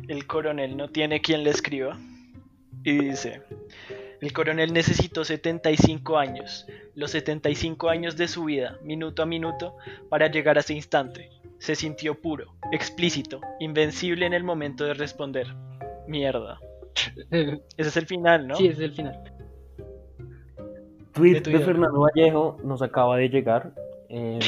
el 0.07 0.27
coronel 0.27 0.77
no 0.77 0.89
tiene 0.89 1.21
quien 1.21 1.43
le 1.43 1.49
escriba 1.49 1.97
y 2.83 2.97
dice, 2.97 3.41
el 4.21 4.33
coronel 4.33 4.71
necesitó 4.71 5.23
75 5.23 6.17
años, 6.17 6.67
los 6.95 7.11
75 7.11 7.89
años 7.89 8.17
de 8.17 8.27
su 8.27 8.45
vida, 8.45 8.77
minuto 8.83 9.23
a 9.23 9.25
minuto, 9.25 9.75
para 10.09 10.29
llegar 10.29 10.57
a 10.57 10.61
ese 10.61 10.73
instante. 10.73 11.29
Se 11.57 11.75
sintió 11.75 12.13
puro, 12.21 12.53
explícito, 12.71 13.41
invencible 13.59 14.25
en 14.25 14.33
el 14.33 14.43
momento 14.43 14.85
de 14.85 14.93
responder. 14.93 15.47
Mierda. 16.07 16.59
Ese 17.77 17.89
es 17.89 17.97
el 17.97 18.05
final, 18.05 18.47
¿no? 18.47 18.55
Sí, 18.55 18.67
ese 18.67 18.85
es 18.85 18.89
el 18.89 18.93
final. 18.93 19.33
Tweet 21.13 21.41
De. 21.41 21.59
Fernando 21.59 21.99
Vallejo 21.99 22.57
nos 22.63 22.81
acaba 22.81 23.17
de 23.17 23.29
llegar. 23.29 23.73
Eh, 24.09 24.39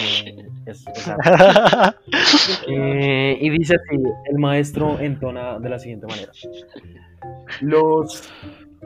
es- 0.66 0.86
es- 0.88 1.08
eh, 2.68 3.38
y 3.42 3.50
dice 3.50 3.76
así: 3.76 4.02
el 4.32 4.38
maestro 4.38 5.00
entona 5.00 5.60
de 5.60 5.70
la 5.70 5.80
siguiente 5.80 6.08
manera: 6.08 6.32
Los, 7.62 8.30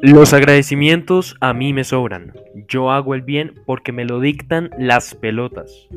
los 0.01 0.33
agradecimientos 0.33 1.35
a 1.41 1.53
mí 1.53 1.73
me 1.73 1.83
sobran. 1.83 2.33
Yo 2.67 2.91
hago 2.91 3.13
el 3.15 3.21
bien 3.21 3.53
porque 3.65 3.91
me 3.91 4.05
lo 4.05 4.19
dictan 4.19 4.69
las 4.77 5.13
pelotas, 5.15 5.87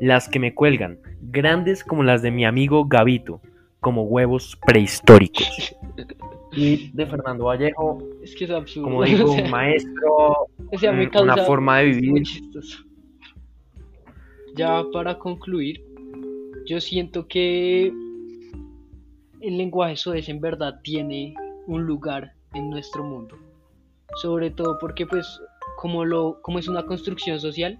las 0.00 0.28
que 0.28 0.38
me 0.38 0.54
cuelgan, 0.54 0.98
grandes 1.22 1.84
como 1.84 2.02
las 2.02 2.22
de 2.22 2.30
mi 2.30 2.44
amigo 2.44 2.86
Gavito, 2.86 3.40
como 3.80 4.02
huevos 4.04 4.58
prehistóricos. 4.66 5.74
Y 6.52 6.90
de 6.92 7.06
Fernando 7.06 7.44
Vallejo, 7.44 7.98
Es 8.22 8.34
que 8.34 8.44
es 8.44 8.50
absurdo. 8.50 8.84
como 8.88 9.04
digo, 9.04 9.24
o 9.30 9.34
sea, 9.34 9.48
maestro, 9.48 10.16
o 10.72 10.78
sea, 10.78 10.92
me 10.92 11.08
una 11.20 11.36
forma 11.38 11.78
de 11.78 11.86
muy 11.88 11.94
vivir. 12.00 12.22
Ya 14.58 14.82
para 14.92 15.20
concluir, 15.20 15.84
yo 16.66 16.80
siento 16.80 17.28
que 17.28 17.92
el 19.40 19.56
lenguaje 19.56 19.94
soez 19.94 20.28
en 20.28 20.40
verdad 20.40 20.80
tiene 20.82 21.32
un 21.68 21.84
lugar 21.84 22.32
en 22.54 22.68
nuestro 22.68 23.04
mundo. 23.04 23.36
Sobre 24.16 24.50
todo 24.50 24.76
porque 24.80 25.06
pues 25.06 25.40
como 25.76 26.04
lo 26.04 26.42
como 26.42 26.58
es 26.58 26.66
una 26.66 26.84
construcción 26.86 27.38
social, 27.38 27.78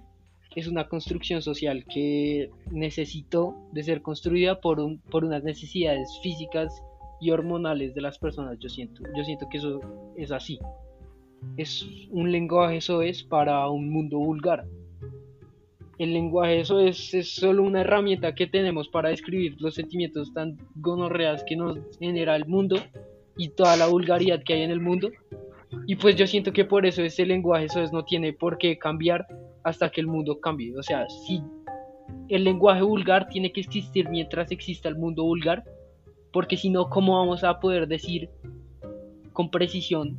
es 0.55 0.67
una 0.67 0.87
construcción 0.87 1.41
social 1.41 1.83
que 1.83 2.49
necesitó 2.71 3.57
de 3.73 3.83
ser 3.83 4.01
construida 4.01 4.61
por 4.61 4.79
un, 4.79 4.99
por 4.99 5.25
unas 5.25 5.43
necesidades 5.43 6.17
físicas 6.23 6.81
y 7.19 7.31
hormonales 7.31 7.93
de 7.93 7.99
las 7.99 8.17
personas, 8.17 8.57
yo 8.59 8.69
siento. 8.69 9.03
Yo 9.17 9.25
siento 9.25 9.49
que 9.51 9.57
eso 9.57 9.81
es 10.15 10.31
así. 10.31 10.57
Es 11.57 11.85
un 12.09 12.31
lenguaje 12.31 12.79
soez 12.79 13.21
para 13.21 13.67
un 13.69 13.89
mundo 13.89 14.17
vulgar. 14.17 14.65
El 15.99 16.13
lenguaje 16.13 16.61
eso 16.61 16.79
es, 16.79 17.13
es 17.13 17.35
solo 17.35 17.61
una 17.61 17.81
herramienta 17.81 18.33
que 18.33 18.47
tenemos 18.47 18.87
para 18.87 19.09
describir 19.09 19.57
los 19.59 19.75
sentimientos 19.75 20.33
tan 20.33 20.57
gonorreas 20.75 21.43
que 21.43 21.57
nos 21.57 21.77
genera 21.99 22.37
el 22.37 22.47
mundo 22.47 22.77
y 23.37 23.49
toda 23.49 23.75
la 23.75 23.87
vulgaridad 23.87 24.41
que 24.43 24.53
hay 24.53 24.61
en 24.61 24.71
el 24.71 24.79
mundo. 24.79 25.11
Y 25.85 25.97
pues 25.97 26.15
yo 26.15 26.25
siento 26.25 26.53
que 26.53 26.65
por 26.65 26.85
eso 26.85 27.03
ese 27.03 27.25
lenguaje 27.25 27.65
eso 27.65 27.81
es, 27.81 27.91
no 27.91 28.05
tiene 28.05 28.31
por 28.31 28.57
qué 28.57 28.77
cambiar 28.77 29.27
hasta 29.63 29.89
que 29.89 29.99
el 29.99 30.07
mundo 30.07 30.39
cambie. 30.39 30.75
O 30.77 30.83
sea, 30.83 31.05
si 31.09 31.41
el 32.29 32.45
lenguaje 32.45 32.81
vulgar 32.81 33.27
tiene 33.27 33.51
que 33.51 33.59
existir 33.59 34.07
mientras 34.09 34.51
exista 34.51 34.87
el 34.87 34.95
mundo 34.95 35.23
vulgar, 35.23 35.63
porque 36.31 36.55
si 36.55 36.69
no, 36.69 36.89
¿cómo 36.89 37.17
vamos 37.17 37.43
a 37.43 37.59
poder 37.59 37.87
decir 37.87 38.29
con 39.33 39.51
precisión 39.51 40.17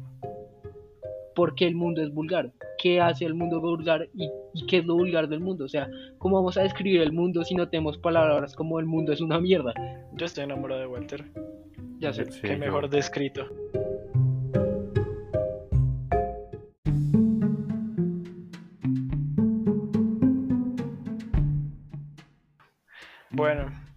por 1.40 1.54
qué 1.54 1.66
el 1.66 1.74
mundo 1.74 2.02
es 2.02 2.12
vulgar? 2.12 2.52
¿Qué 2.76 3.00
hace 3.00 3.24
el 3.24 3.32
mundo 3.32 3.62
vulgar 3.62 4.06
y, 4.12 4.28
y 4.52 4.66
qué 4.66 4.76
es 4.80 4.84
lo 4.84 4.94
vulgar 4.94 5.26
del 5.26 5.40
mundo? 5.40 5.64
O 5.64 5.68
sea, 5.68 5.88
¿cómo 6.18 6.36
vamos 6.36 6.58
a 6.58 6.62
describir 6.64 7.00
el 7.00 7.12
mundo 7.12 7.42
si 7.44 7.54
no 7.54 7.66
tenemos 7.66 7.96
palabras 7.96 8.54
como 8.54 8.78
el 8.78 8.84
mundo 8.84 9.10
es 9.14 9.22
una 9.22 9.40
mierda? 9.40 9.72
Yo 10.18 10.26
estoy 10.26 10.44
enamorado 10.44 10.82
de 10.82 10.86
Walter. 10.86 11.24
Ya 11.98 12.12
sé. 12.12 12.30
Sí, 12.30 12.40
Qué 12.42 12.48
yo- 12.52 12.58
mejor 12.58 12.90
descrito. 12.90 13.46
Bueno, 23.30 23.70
¿Ya 23.70 23.89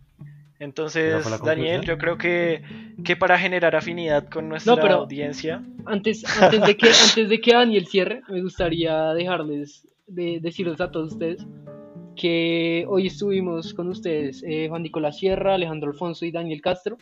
entonces 0.63 1.25
Daniel, 1.43 1.81
yo 1.81 1.97
creo 1.97 2.17
que, 2.17 2.61
que 3.03 3.15
para 3.15 3.37
generar 3.37 3.75
afinidad 3.75 4.27
con 4.29 4.49
nuestra 4.49 4.75
No, 4.75 4.81
pero- 4.81 4.95
audiencia, 4.95 5.63
Antes, 5.85 6.23
antes, 6.41 6.61
de 6.61 6.77
que, 6.77 6.87
antes 6.87 7.29
de 7.29 7.41
que 7.41 7.53
Daniel 7.53 7.85
cierre, 7.87 8.21
me 8.29 8.41
gustaría 8.41 9.13
dejarles, 9.13 9.87
de, 10.07 10.39
decirles 10.41 10.79
a 10.81 10.91
todos 10.91 11.13
ustedes 11.13 11.45
que 12.15 12.85
hoy 12.87 13.07
estuvimos 13.07 13.73
con 13.73 13.87
ustedes 13.89 14.43
eh, 14.47 14.67
Juan 14.69 14.83
Nicolás 14.83 15.17
Sierra, 15.17 15.55
Alejandro 15.55 15.91
Alfonso 15.91 16.25
y 16.25 16.31
Daniel 16.31 16.61
Castro 16.61 16.97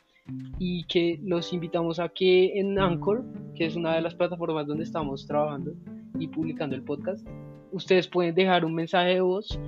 y 0.60 0.86
que 0.86 1.20
los 1.24 1.52
invitamos 1.52 2.00
a 2.00 2.10
que 2.10 2.60
en 2.60 2.80
Anchor, 2.80 3.24
que 3.56 3.66
es 3.66 3.76
una 3.76 3.96
de 3.96 4.02
las 4.02 4.16
plataformas 4.16 4.68
donde 4.68 4.84
estamos 4.84 5.26
trabajando 5.28 5.74
y 6.18 6.28
publicando 6.28 6.76
el 6.76 6.84
podcast, 6.84 7.28
ustedes 7.72 8.08
pueden 8.08 8.36
dejar 8.36 8.64
un 8.64 8.74
mensaje 8.74 9.16
de 9.16 9.22
voz 9.22 9.60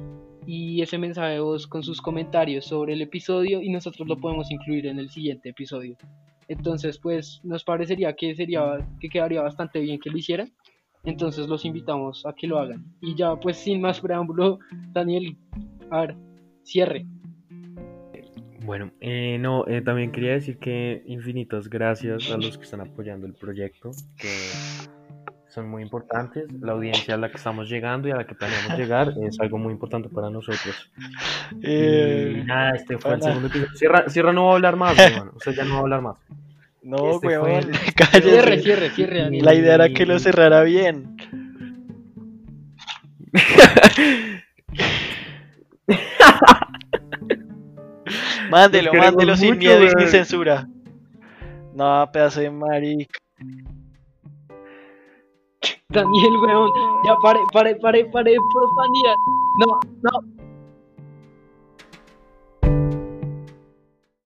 y 0.45 0.81
ese 0.81 0.97
mensaje 0.97 1.33
de 1.33 1.39
voz 1.39 1.67
con 1.67 1.83
sus 1.83 2.01
comentarios 2.01 2.65
sobre 2.65 2.93
el 2.93 3.01
episodio 3.01 3.61
y 3.61 3.69
nosotros 3.69 4.07
lo 4.07 4.17
podemos 4.17 4.51
incluir 4.51 4.87
en 4.87 4.99
el 4.99 5.09
siguiente 5.09 5.49
episodio. 5.49 5.97
Entonces, 6.47 6.97
pues 6.97 7.39
nos 7.43 7.63
parecería 7.63 8.13
que 8.13 8.35
sería 8.35 8.85
que 8.99 9.09
quedaría 9.09 9.41
bastante 9.41 9.79
bien 9.79 9.99
que 9.99 10.09
lo 10.09 10.17
hicieran. 10.17 10.51
Entonces 11.05 11.47
los 11.47 11.65
invitamos 11.65 12.25
a 12.25 12.33
que 12.33 12.47
lo 12.47 12.59
hagan. 12.59 12.85
Y 13.01 13.15
ya, 13.15 13.35
pues 13.35 13.57
sin 13.57 13.81
más 13.81 13.99
preámbulo, 13.99 14.59
Daniel, 14.93 15.37
a 15.89 16.01
ver, 16.01 16.15
cierre. 16.63 17.05
Bueno, 18.65 18.91
eh, 19.01 19.37
no, 19.39 19.67
eh, 19.67 19.81
también 19.81 20.13
quería 20.13 20.31
decir 20.31 20.57
que 20.57 21.03
infinitas 21.05 21.69
gracias 21.69 22.31
a 22.31 22.37
los 22.37 22.57
que 22.57 22.63
están 22.63 22.79
apoyando 22.79 23.27
el 23.27 23.33
proyecto, 23.33 23.91
son 25.53 25.69
muy 25.69 25.83
importantes. 25.83 26.45
La 26.61 26.71
audiencia 26.73 27.13
a 27.13 27.17
la 27.17 27.29
que 27.29 27.37
estamos 27.37 27.69
llegando 27.69 28.07
y 28.07 28.11
a 28.11 28.15
la 28.15 28.25
que 28.25 28.33
planeamos 28.35 28.77
llegar 28.77 29.13
es 29.21 29.39
algo 29.39 29.57
muy 29.57 29.71
importante 29.73 30.09
para 30.09 30.29
nosotros. 30.29 30.91
eh, 31.61 32.39
y 32.41 32.43
nada, 32.45 32.75
este 32.75 32.97
fue 32.97 33.13
el 33.15 33.21
segundo 33.21 33.47
episodio. 33.47 33.75
Cierra, 33.75 34.09
Cierra 34.09 34.33
no 34.33 34.45
va 34.45 34.51
a 34.51 34.55
hablar 34.55 34.75
más, 34.75 34.97
hermano. 34.97 35.31
Usted 35.35 35.53
ya 35.53 35.63
no 35.63 35.71
va 35.73 35.77
a 35.77 35.81
hablar 35.81 36.01
más. 36.01 36.15
no, 36.81 37.11
este 37.11 37.27
weón, 37.27 37.69
el- 37.69 37.75
Cierre, 38.23 38.59
cierre, 38.61 38.89
cierre, 38.89 39.19
Daniel. 39.21 39.45
La 39.45 39.53
idea 39.53 39.75
era 39.75 39.89
que 39.89 40.05
lo 40.05 40.17
cerrara 40.19 40.63
bien. 40.63 41.15
Mándelo, 48.49 48.93
mándelo 48.93 49.35
sin 49.35 49.49
mucho, 49.49 49.59
miedo 49.59 49.83
y 49.85 49.89
sin 49.89 50.07
censura. 50.07 50.67
No, 51.73 52.09
pedazo 52.11 52.41
de 52.41 52.51
marica. 52.51 53.19
Daniel, 55.93 56.37
weón. 56.37 56.71
Ya 57.05 57.15
pare, 57.21 57.39
pare, 57.53 57.75
pare, 57.75 58.05
pare, 58.05 58.35
profanidad. 58.53 59.15
No, 59.59 59.79
no, 60.01 60.42